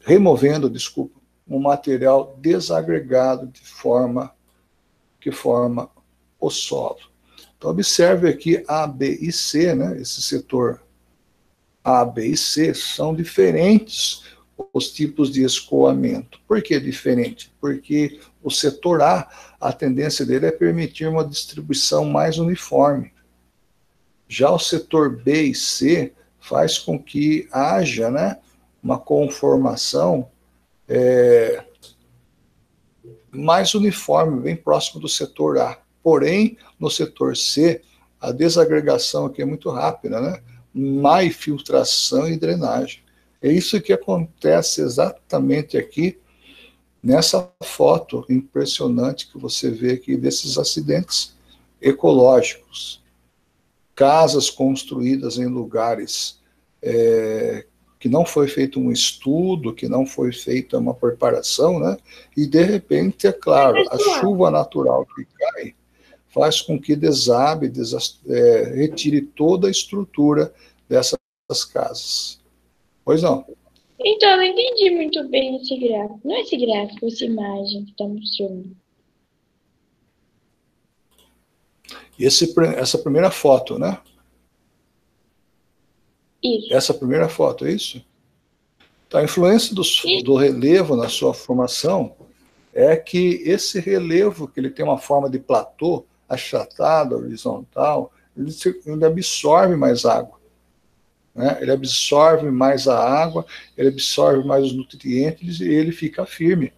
removendo, 0.00 0.68
desculpa, 0.68 1.20
um 1.46 1.60
material 1.60 2.36
desagregado 2.40 3.46
de 3.46 3.60
forma 3.60 4.34
que 5.20 5.30
forma 5.30 5.88
o 6.40 6.50
solo. 6.50 6.98
Então 7.56 7.70
observe 7.70 8.28
aqui 8.28 8.64
A, 8.66 8.88
B 8.88 9.18
e 9.20 9.30
C, 9.30 9.72
né? 9.74 10.00
Esse 10.00 10.20
setor 10.20 10.82
A, 11.82 12.04
B 12.04 12.26
e 12.26 12.36
C 12.36 12.74
são 12.74 13.14
diferentes 13.14 14.24
os 14.72 14.90
tipos 14.90 15.30
de 15.30 15.44
escoamento. 15.44 16.40
Por 16.46 16.60
que 16.60 16.80
diferente? 16.80 17.54
Porque 17.60 18.20
o 18.42 18.50
setor 18.50 19.00
A, 19.00 19.28
a 19.60 19.72
tendência 19.72 20.26
dele 20.26 20.46
é 20.46 20.52
permitir 20.52 21.06
uma 21.06 21.24
distribuição 21.24 22.04
mais 22.04 22.36
uniforme. 22.36 23.12
Já 24.26 24.50
o 24.50 24.58
setor 24.58 25.22
B 25.22 25.42
e 25.42 25.54
C 25.54 26.12
faz 26.44 26.78
com 26.78 26.98
que 26.98 27.48
haja 27.50 28.10
né, 28.10 28.38
uma 28.82 28.98
conformação 28.98 30.28
é, 30.86 31.64
mais 33.30 33.74
uniforme, 33.74 34.42
bem 34.42 34.54
próximo 34.54 35.00
do 35.00 35.08
setor 35.08 35.58
A. 35.58 35.78
Porém, 36.02 36.58
no 36.78 36.90
setor 36.90 37.34
C, 37.34 37.80
a 38.20 38.30
desagregação 38.30 39.24
aqui 39.24 39.40
é 39.40 39.46
muito 39.46 39.70
rápida, 39.70 40.20
né? 40.20 40.42
Má 40.74 41.24
infiltração 41.24 42.28
e 42.28 42.36
drenagem. 42.36 43.02
É 43.40 43.50
isso 43.50 43.80
que 43.80 43.92
acontece 43.92 44.82
exatamente 44.82 45.78
aqui 45.78 46.18
nessa 47.02 47.50
foto 47.62 48.24
impressionante 48.28 49.28
que 49.28 49.38
você 49.38 49.70
vê 49.70 49.92
aqui 49.92 50.14
desses 50.14 50.58
acidentes 50.58 51.34
ecológicos. 51.80 53.02
Casas 53.94 54.50
construídas 54.50 55.38
em 55.38 55.46
lugares 55.46 56.40
é, 56.82 57.64
que 57.98 58.08
não 58.08 58.26
foi 58.26 58.48
feito 58.48 58.78
um 58.78 58.92
estudo, 58.92 59.72
que 59.74 59.88
não 59.88 60.04
foi 60.04 60.32
feita 60.32 60.78
uma 60.78 60.92
preparação, 60.92 61.78
né? 61.78 61.96
E 62.36 62.46
de 62.46 62.62
repente, 62.62 63.26
é 63.26 63.32
claro, 63.32 63.82
a 63.90 63.98
chuva 64.20 64.50
natural 64.50 65.06
que 65.06 65.24
cai 65.24 65.74
faz 66.28 66.60
com 66.60 66.78
que 66.78 66.96
desabe, 66.96 67.72
é, 68.28 68.72
retire 68.74 69.22
toda 69.22 69.68
a 69.68 69.70
estrutura 69.70 70.52
dessas 70.88 71.18
casas. 71.72 72.40
Pois 73.04 73.22
não. 73.22 73.46
Então, 73.98 74.30
eu 74.30 74.36
não 74.36 74.44
entendi 74.44 74.90
muito 74.90 75.26
bem 75.28 75.56
esse 75.56 75.76
gráfico. 75.78 76.20
Não 76.24 76.34
é 76.34 76.40
esse 76.40 76.56
gráfico, 76.56 77.06
essa 77.06 77.24
imagem 77.24 77.84
que 77.84 77.92
está 77.92 78.04
mostrando. 78.06 78.76
Esse, 82.18 82.54
essa 82.76 82.98
primeira 82.98 83.30
foto, 83.30 83.78
né? 83.78 83.98
Isso. 86.42 86.74
Essa 86.74 86.94
primeira 86.94 87.28
foto, 87.28 87.64
é 87.64 87.72
isso? 87.72 88.04
Então, 89.06 89.20
a 89.20 89.24
influência 89.24 89.74
do, 89.74 89.82
do 90.22 90.36
relevo 90.36 90.96
na 90.96 91.08
sua 91.08 91.32
formação 91.32 92.14
é 92.72 92.96
que 92.96 93.42
esse 93.44 93.78
relevo, 93.78 94.48
que 94.48 94.58
ele 94.58 94.70
tem 94.70 94.84
uma 94.84 94.98
forma 94.98 95.30
de 95.30 95.38
platô, 95.38 96.04
achatado, 96.28 97.16
horizontal, 97.16 98.12
ele, 98.36 98.50
ele 98.84 99.04
absorve 99.04 99.76
mais 99.76 100.04
água. 100.04 100.38
Né? 101.34 101.58
Ele 101.60 101.72
absorve 101.72 102.50
mais 102.50 102.88
a 102.88 102.98
água, 102.98 103.46
ele 103.76 103.88
absorve 103.88 104.46
mais 104.46 104.64
os 104.64 104.72
nutrientes 104.72 105.60
e 105.60 105.68
ele 105.68 105.92
fica 105.92 106.26
firme. 106.26 106.72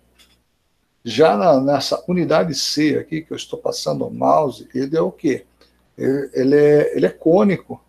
Já 1.09 1.37
na, 1.37 1.61
nessa 1.61 2.03
unidade 2.09 2.53
C 2.53 2.99
aqui, 2.99 3.23
que 3.23 3.33
eu 3.33 3.37
estou 3.37 3.61
passando 3.61 4.05
o 4.05 4.11
mouse, 4.11 4.69
ele 4.75 4.97
é 4.97 5.01
o 5.01 5.13
quê? 5.13 5.47
Ele, 5.97 6.31
ele, 6.35 6.57
é, 6.57 6.97
ele 6.97 7.07
é 7.07 7.11
cônico, 7.11 7.81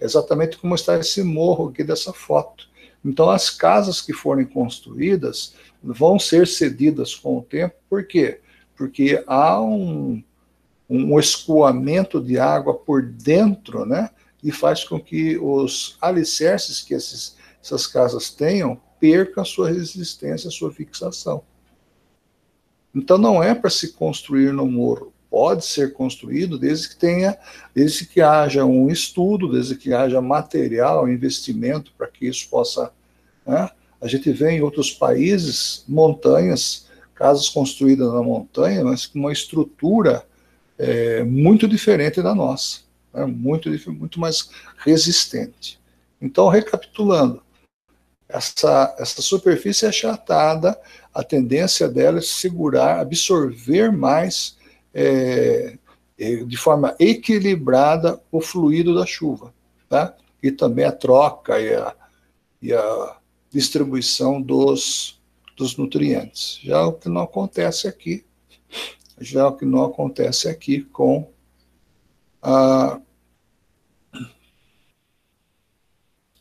exatamente 0.00 0.56
como 0.56 0.74
está 0.74 0.98
esse 0.98 1.22
morro 1.22 1.68
aqui 1.68 1.84
dessa 1.84 2.14
foto. 2.14 2.66
Então, 3.04 3.28
as 3.28 3.50
casas 3.50 4.00
que 4.00 4.14
forem 4.14 4.46
construídas 4.46 5.54
vão 5.82 6.18
ser 6.18 6.46
cedidas 6.46 7.14
com 7.14 7.36
o 7.36 7.42
tempo, 7.42 7.74
por 7.90 8.06
quê? 8.06 8.40
Porque 8.74 9.22
há 9.26 9.60
um, 9.60 10.24
um 10.88 11.18
escoamento 11.18 12.22
de 12.22 12.38
água 12.38 12.72
por 12.72 13.02
dentro, 13.02 13.84
né? 13.84 14.08
e 14.42 14.50
faz 14.50 14.82
com 14.82 14.98
que 14.98 15.38
os 15.38 15.96
alicerces 16.00 16.80
que 16.80 16.94
esses, 16.94 17.36
essas 17.62 17.86
casas 17.86 18.30
tenham 18.30 18.80
percam 18.98 19.44
sua 19.44 19.68
resistência, 19.68 20.50
sua 20.50 20.72
fixação. 20.72 21.44
Então 22.94 23.18
não 23.18 23.42
é 23.42 23.54
para 23.54 23.70
se 23.70 23.92
construir 23.92 24.52
no 24.52 24.66
morro. 24.66 25.12
Pode 25.30 25.64
ser 25.64 25.94
construído 25.94 26.58
desde 26.58 26.90
que 26.90 26.96
tenha, 26.96 27.36
desde 27.74 28.06
que 28.06 28.20
haja 28.20 28.64
um 28.64 28.90
estudo, 28.90 29.50
desde 29.50 29.76
que 29.76 29.94
haja 29.94 30.20
material, 30.20 31.08
investimento 31.08 31.92
para 31.96 32.06
que 32.06 32.26
isso 32.26 32.48
possa. 32.50 32.92
Né? 33.46 33.70
A 34.00 34.06
gente 34.06 34.30
vê 34.30 34.50
em 34.50 34.60
outros 34.60 34.90
países 34.90 35.84
montanhas, 35.88 36.86
casas 37.14 37.48
construídas 37.48 38.12
na 38.12 38.22
montanha, 38.22 38.84
mas 38.84 39.06
com 39.06 39.20
uma 39.20 39.32
estrutura 39.32 40.26
é, 40.78 41.24
muito 41.24 41.66
diferente 41.66 42.20
da 42.20 42.34
nossa 42.34 42.82
né, 43.12 43.26
muito, 43.26 43.68
muito 43.92 44.18
mais 44.18 44.48
resistente. 44.78 45.78
Então, 46.20 46.48
recapitulando, 46.48 47.42
essa, 48.32 48.94
essa 48.98 49.20
superfície 49.20 49.86
achatada, 49.86 50.78
a 51.12 51.22
tendência 51.22 51.88
dela 51.88 52.18
é 52.18 52.22
segurar, 52.22 53.00
absorver 53.00 53.92
mais 53.92 54.56
é, 54.94 55.76
é, 56.18 56.36
de 56.36 56.56
forma 56.56 56.96
equilibrada 56.98 58.20
o 58.30 58.40
fluido 58.40 58.94
da 58.94 59.04
chuva, 59.04 59.52
tá? 59.88 60.16
e 60.42 60.50
também 60.50 60.84
a 60.84 60.92
troca 60.92 61.60
e 61.60 61.74
a, 61.74 61.94
e 62.60 62.72
a 62.72 63.16
distribuição 63.50 64.40
dos, 64.40 65.20
dos 65.56 65.76
nutrientes. 65.76 66.58
Já 66.62 66.86
o 66.86 66.94
que 66.94 67.08
não 67.08 67.22
acontece 67.22 67.86
aqui, 67.86 68.24
já 69.20 69.46
o 69.46 69.56
que 69.56 69.66
não 69.66 69.84
acontece 69.84 70.48
aqui 70.48 70.80
com 70.80 71.30
a, 72.40 72.98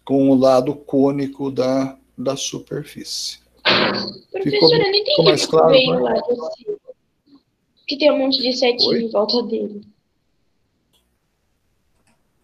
com 0.06 0.30
o 0.30 0.36
lado 0.36 0.76
cônico 0.76 1.52
da, 1.52 1.98
da 2.18 2.36
superfície. 2.36 3.40
Professora, 3.64 4.44
ficou, 4.44 4.70
não 4.70 4.78
entendi 4.78 5.10
ficou 5.12 5.26
mais 5.26 5.46
claro, 5.46 5.70
veio 5.70 6.00
lá 6.00 6.14
desse, 6.14 6.82
que 7.88 7.98
tem 7.98 8.12
um 8.12 8.18
monte 8.20 8.42
de 8.42 8.54
setinho 8.54 8.92
Oi? 8.92 9.04
em 9.04 9.10
volta 9.10 9.44
dele. 9.44 9.82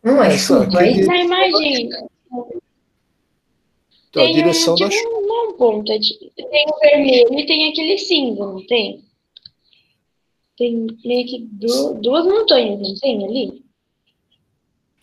Não 0.03 0.23
é 0.23 0.35
isso, 0.35 0.53
aquele... 0.55 1.05
na 1.05 1.17
imagem. 1.17 1.89
Então, 4.09 4.23
tem 4.23 4.29
a 4.29 4.33
direção 4.33 4.73
um, 4.73 4.77
tipo, 4.77 4.89
da 4.89 5.19
uma 5.19 5.53
ponta 5.53 5.99
de, 5.99 6.17
tem 6.35 6.65
o 6.67 6.79
vermelho 6.79 7.39
e 7.39 7.45
tem 7.45 7.69
aquele 7.69 7.97
símbolo, 7.97 8.65
tem? 8.67 9.03
Tem 10.57 10.87
meio 11.05 11.27
que 11.27 11.39
duas, 11.51 12.01
duas 12.01 12.25
montanhas, 12.25 12.79
não 12.79 12.95
tem 12.95 13.25
ali? 13.25 13.66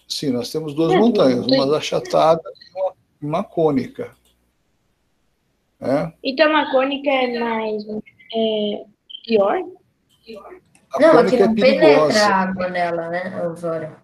Sim, 0.09 0.31
nós 0.31 0.51
temos 0.51 0.75
duas 0.75 0.93
é, 0.93 0.99
montanhas, 0.99 1.47
uma 1.47 1.77
achatada 1.77 2.43
e 2.43 2.79
uma, 2.79 2.93
uma 3.21 3.45
cônica. 3.45 4.15
É? 5.81 6.13
Então 6.23 6.55
a 6.57 6.71
cônica 6.71 7.11
é 7.11 7.39
mais 7.39 7.85
é, 8.35 8.85
pior? 9.27 9.59
A 10.95 11.01
não, 11.01 11.19
aqui 11.19 11.37
não 11.37 11.51
é 11.51 11.55
penetra 11.55 12.27
água 12.27 12.69
nela, 12.69 13.09
né, 13.09 13.47
Osório? 13.49 13.97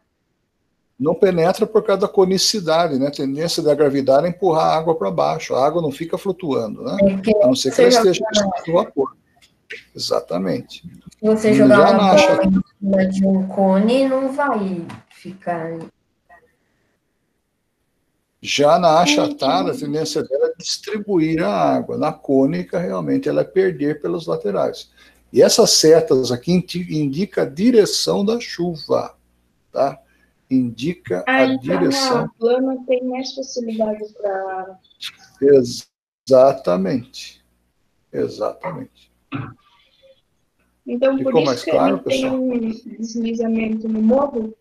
Não 0.98 1.14
penetra 1.14 1.66
por 1.66 1.82
causa 1.82 2.03
da 2.03 2.09
conicidade, 2.09 2.98
né? 2.98 3.07
A 3.07 3.12
tendência 3.12 3.62
da 3.62 3.74
gravidade 3.74 4.26
é 4.26 4.28
empurrar 4.28 4.66
a 4.66 4.76
água 4.76 4.94
para 4.94 5.11
baixo. 5.11 5.55
A 5.55 5.66
água 5.66 5.80
não 5.80 5.90
fica 5.90 6.18
flutuando, 6.18 6.82
né? 6.82 6.96
É 7.26 7.44
a 7.44 7.46
não 7.46 7.55
ser 7.55 7.74
que 7.74 7.80
ela 7.80 7.88
esteja 7.88 8.22
no 8.66 8.74
vapor. 8.74 9.16
Exatamente. 9.96 10.82
Se 11.18 11.26
você 11.26 11.55
jogar 11.55 11.94
uma 11.94 12.14
bola 12.14 12.44
em 12.44 12.62
cima 12.78 13.07
de 13.07 13.26
um 13.26 13.46
cone, 13.46 14.09
não 14.09 14.32
vai 14.32 14.84
ficar. 15.21 15.79
Já 18.43 18.79
na 18.79 19.01
achatada, 19.01 19.73
a 19.73 19.77
tendência 19.77 20.23
dela 20.23 20.47
é 20.47 20.55
distribuir 20.57 21.43
a 21.43 21.53
água. 21.53 21.99
Na 21.99 22.11
cônica, 22.11 22.79
realmente, 22.79 23.29
ela 23.29 23.43
é 23.43 23.45
perder 23.45 24.01
pelos 24.01 24.27
laterais. 24.27 24.91
E 25.33 25.43
essas 25.43 25.71
setas 25.73 26.33
aqui 26.33 26.53
indica 26.91 27.43
a 27.43 27.47
direção 27.47 28.25
da 28.25 28.41
chuva, 28.41 29.14
tá? 29.71 30.01
Indica 30.51 31.23
ah, 31.29 31.37
a 31.37 31.45
então 31.45 31.59
direção. 31.59 32.25
A 32.25 32.29
plana 32.39 32.77
tem 32.87 33.05
mais 33.05 33.33
facilidade 33.35 34.03
para. 34.14 34.79
Exatamente. 36.27 37.45
Exatamente. 38.12 39.12
Então, 40.87 41.16
Ficou 41.16 41.33
por 41.33 41.43
isso 41.43 41.47
mais 41.47 41.64
claro, 41.64 41.99
que 41.99 42.05
pessoal? 42.05 42.33
tem 42.33 42.41
um 42.41 42.71
deslizamento 42.99 43.89
no 43.89 44.03
morro? 44.03 44.57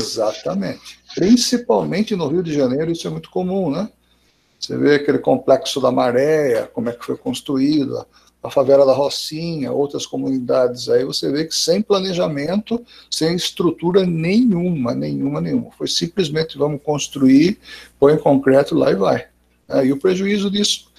Exatamente. 0.00 1.00
Principalmente 1.14 2.16
no 2.16 2.28
Rio 2.28 2.42
de 2.42 2.52
Janeiro, 2.52 2.90
isso 2.90 3.06
é 3.06 3.10
muito 3.10 3.30
comum, 3.30 3.70
né? 3.70 3.88
Você 4.58 4.76
vê 4.76 4.96
aquele 4.96 5.18
complexo 5.18 5.80
da 5.80 5.90
Maré, 5.90 6.68
como 6.72 6.90
é 6.90 6.92
que 6.92 7.04
foi 7.04 7.16
construído, 7.16 8.06
a 8.42 8.50
favela 8.50 8.86
da 8.86 8.92
Rocinha, 8.92 9.70
outras 9.70 10.06
comunidades 10.06 10.88
aí, 10.88 11.04
você 11.04 11.30
vê 11.30 11.44
que 11.44 11.54
sem 11.54 11.82
planejamento, 11.82 12.84
sem 13.10 13.34
estrutura 13.34 14.04
nenhuma, 14.06 14.94
nenhuma, 14.94 15.40
nenhuma. 15.40 15.70
Foi 15.72 15.86
simplesmente 15.86 16.56
vamos 16.56 16.82
construir, 16.82 17.58
põe 17.98 18.14
em 18.14 18.18
concreto 18.18 18.74
lá 18.74 18.90
e 18.90 18.94
vai. 18.94 19.26
É, 19.68 19.84
e 19.84 19.92
o 19.92 19.98
prejuízo 19.98 20.50
disso 20.50 20.90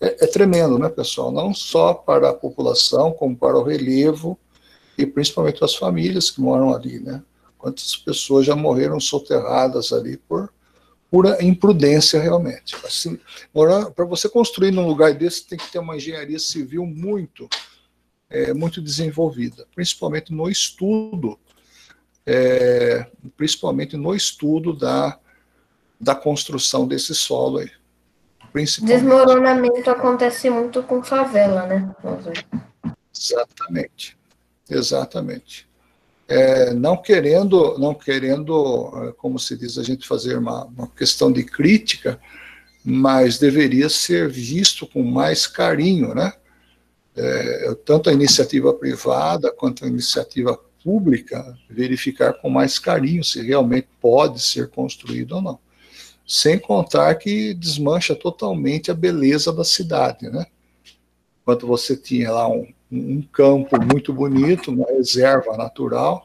é, 0.00 0.24
é 0.24 0.26
tremendo, 0.26 0.78
né, 0.78 0.88
pessoal? 0.88 1.32
Não 1.32 1.54
só 1.54 1.94
para 1.94 2.30
a 2.30 2.34
população, 2.34 3.12
como 3.12 3.36
para 3.36 3.58
o 3.58 3.62
relevo 3.62 4.38
e 4.96 5.06
principalmente 5.06 5.64
as 5.64 5.74
famílias 5.74 6.30
que 6.30 6.40
moram 6.40 6.74
ali, 6.74 7.00
né? 7.00 7.22
Quantas 7.60 7.94
pessoas 7.94 8.46
já 8.46 8.56
morreram 8.56 8.98
soterradas 8.98 9.92
ali 9.92 10.16
por 10.16 10.50
pura 11.10 11.44
imprudência, 11.44 12.18
realmente. 12.18 12.74
Assim, 12.86 13.20
para 13.52 14.04
você 14.06 14.30
construir 14.30 14.70
num 14.70 14.86
lugar 14.86 15.12
desse, 15.12 15.46
tem 15.46 15.58
que 15.58 15.70
ter 15.70 15.78
uma 15.78 15.96
engenharia 15.96 16.38
civil 16.38 16.86
muito, 16.86 17.48
é, 18.30 18.54
muito 18.54 18.80
desenvolvida, 18.80 19.66
principalmente 19.74 20.32
no 20.32 20.48
estudo, 20.48 21.38
é, 22.24 23.06
principalmente 23.36 23.94
no 23.94 24.14
estudo 24.14 24.72
da, 24.72 25.18
da 26.00 26.14
construção 26.14 26.88
desse 26.88 27.14
solo 27.14 27.58
aí. 27.58 27.70
Desmoronamento 28.82 29.90
acontece 29.90 30.48
muito 30.48 30.82
com 30.82 31.02
favela, 31.02 31.66
né? 31.66 31.94
Exatamente. 33.14 34.18
Exatamente. 34.68 35.69
É, 36.30 36.72
não 36.72 36.96
querendo, 36.96 37.76
não 37.76 37.92
querendo, 37.92 38.88
é, 39.02 39.12
como 39.14 39.36
se 39.36 39.56
diz, 39.56 39.76
a 39.76 39.82
gente 39.82 40.06
fazer 40.06 40.38
uma, 40.38 40.64
uma 40.66 40.86
questão 40.86 41.32
de 41.32 41.42
crítica, 41.42 42.20
mas 42.84 43.36
deveria 43.36 43.88
ser 43.88 44.28
visto 44.28 44.86
com 44.86 45.02
mais 45.02 45.48
carinho, 45.48 46.14
né? 46.14 46.32
É, 47.16 47.74
tanto 47.84 48.08
a 48.08 48.12
iniciativa 48.12 48.72
privada 48.72 49.50
quanto 49.50 49.84
a 49.84 49.88
iniciativa 49.88 50.56
pública 50.84 51.58
verificar 51.68 52.34
com 52.34 52.48
mais 52.48 52.78
carinho 52.78 53.24
se 53.24 53.42
realmente 53.42 53.88
pode 54.00 54.40
ser 54.40 54.70
construído 54.70 55.32
ou 55.32 55.42
não. 55.42 55.58
Sem 56.24 56.60
contar 56.60 57.12
que 57.16 57.52
desmancha 57.54 58.14
totalmente 58.14 58.88
a 58.88 58.94
beleza 58.94 59.52
da 59.52 59.64
cidade, 59.64 60.30
né? 60.30 60.46
Enquanto 61.42 61.66
você 61.66 61.96
tinha 61.96 62.30
lá 62.30 62.48
um, 62.48 62.72
um 62.90 63.22
campo 63.22 63.80
muito 63.80 64.12
bonito, 64.12 64.70
uma 64.70 64.86
reserva 64.86 65.56
natural, 65.56 66.24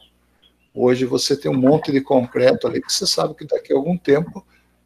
hoje 0.74 1.05
você 1.05 1.38
tem 1.38 1.51
um 1.51 1.57
monte 1.57 1.91
de 1.91 2.01
concreto 2.01 2.68
ali 2.68 2.82
que 2.82 2.91
você 2.91 3.05
sabe 3.05 3.36
que 3.36 3.45
daqui 3.45 3.72
a 3.72 3.76
algum 3.76 3.97
tempo 3.97 4.45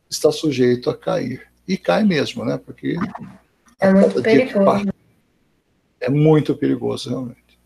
está 0.09 0.31
sujeito 0.31 0.89
a 0.89 0.97
cair. 0.97 1.47
E 1.67 1.77
cai 1.77 2.03
mesmo, 2.03 2.43
né? 2.43 2.57
Porque 2.57 2.95
é 3.79 3.93
muito 3.93 4.21
perigoso. 4.21 4.89
É 5.99 6.09
muito 6.09 6.55
perigoso, 6.55 7.09
realmente. 7.09 7.59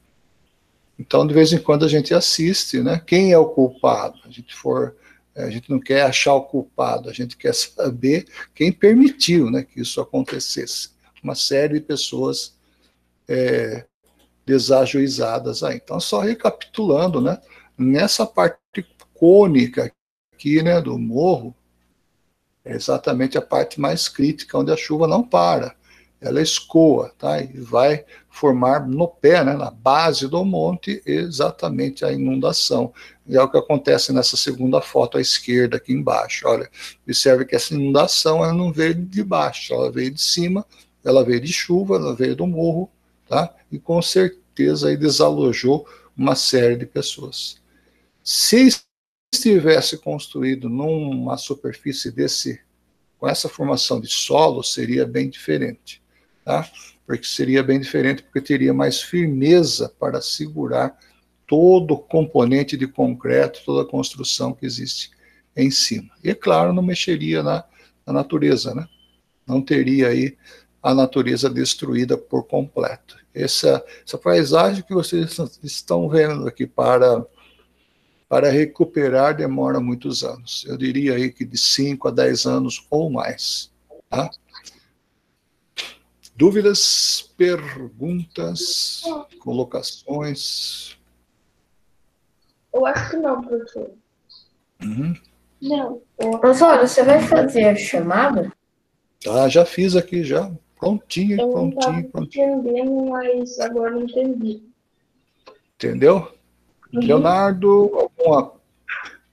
Então, 0.99 1.25
de 1.25 1.33
vez 1.33 1.51
em 1.51 1.57
quando 1.57 1.85
a 1.85 1.87
gente 1.87 2.13
assiste, 2.13 2.81
né? 2.81 3.01
Quem 3.05 3.31
é 3.31 3.37
o 3.37 3.47
culpado? 3.47 4.19
A 4.25 4.29
gente 4.29 4.53
for, 4.53 4.95
a 5.35 5.49
gente 5.49 5.69
não 5.69 5.79
quer 5.79 6.03
achar 6.03 6.33
o 6.35 6.43
culpado, 6.43 7.09
a 7.09 7.13
gente 7.13 7.35
quer 7.35 7.53
saber 7.55 8.27
quem 8.53 8.71
permitiu, 8.71 9.49
né, 9.49 9.63
que 9.63 9.81
isso 9.81 9.99
acontecesse. 9.99 10.91
Uma 11.23 11.35
série 11.35 11.75
de 11.75 11.85
pessoas 11.85 12.53
é, 13.27 13.85
desajuizadas 14.45 15.63
aí. 15.63 15.77
Então, 15.83 15.99
só 15.99 16.19
recapitulando, 16.19 17.21
né? 17.21 17.39
Nessa 17.77 18.25
parte 18.25 18.59
cônica 19.13 19.91
aqui, 20.33 20.61
né, 20.61 20.81
do 20.81 20.97
morro, 20.97 21.55
é 22.65 22.73
exatamente 22.73 23.37
a 23.37 23.41
parte 23.41 23.79
mais 23.79 24.07
crítica, 24.07 24.57
onde 24.57 24.71
a 24.71 24.77
chuva 24.77 25.07
não 25.07 25.23
para. 25.23 25.75
Ela 26.21 26.41
escoa, 26.41 27.13
tá? 27.17 27.41
E 27.41 27.59
vai 27.59 28.05
formar 28.29 28.87
no 28.87 29.07
pé, 29.07 29.43
né, 29.43 29.53
na 29.53 29.69
base 29.69 30.27
do 30.27 30.43
monte, 30.45 31.01
exatamente 31.05 32.05
a 32.05 32.11
inundação. 32.13 32.93
E 33.27 33.35
é 33.35 33.41
o 33.41 33.49
que 33.49 33.57
acontece 33.57 34.13
nessa 34.13 34.37
segunda 34.37 34.81
foto 34.81 35.17
à 35.17 35.21
esquerda, 35.21 35.77
aqui 35.77 35.91
embaixo. 35.91 36.47
Olha, 36.47 36.69
observe 37.05 37.45
que 37.45 37.55
essa 37.55 37.73
inundação 37.73 38.43
ela 38.43 38.53
não 38.53 38.71
veio 38.71 38.95
de 38.95 39.23
baixo, 39.23 39.73
ela 39.73 39.91
veio 39.91 40.11
de 40.11 40.21
cima, 40.21 40.65
ela 41.03 41.25
veio 41.25 41.41
de 41.41 41.51
chuva, 41.51 41.97
ela 41.97 42.15
veio 42.15 42.35
do 42.35 42.47
morro, 42.47 42.89
tá? 43.27 43.53
E 43.71 43.79
com 43.79 44.01
certeza 44.01 44.89
aí 44.89 44.97
desalojou 44.97 45.87
uma 46.15 46.35
série 46.35 46.75
de 46.75 46.85
pessoas. 46.85 47.61
Se 48.23 48.69
estivesse 49.33 49.97
construído 49.97 50.69
numa 50.69 51.37
superfície 51.37 52.11
desse, 52.11 52.59
com 53.17 53.27
essa 53.27 53.49
formação 53.49 53.99
de 53.99 54.07
solo, 54.07 54.63
seria 54.63 55.05
bem 55.05 55.29
diferente, 55.29 56.01
tá? 56.45 56.69
Porque 57.05 57.25
seria 57.25 57.63
bem 57.63 57.79
diferente, 57.79 58.23
porque 58.23 58.39
teria 58.39 58.73
mais 58.73 59.01
firmeza 59.01 59.93
para 59.99 60.21
segurar 60.21 60.97
todo 61.47 61.95
o 61.95 61.99
componente 61.99 62.77
de 62.77 62.87
concreto, 62.87 63.61
toda 63.65 63.81
a 63.81 63.89
construção 63.89 64.53
que 64.53 64.65
existe 64.65 65.11
em 65.55 65.69
cima. 65.69 66.09
E, 66.23 66.33
claro, 66.33 66.73
não 66.73 66.81
mexeria 66.81 67.43
na, 67.43 67.63
na 68.05 68.13
natureza, 68.13 68.73
né? 68.73 68.87
Não 69.45 69.61
teria 69.61 70.07
aí 70.07 70.37
a 70.83 70.93
natureza 70.93 71.49
destruída 71.49 72.17
por 72.17 72.43
completo. 72.43 73.17
Essa, 73.33 73.83
essa 74.05 74.17
paisagem 74.17 74.83
que 74.83 74.93
vocês 74.93 75.39
estão 75.63 76.09
vendo 76.09 76.45
aqui 76.45 76.67
para 76.67 77.25
para 78.27 78.49
recuperar 78.49 79.37
demora 79.37 79.79
muitos 79.79 80.23
anos. 80.23 80.65
Eu 80.67 80.75
diria 80.75 81.13
aí 81.13 81.31
que 81.31 81.45
de 81.45 81.55
5 81.55 82.07
a 82.07 82.11
10 82.11 82.47
anos 82.47 82.87
ou 82.89 83.07
mais. 83.07 83.71
Tá? 84.09 84.27
Dúvidas, 86.35 87.31
perguntas, 87.37 89.03
colocações? 89.39 90.97
Eu 92.73 92.87
acho 92.87 93.11
que 93.11 93.17
não, 93.17 93.39
professor. 93.43 93.91
Uhum. 94.81 95.13
Não. 95.61 96.01
Professor, 96.17 96.79
você 96.79 97.03
vai 97.03 97.21
fazer 97.21 97.65
a 97.65 97.75
chamada? 97.75 98.51
Ah, 99.27 99.47
já 99.47 99.63
fiz 99.63 99.95
aqui, 99.95 100.23
já. 100.23 100.51
Prontinho, 100.83 101.39
Eu 101.39 101.49
prontinho, 101.51 101.93
não 101.93 102.03
prontinho. 102.03 102.59
entendendo, 102.59 103.05
mas 103.09 103.59
agora 103.59 103.91
não 103.91 104.03
entendi. 104.03 104.63
Entendeu? 105.75 106.31
Uhum. 106.93 106.99
Leonardo, 106.99 107.95
alguma, 107.95 108.53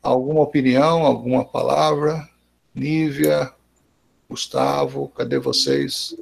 alguma 0.03 0.41
opinião, 0.43 1.05
alguma 1.05 1.45
palavra? 1.45 2.29
Nívia, 2.75 3.53
Gustavo, 4.29 5.09
cadê 5.09 5.39
vocês? 5.39 6.17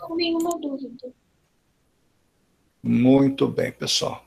Não 0.00 0.16
nenhuma 0.16 0.58
dúvida. 0.58 1.12
Muito 2.82 3.46
bem, 3.48 3.72
pessoal. 3.72 4.24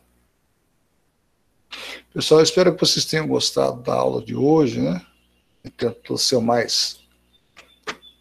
Pessoal, 2.13 2.41
espero 2.41 2.73
que 2.73 2.79
vocês 2.79 3.05
tenham 3.05 3.27
gostado 3.27 3.81
da 3.83 3.93
aula 3.93 4.23
de 4.23 4.35
hoje, 4.35 4.81
né? 4.81 5.05
Tentou 5.75 6.17
ser 6.17 6.37
o 6.37 6.41
mais. 6.41 6.99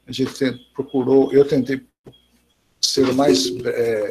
A 0.06 0.12
gente 0.12 0.32
procurou, 0.74 1.32
eu 1.32 1.46
tentei 1.46 1.84
ser 2.80 3.08
o 3.08 3.14
mais 3.14 3.46
é, 3.64 4.08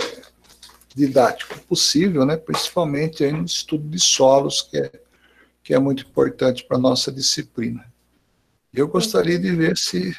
didático 0.93 1.59
possível, 1.61 2.25
né? 2.25 2.37
Principalmente 2.37 3.23
aí 3.23 3.31
no 3.31 3.45
estudo 3.45 3.87
de 3.87 3.99
solos, 3.99 4.61
que 4.61 4.77
é, 4.77 4.91
que 5.63 5.73
é 5.73 5.79
muito 5.79 6.03
importante 6.03 6.63
para 6.63 6.77
a 6.77 6.79
nossa 6.79 7.11
disciplina. 7.11 7.85
Eu 8.73 8.87
gostaria 8.87 9.39
de 9.39 9.51
ver 9.51 9.77
se 9.77 10.15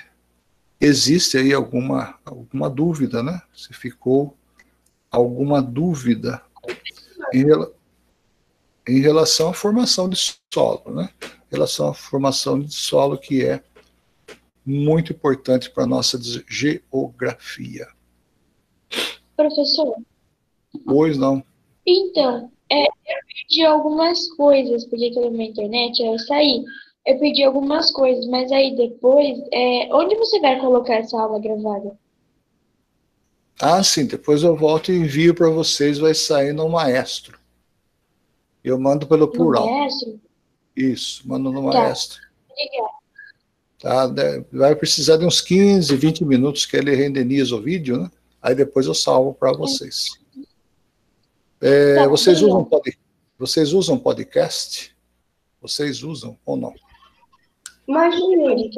existe 0.80 1.36
aí 1.36 1.52
alguma, 1.52 2.18
alguma 2.24 2.70
dúvida, 2.70 3.22
né? 3.22 3.40
Se 3.54 3.72
ficou 3.72 4.36
alguma 5.10 5.62
dúvida 5.62 6.42
em, 7.32 7.44
em 8.88 9.00
relação 9.00 9.50
à 9.50 9.54
formação 9.54 10.08
de 10.08 10.18
solo, 10.52 10.94
né? 10.94 11.10
Em 11.22 11.54
relação 11.54 11.88
à 11.88 11.94
formação 11.94 12.58
de 12.58 12.72
solo, 12.72 13.18
que 13.18 13.44
é 13.44 13.62
muito 14.66 15.12
importante 15.12 15.70
para 15.70 15.84
a 15.84 15.86
nossa 15.86 16.18
geografia. 16.48 17.86
Professor, 19.36 19.96
Pois 20.84 21.16
não. 21.18 21.44
então, 21.86 22.50
é, 22.70 22.84
eu 22.84 23.20
pedi 23.28 23.64
algumas 23.64 24.28
coisas, 24.34 24.84
porque 24.86 25.06
aqui 25.06 25.30
na 25.30 25.44
internet 25.44 26.02
eu 26.02 26.18
saí. 26.18 26.64
Eu 27.06 27.18
pedi 27.20 27.44
algumas 27.44 27.90
coisas, 27.92 28.26
mas 28.28 28.50
aí 28.50 28.74
depois, 28.76 29.38
é, 29.52 29.88
onde 29.94 30.16
você 30.16 30.40
vai 30.40 30.58
colocar 30.60 30.94
essa 30.96 31.20
aula 31.20 31.38
gravada? 31.40 31.96
Ah, 33.60 33.82
sim, 33.82 34.06
depois 34.06 34.42
eu 34.42 34.56
volto 34.56 34.90
e 34.92 34.96
envio 34.96 35.34
para 35.34 35.48
vocês, 35.50 35.98
vai 35.98 36.14
sair 36.14 36.52
no 36.52 36.68
Maestro. 36.68 37.38
Eu 38.62 38.78
mando 38.78 39.06
pelo 39.06 39.26
No 39.26 39.32
plural. 39.32 39.66
Maestro? 39.66 40.20
Isso, 40.76 41.26
mando 41.26 41.50
no 41.52 41.70
Tá. 41.70 41.82
Maestro. 41.82 42.20
Obrigada. 42.50 42.95
Tá? 43.86 44.12
Vai 44.52 44.74
precisar 44.74 45.16
de 45.16 45.24
uns 45.24 45.40
15, 45.40 45.94
20 45.94 46.24
minutos 46.24 46.66
que 46.66 46.76
ele 46.76 46.92
renderiza 46.96 47.54
o 47.54 47.62
vídeo, 47.62 47.96
né? 47.96 48.10
Aí 48.42 48.52
depois 48.52 48.86
eu 48.86 48.94
salvo 48.94 49.32
para 49.32 49.52
vocês. 49.52 50.18
É, 51.60 51.94
Tá, 51.94 52.08
vocês, 52.08 52.38
obrigada. 52.38 52.58
usam 52.58 52.64
pod... 52.68 52.98
vocês 53.38 53.72
usam 53.72 53.96
podcast? 53.96 54.92
Vocês 55.62 56.02
usam 56.02 56.36
ou 56.44 56.56
não? 56.56 56.74
Mais 57.86 58.20
ou 58.20 58.36
menos. 58.36 58.76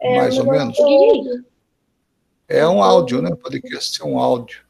É, 0.00 0.16
Mais 0.16 0.38
ou 0.38 0.46
menos? 0.46 0.78
É 2.46 2.68
um 2.68 2.84
áudio, 2.84 3.20
né? 3.20 3.34
Podcast 3.34 4.00
é 4.00 4.04
um 4.04 4.16
áudio. 4.16 4.62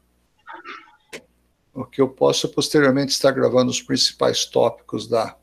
O 1.71 1.85
que 1.85 2.01
eu 2.01 2.09
posso 2.09 2.49
posteriormente 2.49 3.11
estar 3.11 3.29
gravando 3.29 3.69
os 3.69 3.79
principais 3.81 4.43
tópicos 4.43 5.07
da, 5.07 5.37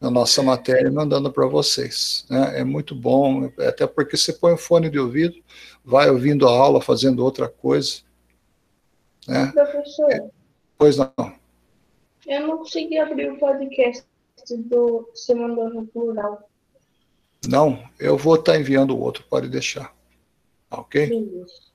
da 0.00 0.10
nossa 0.10 0.42
matéria 0.42 0.90
mandando 0.90 1.32
para 1.32 1.46
vocês. 1.46 2.26
Né? 2.28 2.60
É 2.60 2.64
muito 2.64 2.94
bom, 2.94 3.50
até 3.58 3.86
porque 3.86 4.16
você 4.16 4.32
põe 4.32 4.52
o 4.52 4.58
fone 4.58 4.90
de 4.90 4.98
ouvido, 4.98 5.36
vai 5.84 6.10
ouvindo 6.10 6.46
a 6.46 6.50
aula, 6.50 6.80
fazendo 6.80 7.24
outra 7.24 7.48
coisa. 7.48 8.00
Né? 9.26 9.50
Professor, 9.52 10.30
Pois 10.78 10.96
não. 10.98 11.12
eu 12.26 12.46
não 12.46 12.58
consegui 12.58 12.98
abrir 12.98 13.30
o 13.32 13.38
podcast 13.38 14.04
do 14.58 15.08
você 15.14 15.34
mandou 15.34 15.70
no 15.70 15.86
plural. 15.86 16.48
Não, 17.48 17.82
eu 17.98 18.16
vou 18.16 18.34
estar 18.34 18.58
enviando 18.58 18.94
o 18.94 19.00
outro, 19.00 19.24
pode 19.28 19.48
deixar. 19.48 19.94
Tá 20.68 20.78
Ok? 20.78 21.06
Beleza. 21.06 21.66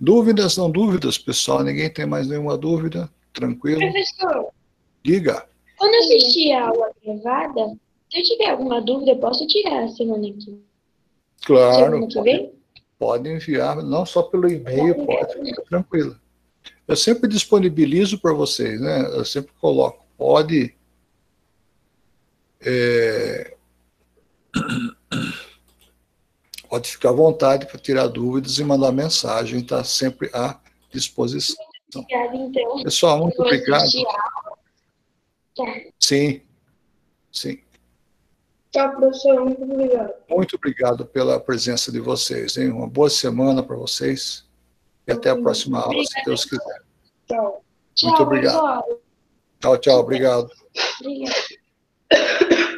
Dúvidas, 0.00 0.56
não 0.56 0.70
dúvidas, 0.70 1.18
pessoal? 1.18 1.62
Ninguém 1.62 1.90
tem 1.90 2.06
mais 2.06 2.28
nenhuma 2.28 2.56
dúvida? 2.56 3.10
Tranquilo? 3.32 3.80
Professor, 3.80 4.52
Diga. 5.02 5.49
Quando 5.80 5.94
eu 5.94 6.00
assistir 6.00 6.52
a 6.52 6.68
aula 6.68 6.92
gravada, 7.02 7.74
se 8.10 8.18
eu 8.18 8.22
tiver 8.22 8.50
alguma 8.50 8.82
dúvida, 8.82 9.12
eu 9.12 9.18
posso 9.18 9.46
tirar 9.46 9.84
a 9.84 9.88
semana 9.88 10.28
aqui. 10.28 10.62
Claro, 11.46 11.84
Semana 11.86 12.06
que 12.06 12.20
vem? 12.20 12.52
pode 12.98 13.30
enviar, 13.30 13.82
não 13.82 14.04
só 14.04 14.22
pelo 14.22 14.46
e-mail, 14.46 15.06
pode, 15.06 15.32
fica 15.42 15.62
tranquilo. 15.62 16.20
Eu 16.86 16.96
sempre 16.96 17.26
disponibilizo 17.26 18.20
para 18.20 18.34
vocês, 18.34 18.78
né? 18.78 19.00
Eu 19.16 19.24
sempre 19.24 19.52
coloco, 19.58 20.04
pode. 20.18 20.74
é, 22.60 23.56
pode 26.68 26.90
ficar 26.90 27.08
à 27.08 27.12
vontade 27.12 27.64
para 27.64 27.78
tirar 27.78 28.06
dúvidas 28.06 28.58
e 28.58 28.64
mandar 28.64 28.92
mensagem, 28.92 29.60
está 29.60 29.82
sempre 29.82 30.28
à 30.34 30.60
disposição. 30.92 31.56
Obrigada, 31.94 32.36
então. 32.36 32.82
Pessoal, 32.82 33.18
muito 33.20 33.40
obrigado. 33.40 33.88
Tá. 35.56 35.64
Sim, 35.98 36.42
sim. 37.32 37.60
Tchau, 38.72 38.96
professor. 38.96 39.44
Muito 39.44 39.62
obrigado. 39.64 40.14
Muito 40.28 40.56
obrigado 40.56 41.06
pela 41.06 41.40
presença 41.40 41.90
de 41.90 42.00
vocês. 42.00 42.56
Hein? 42.56 42.70
Uma 42.70 42.86
boa 42.86 43.10
semana 43.10 43.62
para 43.62 43.76
vocês. 43.76 44.48
E 45.06 45.12
até 45.12 45.30
a 45.30 45.36
próxima 45.36 45.80
aula, 45.80 46.04
se 46.04 46.24
Deus 46.24 46.44
quiser. 46.44 46.82
Tchau. 47.26 47.64
Tchau, 47.94 48.10
Muito 48.10 48.22
obrigado. 48.22 48.62
Marcelo. 48.62 49.00
Tchau, 49.60 49.78
tchau. 49.78 50.00
Obrigado. 50.00 50.50
Obrigada. 51.00 52.76